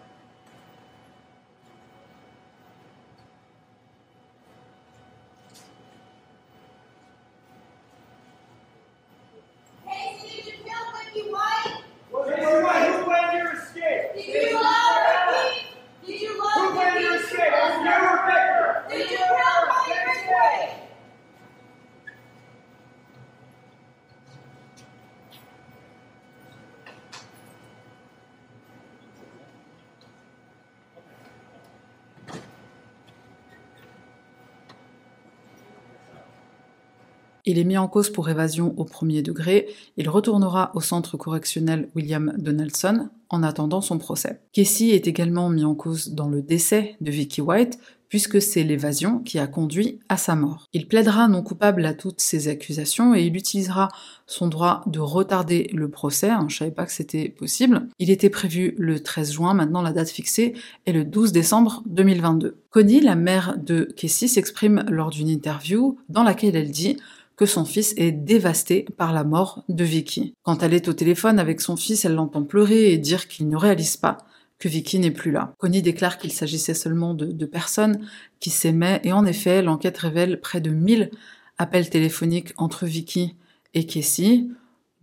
Il 37.49 37.57
est 37.57 37.63
mis 37.63 37.79
en 37.79 37.87
cause 37.87 38.11
pour 38.11 38.29
évasion 38.29 38.75
au 38.77 38.85
premier 38.85 39.23
degré. 39.23 39.69
Il 39.97 40.07
retournera 40.07 40.71
au 40.75 40.81
centre 40.81 41.17
correctionnel 41.17 41.89
William 41.95 42.31
Donaldson 42.37 43.09
en 43.27 43.41
attendant 43.41 43.81
son 43.81 43.97
procès. 43.97 44.39
Casey 44.53 44.89
est 44.89 45.07
également 45.07 45.49
mis 45.49 45.65
en 45.65 45.73
cause 45.73 46.09
dans 46.09 46.29
le 46.29 46.43
décès 46.43 46.95
de 47.01 47.09
Vicky 47.09 47.41
White, 47.41 47.79
puisque 48.07 48.39
c'est 48.39 48.63
l'évasion 48.63 49.19
qui 49.19 49.39
a 49.39 49.47
conduit 49.47 49.99
à 50.09 50.17
sa 50.17 50.35
mort. 50.35 50.67
Il 50.73 50.87
plaidera 50.87 51.27
non 51.27 51.41
coupable 51.41 51.85
à 51.85 51.95
toutes 51.95 52.21
ces 52.21 52.49
accusations 52.49 53.15
et 53.15 53.23
il 53.23 53.35
utilisera 53.35 53.87
son 54.27 54.47
droit 54.47 54.83
de 54.85 54.99
retarder 54.99 55.69
le 55.73 55.89
procès, 55.89 56.29
hein, 56.29 56.45
je 56.49 56.57
savais 56.57 56.71
pas 56.71 56.85
que 56.85 56.91
c'était 56.91 57.29
possible. 57.29 57.87
Il 57.97 58.11
était 58.11 58.29
prévu 58.29 58.75
le 58.77 58.99
13 58.99 59.31
juin, 59.31 59.53
maintenant 59.55 59.81
la 59.81 59.93
date 59.93 60.09
fixée 60.09 60.53
est 60.85 60.91
le 60.91 61.03
12 61.03 61.31
décembre 61.31 61.81
2022. 61.87 62.57
Connie, 62.69 62.99
la 62.99 63.15
mère 63.15 63.57
de 63.57 63.91
Casey, 63.95 64.27
s'exprime 64.27 64.85
lors 64.89 65.09
d'une 65.09 65.29
interview 65.29 65.97
dans 66.09 66.23
laquelle 66.23 66.55
elle 66.55 66.71
dit 66.71 66.97
que 67.39 67.45
son 67.45 67.63
fils 67.63 67.93
est 67.95 68.11
dévasté 68.11 68.85
par 68.97 69.13
la 69.13 69.23
mort 69.23 69.63
de 69.69 69.85
Vicky. 69.85 70.33
Quand 70.43 70.61
elle 70.61 70.73
est 70.73 70.89
au 70.89 70.93
téléphone 70.93 71.39
avec 71.39 71.61
son 71.61 71.77
fils, 71.77 72.03
elle 72.03 72.15
l'entend 72.15 72.43
pleurer 72.43 72.91
et 72.91 72.97
dire 72.97 73.29
qu'il 73.29 73.47
ne 73.47 73.55
réalise 73.55 73.95
pas 73.95 74.17
que 74.57 74.67
Vicky 74.67 74.99
n'est 74.99 75.09
plus 75.09 75.31
là. 75.31 75.53
Connie 75.57 75.81
déclare 75.81 76.17
qu'il 76.17 76.33
s'agissait 76.33 76.73
seulement 76.73 77.13
de, 77.13 77.45
personnes 77.45 78.05
qui 78.41 78.49
s'aimaient 78.49 78.99
et 79.05 79.13
en 79.13 79.25
effet, 79.25 79.61
l'enquête 79.61 79.97
révèle 79.99 80.41
près 80.41 80.59
de 80.59 80.69
1000 80.69 81.11
appels 81.57 81.89
téléphoniques 81.89 82.51
entre 82.57 82.85
Vicky 82.85 83.37
et 83.73 83.85
Casey, 83.85 84.43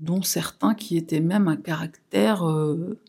dont 0.01 0.21
certains 0.21 0.75
qui 0.75 0.99
étaient 0.99 1.21
même 1.21 1.49
un 1.49 1.57
caractère 1.57 2.47
euh, 2.47 3.01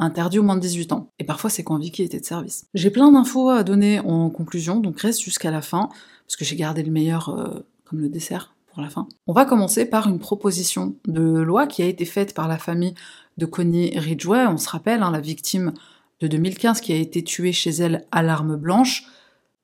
interdit 0.00 0.40
au 0.40 0.42
moins 0.42 0.56
de 0.56 0.60
18 0.60 0.90
ans. 0.90 1.12
Et 1.20 1.24
parfois, 1.24 1.50
c'est 1.50 1.62
quand 1.62 1.78
Vicky 1.78 2.02
était 2.02 2.18
de 2.18 2.24
service. 2.24 2.66
J'ai 2.74 2.90
plein 2.90 3.12
d'infos 3.12 3.48
à 3.48 3.62
donner 3.62 4.00
en 4.00 4.28
conclusion, 4.28 4.80
donc 4.80 4.98
reste 5.02 5.22
jusqu'à 5.22 5.52
la 5.52 5.62
fin, 5.62 5.88
parce 6.26 6.34
que 6.36 6.44
j'ai 6.44 6.56
gardé 6.56 6.82
le 6.82 6.90
meilleur 6.90 7.28
euh, 7.28 7.64
comme 7.84 8.00
le 8.00 8.08
dessert 8.08 8.55
la 8.82 8.90
fin. 8.90 9.08
On 9.26 9.32
va 9.32 9.44
commencer 9.44 9.84
par 9.86 10.08
une 10.08 10.18
proposition 10.18 10.96
de 11.06 11.22
loi 11.22 11.66
qui 11.66 11.82
a 11.82 11.86
été 11.86 12.04
faite 12.04 12.34
par 12.34 12.48
la 12.48 12.58
famille 12.58 12.94
de 13.36 13.46
Connie 13.46 13.98
Ridgway, 13.98 14.46
on 14.46 14.56
se 14.56 14.68
rappelle, 14.68 15.02
hein, 15.02 15.10
la 15.10 15.20
victime 15.20 15.74
de 16.20 16.26
2015 16.26 16.80
qui 16.80 16.92
a 16.92 16.96
été 16.96 17.22
tuée 17.22 17.52
chez 17.52 17.70
elle 17.70 18.06
à 18.10 18.22
l'arme 18.22 18.56
blanche. 18.56 19.04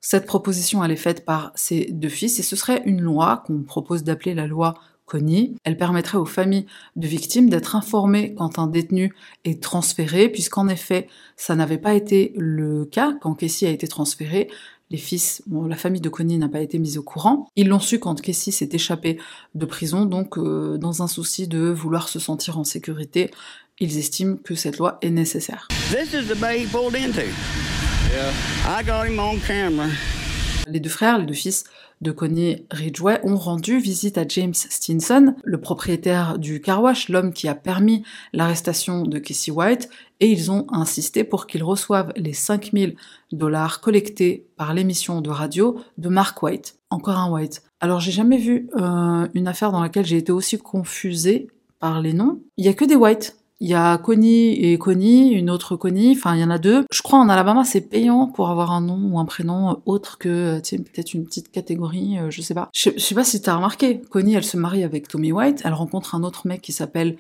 Cette 0.01 0.27
proposition, 0.27 0.85
elle 0.85 0.91
est 0.91 0.97
faite 0.97 1.25
par 1.25 1.53
ses 1.55 1.87
deux 1.93 2.09
fils 2.09 2.39
et 2.39 2.43
ce 2.43 2.57
serait 2.57 2.83
une 2.85 3.01
loi 3.01 3.45
qu'on 3.47 3.63
propose 3.63 4.03
d'appeler 4.03 4.35
la 4.35 4.47
loi 4.47 4.75
Connie. 5.07 5.57
Elle 5.65 5.77
permettrait 5.77 6.19
aux 6.19 6.27
familles 6.27 6.67
de 6.97 7.07
victimes 7.07 7.51
d'être 7.51 7.77
informées 7.77 8.35
quand 8.35 8.59
un 8.59 8.67
détenu 8.67 9.15
est 9.45 9.63
transféré, 9.63 10.29
puisqu'en 10.29 10.69
effet, 10.69 11.09
ça 11.37 11.55
n'avait 11.55 11.79
pas 11.79 11.95
été 11.95 12.33
le 12.37 12.85
cas 12.85 13.15
quand 13.21 13.35
Casey 13.35 13.67
a 13.67 13.71
été 13.71 13.87
transféré. 13.87 14.49
Les 14.93 14.99
fils, 14.99 15.43
bon, 15.47 15.67
la 15.67 15.77
famille 15.77 16.03
de 16.03 16.11
Connie 16.11 16.37
n'a 16.37 16.51
pas 16.51 16.61
été 16.61 16.79
mise 16.79 16.99
au 16.99 17.03
courant. 17.03 17.49
Ils 17.57 17.67
l'ont 17.67 17.81
su 17.81 17.99
quand 17.99 18.21
Casey 18.21 18.51
s'est 18.51 18.69
échappé 18.73 19.19
de 19.55 19.65
prison, 19.65 20.05
donc 20.05 20.37
euh, 20.37 20.77
dans 20.77 21.03
un 21.03 21.07
souci 21.07 21.49
de 21.49 21.71
vouloir 21.71 22.11
se 22.11 22.19
sentir 22.19 22.59
en 22.59 22.65
sécurité, 22.65 23.31
ils 23.81 23.97
estiment 23.97 24.37
que 24.37 24.55
cette 24.55 24.77
loi 24.77 24.99
est 25.01 25.09
nécessaire. 25.09 25.67
This 25.91 26.13
is 26.13 26.29
the 26.29 26.39
bay 26.39 26.65
he 26.65 26.67
pulled 26.67 26.95
into. 26.95 27.23
I 28.69 28.85
got 28.85 29.07
him 29.07 29.19
on 29.19 29.39
camera. 29.39 29.89
Les 30.73 30.81
deux 30.81 30.89
frères, 30.89 31.19
les 31.19 31.27
deux 31.27 31.35
fils 31.35 31.65
de 32.01 32.13
Connie 32.13 32.65
Ridgway 32.71 33.21
ont 33.25 33.37
rendu 33.37 33.79
visite 33.79 34.17
à 34.17 34.27
James 34.27 34.55
Stinson, 34.55 35.35
le 35.45 35.61
propriétaire 35.61 36.39
du 36.39 36.63
car 36.63 36.83
wash, 36.83 37.11
l'homme 37.11 37.35
qui 37.35 37.47
a 37.47 37.55
permis 37.55 38.05
l'arrestation 38.33 39.03
de 39.03 39.19
Casey 39.19 39.53
White, 39.53 39.91
et 40.21 40.31
ils 40.31 40.51
ont 40.51 40.65
insisté 40.73 41.25
pour 41.25 41.47
qu'il 41.47 41.63
reçoive 41.63 42.11
les 42.17 42.33
5000 42.33 42.97
dollars 43.33 43.83
collectés 43.83 44.47
par 44.57 44.73
l'émission 44.73 45.21
de 45.21 45.29
radio 45.29 45.79
de 45.99 46.09
Mark 46.09 46.43
White. 46.43 46.79
Encore 46.89 47.19
un 47.19 47.31
White. 47.31 47.63
Alors 47.81 48.01
j'ai 48.01 48.13
jamais 48.13 48.39
vu 48.39 48.71
euh, 48.77 49.29
une 49.35 49.49
affaire 49.49 49.73
dans 49.73 49.83
laquelle 49.83 50.07
j'ai 50.07 50.17
été 50.17 50.33
aussi 50.33 50.57
confusée 50.57 51.49
par 51.81 52.01
les 52.01 52.15
noms. 52.15 52.41
Il 52.57 52.65
y 52.65 52.69
a 52.69 52.75
que 52.75 52.87
des 52.87 52.97
White 52.97 53.37
il 53.63 53.69
y 53.69 53.75
a 53.75 53.97
Connie 53.97 54.55
et 54.55 54.77
Connie, 54.77 55.31
une 55.31 55.49
autre 55.49 55.77
Connie, 55.77 56.17
enfin 56.17 56.35
il 56.35 56.41
y 56.41 56.45
en 56.45 56.51
a 56.51 56.59
deux. 56.59 56.85
Je 56.93 57.01
crois 57.01 57.21
en 57.21 57.29
Alabama 57.29 57.63
c'est 57.65 57.81
payant 57.81 58.27
pour 58.27 58.51
avoir 58.51 58.73
un 58.73 58.81
nom 58.81 58.99
ou 59.13 59.21
un 59.21 59.25
prénom 59.25 59.81
autre 59.87 60.19
que 60.19 60.59
peut-être 60.59 61.15
une 61.15 61.25
petite 61.25 61.53
catégorie, 61.53 62.19
euh, 62.19 62.29
je 62.29 62.43
sais 62.43 62.55
pas. 62.55 62.71
Je, 62.75 62.91
sais 62.99 63.15
pas 63.15 63.23
si 63.23 63.41
t'as 63.41 63.55
remarqué, 63.55 64.03
Connie 64.11 64.35
elle 64.35 64.43
se 64.43 64.57
marie 64.57 64.83
avec 64.83 65.07
Tommy 65.07 65.31
White, 65.31 65.63
elle 65.65 65.75
rencontre 65.75 66.17
un 66.17 66.25
autre 66.25 66.49
mec 66.49 66.61
qui 66.61 66.73
s'appelle 66.73 67.17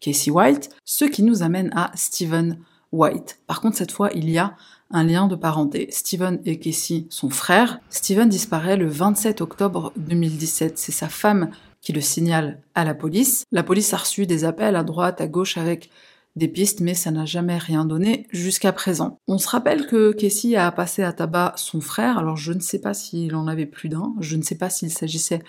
Casey 0.00 0.30
White, 0.30 0.68
ce 0.84 1.06
qui 1.06 1.22
nous 1.22 1.42
amène 1.42 1.70
à 1.74 1.92
Stephen 1.94 2.58
White. 2.92 3.40
Par 3.46 3.62
contre 3.62 3.78
cette 3.78 3.92
fois 3.92 4.10
il 4.14 4.28
y 4.28 4.36
a 4.36 4.56
un 4.90 5.04
lien 5.04 5.28
de 5.28 5.34
parenté. 5.34 5.88
Stephen 5.92 6.40
et 6.44 6.58
Casey 6.58 7.06
sont 7.08 7.30
frères. 7.30 7.80
Stephen 7.88 8.28
disparaît 8.28 8.76
le 8.76 8.86
27 8.86 9.40
octobre 9.40 9.94
2017. 9.96 10.76
C'est 10.76 10.92
sa 10.92 11.08
femme 11.08 11.50
qui 11.80 11.92
le 11.92 12.00
signale 12.00 12.60
à 12.74 12.84
la 12.84 12.94
police. 12.94 13.44
La 13.52 13.62
police 13.62 13.92
a 13.94 13.98
reçu 13.98 14.26
des 14.26 14.44
appels 14.44 14.76
à 14.76 14.84
droite, 14.84 15.20
à 15.20 15.26
gauche 15.26 15.56
avec 15.56 15.90
des 16.36 16.48
pistes, 16.48 16.80
mais 16.80 16.94
ça 16.94 17.10
n'a 17.10 17.24
jamais 17.24 17.58
rien 17.58 17.84
donné 17.84 18.26
jusqu'à 18.30 18.72
présent. 18.72 19.18
On 19.26 19.38
se 19.38 19.48
rappelle 19.48 19.86
que 19.86 20.12
Casey 20.12 20.56
a 20.56 20.70
passé 20.70 21.02
à 21.02 21.12
tabac 21.12 21.54
son 21.56 21.80
frère, 21.80 22.18
alors 22.18 22.36
je 22.36 22.52
ne 22.52 22.60
sais 22.60 22.80
pas 22.80 22.94
s'il 22.94 23.34
en 23.34 23.48
avait 23.48 23.66
plus 23.66 23.88
d'un, 23.88 24.14
je 24.20 24.36
ne 24.36 24.42
sais 24.42 24.54
pas 24.54 24.70
s'il 24.70 24.90
s'agissait 24.90 25.42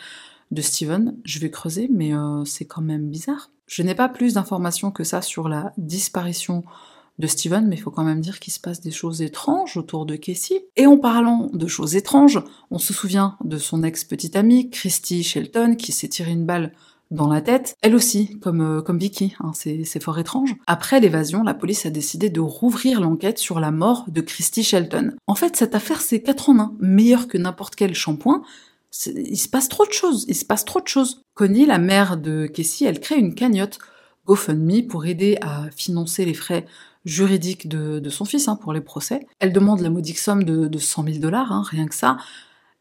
de 0.50 0.62
Steven, 0.62 1.16
je 1.24 1.40
vais 1.40 1.50
creuser, 1.50 1.90
mais 1.92 2.14
euh, 2.14 2.44
c'est 2.46 2.66
quand 2.66 2.82
même 2.82 3.10
bizarre. 3.10 3.52
Je 3.68 3.84
n'ai 3.84 3.96
pas 3.96 4.10
plus 4.10 4.34
d'informations 4.34 4.92
que 4.92 5.04
ça 5.04 5.22
sur 5.22 5.48
la 5.48 5.72
disparition 5.78 6.64
de 7.20 7.28
Steven, 7.28 7.68
mais 7.68 7.76
il 7.76 7.82
faut 7.82 7.92
quand 7.92 8.04
même 8.04 8.22
dire 8.22 8.40
qu'il 8.40 8.54
se 8.54 8.60
passe 8.60 8.82
des 8.82 8.92
choses 8.92 9.22
étranges 9.22 9.78
autour 9.78 10.06
de 10.06 10.16
Casey. 10.16 10.66
Et 10.76 10.88
en 10.88 10.98
parlant 10.98 11.50
de 11.54 11.68
choses 11.68 11.96
étranges, 11.96 12.40
on 12.72 12.80
se 12.80 12.94
souvient 12.94 13.38
de 13.44 13.58
son 13.58 13.84
ex-petite 13.84 14.36
amie, 14.36 14.70
Christy 14.70 15.24
Shelton, 15.24 15.76
qui 15.76 15.92
s'est 15.92 16.08
tiré 16.08 16.32
une 16.32 16.46
balle 16.46 16.72
dans 17.12 17.28
la 17.28 17.42
tête, 17.42 17.76
elle 17.82 17.94
aussi, 17.94 18.40
comme, 18.40 18.62
euh, 18.62 18.82
comme 18.82 18.98
Vicky, 18.98 19.36
hein, 19.42 19.52
c'est 19.54 20.02
fort 20.02 20.18
étrange. 20.18 20.56
Après 20.66 21.02
l'évasion, 21.02 21.44
la 21.44 21.54
police 21.54 21.86
a 21.86 21.90
décidé 21.90 22.30
de 22.30 22.40
rouvrir 22.40 23.02
l'enquête 23.02 23.38
sur 23.38 23.60
la 23.60 23.72
mort 23.72 24.06
de 24.08 24.22
Christy 24.22 24.64
Shelton. 24.64 25.14
En 25.28 25.36
fait, 25.36 25.58
cette 25.58 25.76
affaire, 25.76 26.02
c'est 26.02 26.22
4 26.22 26.50
en 26.50 26.60
1, 26.60 26.74
meilleur 26.80 27.28
que 27.28 27.38
n'importe 27.38 27.76
quel 27.76 27.94
shampoing. 27.94 28.44
Il 29.06 29.38
se 29.38 29.50
passe 29.50 29.68
trop 29.70 29.86
de 29.86 29.92
choses, 29.92 30.26
il 30.28 30.36
se 30.36 30.46
passe 30.46 30.66
trop 30.66 30.82
de 30.82 30.88
choses. 30.88 31.24
Connie, 31.34 31.66
la 31.66 31.80
mère 31.80 32.18
de 32.18 32.48
Casey, 32.48 32.86
elle 32.86 33.00
crée 33.00 33.20
une 33.20 33.36
cagnotte 33.36 33.80
GoFundMe 34.26 34.88
pour 34.88 35.06
aider 35.06 35.38
à 35.42 35.70
financer 35.76 36.26
les 36.26 36.34
frais 36.34 36.66
juridique 37.06 37.68
de, 37.68 38.10
son 38.10 38.26
fils 38.26 38.48
hein, 38.48 38.56
pour 38.56 38.74
les 38.74 38.82
procès. 38.82 39.26
Elle 39.40 39.54
demande 39.54 39.82
la 39.82 39.90
modique 39.90 40.20
somme 40.20 40.44
de, 40.44 40.68
de 40.68 40.78
100 40.78 41.04
000 41.06 41.18
dollars, 41.20 41.52
hein, 41.52 41.64
rien 41.68 41.88
que 41.88 41.96
ça. 41.96 42.18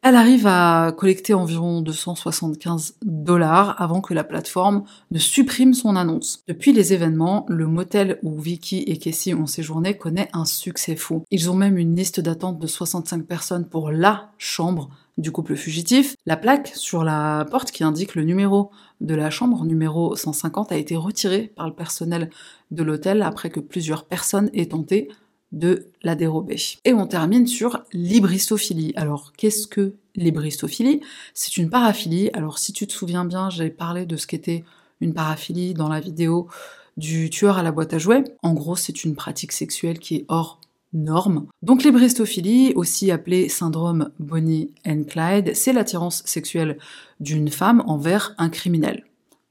Elle 0.03 0.15
arrive 0.15 0.47
à 0.47 0.95
collecter 0.97 1.35
environ 1.35 1.81
275 1.81 2.95
dollars 3.03 3.79
avant 3.79 4.01
que 4.01 4.15
la 4.15 4.23
plateforme 4.23 4.83
ne 5.11 5.19
supprime 5.19 5.75
son 5.75 5.95
annonce. 5.95 6.43
Depuis 6.47 6.73
les 6.73 6.91
événements, 6.91 7.45
le 7.47 7.67
motel 7.67 8.17
où 8.23 8.39
Vicky 8.39 8.79
et 8.79 8.97
Casey 8.97 9.35
ont 9.35 9.45
séjourné 9.45 9.95
connaît 9.95 10.29
un 10.33 10.45
succès 10.45 10.95
fou. 10.95 11.23
Ils 11.29 11.51
ont 11.51 11.53
même 11.53 11.77
une 11.77 11.95
liste 11.95 12.19
d'attente 12.19 12.57
de 12.57 12.65
65 12.65 13.27
personnes 13.27 13.67
pour 13.67 13.91
la 13.91 14.31
chambre 14.39 14.89
du 15.19 15.31
couple 15.31 15.55
fugitif. 15.55 16.15
La 16.25 16.35
plaque 16.35 16.71
sur 16.73 17.03
la 17.03 17.45
porte 17.51 17.69
qui 17.69 17.83
indique 17.83 18.15
le 18.15 18.23
numéro 18.23 18.71
de 19.01 19.13
la 19.13 19.29
chambre, 19.29 19.65
numéro 19.65 20.15
150, 20.15 20.71
a 20.71 20.77
été 20.77 20.95
retirée 20.95 21.53
par 21.55 21.67
le 21.67 21.75
personnel 21.75 22.31
de 22.71 22.81
l'hôtel 22.81 23.21
après 23.21 23.51
que 23.51 23.59
plusieurs 23.59 24.05
personnes 24.05 24.49
aient 24.53 24.69
tenté 24.69 25.09
de 25.51 25.87
la 26.03 26.15
dérober. 26.15 26.57
Et 26.85 26.93
on 26.93 27.07
termine 27.07 27.47
sur 27.47 27.83
l'hybristophilie. 27.93 28.93
Alors, 28.95 29.33
qu'est-ce 29.37 29.67
que 29.67 29.95
l'hybristophilie 30.15 31.01
C'est 31.33 31.57
une 31.57 31.69
paraphilie. 31.69 32.29
Alors, 32.33 32.57
si 32.57 32.73
tu 32.73 32.87
te 32.87 32.93
souviens 32.93 33.25
bien, 33.25 33.49
j'avais 33.49 33.69
parlé 33.69 34.05
de 34.05 34.17
ce 34.17 34.27
qu'était 34.27 34.63
une 35.01 35.13
paraphilie 35.13 35.73
dans 35.73 35.89
la 35.89 35.99
vidéo 35.99 36.47
du 36.97 37.29
tueur 37.29 37.57
à 37.57 37.63
la 37.63 37.71
boîte 37.71 37.93
à 37.93 37.97
jouets. 37.97 38.23
En 38.43 38.53
gros, 38.53 38.75
c'est 38.75 39.03
une 39.03 39.15
pratique 39.15 39.51
sexuelle 39.51 39.99
qui 39.99 40.15
est 40.15 40.25
hors 40.27 40.59
norme. 40.93 41.47
Donc 41.61 41.83
l'hybristophilie, 41.83 42.73
aussi 42.75 43.11
appelée 43.11 43.49
syndrome 43.49 44.11
Bonnie 44.19 44.73
and 44.85 45.03
Clyde, 45.07 45.55
c'est 45.55 45.73
l'attirance 45.73 46.23
sexuelle 46.25 46.77
d'une 47.19 47.49
femme 47.49 47.83
envers 47.87 48.33
un 48.37 48.49
criminel, 48.49 49.05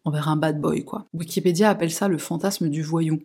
envers 0.05 0.29
un 0.29 0.37
bad 0.37 0.61
boy 0.61 0.85
quoi. 0.85 1.07
Wikipédia 1.15 1.71
appelle 1.71 1.91
ça 1.91 2.09
le 2.09 2.19
fantasme 2.19 2.69
du 2.69 2.83
voyou. 2.83 3.21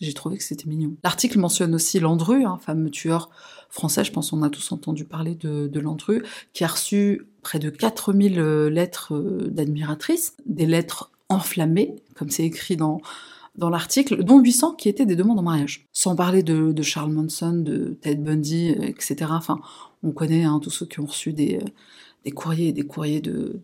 J'ai 0.00 0.14
trouvé 0.14 0.38
que 0.38 0.44
c'était 0.44 0.68
mignon. 0.68 0.96
L'article 1.04 1.38
mentionne 1.38 1.74
aussi 1.74 2.00
Landru, 2.00 2.44
un 2.44 2.56
fameux 2.56 2.90
tueur 2.90 3.30
français, 3.68 4.02
je 4.02 4.12
pense 4.12 4.30
qu'on 4.30 4.42
a 4.42 4.50
tous 4.50 4.72
entendu 4.72 5.04
parler 5.04 5.34
de, 5.34 5.80
Landru, 5.80 6.24
qui 6.52 6.64
a 6.64 6.68
reçu 6.68 7.26
près 7.42 7.58
de 7.58 7.70
4000 7.70 8.38
euh, 8.38 8.70
lettres 8.70 9.14
euh, 9.14 9.48
d'admiratrices, 9.50 10.36
des 10.46 10.66
lettres 10.66 11.12
enflammées, 11.28 11.96
comme 12.14 12.30
c'est 12.30 12.44
écrit 12.44 12.76
dans, 12.76 13.00
dans 13.56 13.70
l'article, 13.70 14.24
dont 14.24 14.40
800 14.40 14.74
qui 14.74 14.88
étaient 14.88 15.06
des 15.06 15.16
demandes 15.16 15.38
en 15.38 15.42
mariage. 15.42 15.86
Sans 15.92 16.16
parler 16.16 16.42
de, 16.42 16.82
Charles 16.82 17.12
Manson, 17.12 17.52
de 17.52 17.98
Ted 18.00 18.20
Bundy, 18.20 18.70
etc. 18.70 19.30
Enfin, 19.30 19.60
on 20.02 20.12
connaît 20.12 20.44
hein, 20.44 20.60
tous 20.62 20.70
ceux 20.70 20.86
qui 20.86 21.00
ont 21.00 21.06
reçu 21.06 21.32
des, 21.32 21.60
euh, 22.26 22.30
courriers 22.32 22.68
et 22.68 22.72
des 22.72 22.86
courriers 22.86 23.20
de 23.20 23.60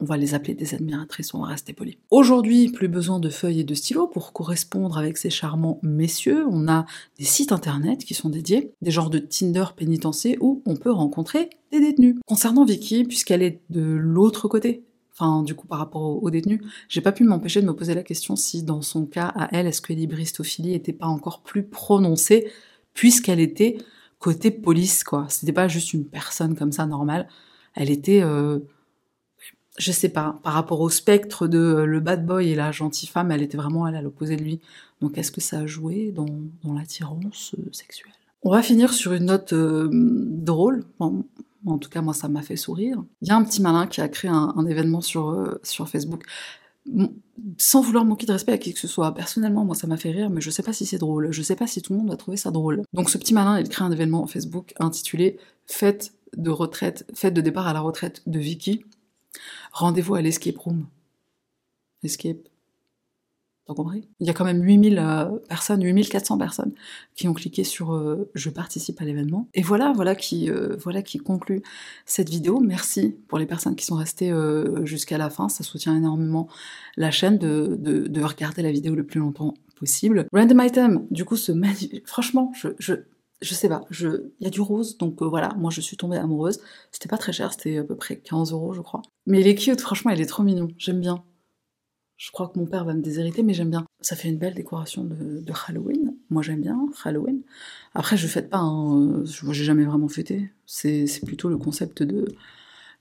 on 0.00 0.04
va 0.04 0.16
les 0.16 0.34
appeler 0.34 0.54
des 0.54 0.74
admiratrices, 0.74 1.34
on 1.34 1.42
va 1.42 1.48
rester 1.48 1.72
poli. 1.72 1.98
Aujourd'hui, 2.10 2.70
plus 2.70 2.88
besoin 2.88 3.20
de 3.20 3.28
feuilles 3.28 3.60
et 3.60 3.64
de 3.64 3.74
stylos 3.74 4.08
pour 4.08 4.32
correspondre 4.32 4.96
avec 4.98 5.18
ces 5.18 5.30
charmants 5.30 5.78
messieurs. 5.82 6.46
On 6.50 6.68
a 6.68 6.86
des 7.18 7.24
sites 7.24 7.52
internet 7.52 8.04
qui 8.04 8.14
sont 8.14 8.30
dédiés, 8.30 8.72
des 8.80 8.90
genres 8.90 9.10
de 9.10 9.18
Tinder 9.18 9.66
pénitencier 9.76 10.38
où 10.40 10.62
on 10.66 10.76
peut 10.76 10.90
rencontrer 10.90 11.50
des 11.70 11.80
détenus. 11.80 12.16
Concernant 12.26 12.64
Vicky, 12.64 13.04
puisqu'elle 13.04 13.42
est 13.42 13.60
de 13.70 13.82
l'autre 13.82 14.48
côté, 14.48 14.84
enfin 15.12 15.42
du 15.42 15.54
coup 15.54 15.66
par 15.66 15.78
rapport 15.78 16.22
aux, 16.22 16.30
détenus, 16.30 16.60
j'ai 16.88 17.00
pas 17.00 17.12
pu 17.12 17.24
m'empêcher 17.24 17.60
de 17.60 17.66
me 17.66 17.74
poser 17.74 17.94
la 17.94 18.02
question 18.02 18.36
si 18.36 18.62
dans 18.62 18.82
son 18.82 19.06
cas 19.06 19.32
à 19.36 19.48
elle, 19.52 19.66
est-ce 19.66 19.82
que 19.82 19.92
l'hybristophilie 19.92 20.74
était 20.74 20.92
pas 20.92 21.06
encore 21.06 21.42
plus 21.42 21.62
prononcée, 21.62 22.50
puisqu'elle 22.94 23.40
était 23.40 23.76
côté 24.18 24.50
police, 24.50 25.04
quoi. 25.04 25.26
C'était 25.28 25.52
pas 25.52 25.68
juste 25.68 25.92
une 25.94 26.04
personne 26.04 26.54
comme 26.54 26.72
ça 26.72 26.86
normale. 26.86 27.28
Elle 27.74 27.90
était, 27.90 28.22
euh, 28.22 28.58
je 29.78 29.92
sais 29.92 30.08
pas, 30.08 30.38
par 30.42 30.52
rapport 30.52 30.80
au 30.80 30.90
spectre 30.90 31.46
de 31.46 31.58
euh, 31.58 31.84
le 31.86 32.00
bad 32.00 32.26
boy 32.26 32.48
et 32.48 32.54
la 32.54 32.72
gentille 32.72 33.08
femme, 33.08 33.30
elle 33.30 33.42
était 33.42 33.56
vraiment 33.56 33.86
elle, 33.86 33.96
à 33.96 34.02
l'opposé 34.02 34.36
de 34.36 34.42
lui. 34.42 34.60
Donc 35.00 35.16
est-ce 35.16 35.32
que 35.32 35.40
ça 35.40 35.60
a 35.60 35.66
joué 35.66 36.12
dans, 36.12 36.26
dans 36.64 36.74
l'attirance 36.74 37.54
euh, 37.58 37.68
sexuelle? 37.72 38.12
On 38.42 38.50
va 38.50 38.62
finir 38.62 38.92
sur 38.92 39.12
une 39.12 39.26
note 39.26 39.52
euh, 39.52 39.88
drôle. 39.92 40.84
En 40.98 41.78
tout 41.78 41.90
cas, 41.90 42.00
moi, 42.00 42.14
ça 42.14 42.28
m'a 42.28 42.42
fait 42.42 42.56
sourire. 42.56 43.02
Il 43.20 43.28
y 43.28 43.30
a 43.30 43.36
un 43.36 43.44
petit 43.44 43.60
malin 43.60 43.86
qui 43.86 44.00
a 44.00 44.08
créé 44.08 44.30
un, 44.30 44.66
événement 44.66 45.02
sur, 45.02 45.58
Facebook. 45.62 46.24
Sans 47.58 47.82
vouloir 47.82 48.06
manquer 48.06 48.24
de 48.24 48.32
respect 48.32 48.52
à 48.52 48.58
qui 48.58 48.72
que 48.72 48.80
ce 48.80 48.88
soit. 48.88 49.12
Personnellement, 49.12 49.66
moi, 49.66 49.74
ça 49.74 49.86
m'a 49.86 49.98
fait 49.98 50.10
rire, 50.10 50.30
mais 50.30 50.40
je 50.40 50.48
sais 50.48 50.62
pas 50.62 50.72
si 50.72 50.86
c'est 50.86 50.96
drôle. 50.96 51.30
Je 51.32 51.42
sais 51.42 51.54
pas 51.54 51.66
si 51.66 51.82
tout 51.82 51.92
le 51.92 51.98
monde 51.98 52.08
va 52.08 52.16
trouver 52.16 52.38
ça 52.38 52.50
drôle. 52.50 52.82
Donc, 52.94 53.10
ce 53.10 53.18
petit 53.18 53.34
malin, 53.34 53.60
il 53.60 53.68
crée 53.68 53.84
un 53.84 53.92
événement 53.92 54.26
Facebook 54.26 54.72
intitulé 54.80 55.38
Fête 55.66 56.14
de 56.34 56.50
retraite, 56.50 57.06
fête 57.14 57.34
de 57.34 57.42
départ 57.42 57.66
à 57.66 57.74
la 57.74 57.80
retraite 57.80 58.22
de 58.26 58.38
Vicky. 58.38 58.84
Rendez-vous 59.72 60.14
à 60.14 60.22
l'escape 60.22 60.58
room. 60.58 60.86
Escape. 62.02 62.48
T'as 63.66 63.74
compris? 63.74 64.08
Il 64.18 64.26
y 64.26 64.30
a 64.30 64.32
quand 64.32 64.44
même 64.44 64.62
8000 64.62 64.98
euh, 64.98 65.38
personnes, 65.48 65.84
8400 65.84 66.38
personnes 66.38 66.72
qui 67.14 67.28
ont 67.28 67.34
cliqué 67.34 67.62
sur 67.62 67.92
euh, 67.94 68.28
je 68.34 68.50
participe 68.50 69.00
à 69.00 69.04
l'événement. 69.04 69.48
Et 69.54 69.62
voilà, 69.62 69.92
voilà 69.94 70.16
qui, 70.16 70.50
euh, 70.50 70.76
voilà 70.80 71.02
qui 71.02 71.18
conclut 71.18 71.62
cette 72.04 72.30
vidéo. 72.30 72.58
Merci 72.58 73.16
pour 73.28 73.38
les 73.38 73.46
personnes 73.46 73.76
qui 73.76 73.86
sont 73.86 73.94
restées 73.94 74.32
euh, 74.32 74.84
jusqu'à 74.86 75.18
la 75.18 75.30
fin. 75.30 75.48
Ça 75.48 75.62
soutient 75.62 75.94
énormément 75.94 76.48
la 76.96 77.10
chaîne 77.10 77.38
de, 77.38 77.76
de, 77.78 78.08
de 78.08 78.22
regarder 78.22 78.62
la 78.62 78.72
vidéo 78.72 78.94
le 78.94 79.04
plus 79.04 79.20
longtemps 79.20 79.54
possible. 79.80 80.26
Random 80.32 80.60
item, 80.60 81.06
du 81.10 81.24
coup, 81.24 81.36
ce 81.36 81.50
magnifique. 81.50 82.06
Franchement, 82.06 82.52
je, 82.54 82.92
je 83.42 83.54
sais 83.54 83.68
pas, 83.68 83.82
il 83.90 84.30
y 84.40 84.46
a 84.46 84.50
du 84.50 84.60
rose, 84.60 84.98
donc 84.98 85.22
euh, 85.22 85.26
voilà, 85.26 85.54
moi 85.56 85.70
je 85.70 85.80
suis 85.80 85.96
tombée 85.96 86.18
amoureuse. 86.18 86.60
C'était 86.92 87.08
pas 87.08 87.18
très 87.18 87.32
cher, 87.32 87.52
c'était 87.52 87.78
à 87.78 87.84
peu 87.84 87.96
près 87.96 88.16
15 88.16 88.52
euros, 88.52 88.72
je 88.72 88.80
crois. 88.82 89.02
Mais 89.26 89.40
il 89.40 89.46
est 89.46 89.54
cute, 89.54 89.80
franchement, 89.80 90.10
il 90.10 90.20
est 90.20 90.26
trop 90.26 90.42
mignon, 90.42 90.68
j'aime 90.76 91.00
bien. 91.00 91.24
Je 92.16 92.30
crois 92.32 92.48
que 92.48 92.58
mon 92.58 92.66
père 92.66 92.84
va 92.84 92.92
me 92.92 93.00
déshériter, 93.00 93.42
mais 93.42 93.54
j'aime 93.54 93.70
bien. 93.70 93.86
Ça 94.02 94.14
fait 94.14 94.28
une 94.28 94.36
belle 94.36 94.52
décoration 94.52 95.04
de, 95.04 95.42
Halloween. 95.66 96.14
Moi 96.28 96.42
j'aime 96.42 96.60
bien 96.60 96.86
Halloween. 97.02 97.40
Après, 97.94 98.18
je 98.18 98.26
fête 98.26 98.50
pas, 98.50 98.58
hein, 98.58 99.20
euh, 99.20 99.24
je- 99.24 99.50
j'ai 99.52 99.64
jamais 99.64 99.84
vraiment 99.84 100.08
fêté. 100.08 100.50
C'est 100.66 101.06
plutôt 101.24 101.48
le 101.48 101.56
concept 101.56 102.02
de, 102.02 102.26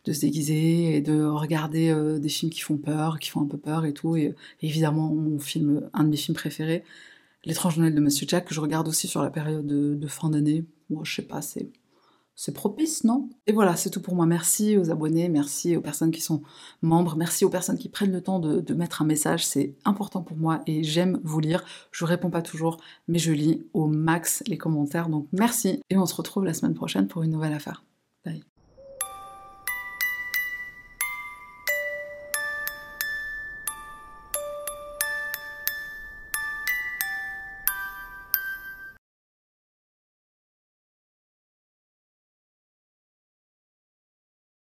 de 0.05 0.13
se 0.13 0.21
déguiser 0.21 0.95
et 0.95 1.01
de 1.01 1.21
regarder 1.23 1.89
euh, 1.89 2.19
des 2.19 2.29
films 2.29 2.51
qui 2.51 2.61
font 2.61 2.77
peur, 2.77 3.19
qui 3.19 3.29
font 3.29 3.41
un 3.41 3.45
peu 3.47 3.57
peur 3.57 3.85
et 3.85 3.93
tout. 3.93 4.15
Et 4.15 4.35
évidemment, 4.61 5.09
mon 5.13 5.39
film, 5.39 5.89
un 5.93 6.03
de 6.05 6.09
mes 6.09 6.17
films 6.17 6.35
préférés, 6.37 6.83
L'étrange 7.45 7.77
Noël 7.77 7.95
de 7.95 8.01
Monsieur 8.01 8.25
Jack, 8.27 8.45
que 8.45 8.53
je 8.53 8.59
regarde 8.59 8.87
aussi 8.87 9.07
sur 9.07 9.21
la 9.21 9.29
période 9.29 9.65
de, 9.65 10.07
fin 10.07 10.29
d'année. 10.29 10.65
Moi, 10.89 11.03
je 11.05 11.15
sais 11.15 11.21
pas, 11.21 11.41
c'est. 11.41 11.71
C'est 12.41 12.53
propice, 12.53 13.03
non? 13.03 13.29
Et 13.47 13.51
voilà, 13.51 13.75
c'est 13.75 13.89
tout 13.89 14.01
pour 14.01 14.15
moi. 14.15 14.25
Merci 14.25 14.77
aux 14.77 14.91
abonnés, 14.91 15.27
merci 15.27 15.75
aux 15.75 15.81
personnes 15.81 16.11
qui 16.11 16.21
sont 16.21 16.41
membres, 16.81 17.17
merci 17.17 17.43
aux 17.43 17.49
personnes 17.49 17.77
qui 17.77 17.89
prennent 17.89 18.13
le 18.13 18.21
temps 18.21 18.39
de, 18.39 18.61
de 18.61 18.73
mettre 18.73 19.01
un 19.01 19.05
message. 19.05 19.45
C'est 19.45 19.75
important 19.83 20.21
pour 20.21 20.37
moi 20.37 20.61
et 20.65 20.81
j'aime 20.81 21.19
vous 21.25 21.41
lire. 21.41 21.65
Je 21.91 22.05
réponds 22.05 22.29
pas 22.29 22.41
toujours, 22.41 22.77
mais 23.09 23.19
je 23.19 23.33
lis 23.33 23.67
au 23.73 23.87
max 23.87 24.41
les 24.47 24.57
commentaires. 24.57 25.09
Donc 25.09 25.27
merci 25.33 25.81
et 25.89 25.97
on 25.97 26.05
se 26.05 26.15
retrouve 26.15 26.45
la 26.45 26.53
semaine 26.53 26.75
prochaine 26.75 27.09
pour 27.09 27.23
une 27.23 27.31
nouvelle 27.31 27.51
affaire. 27.51 27.83
Bye. 28.23 28.41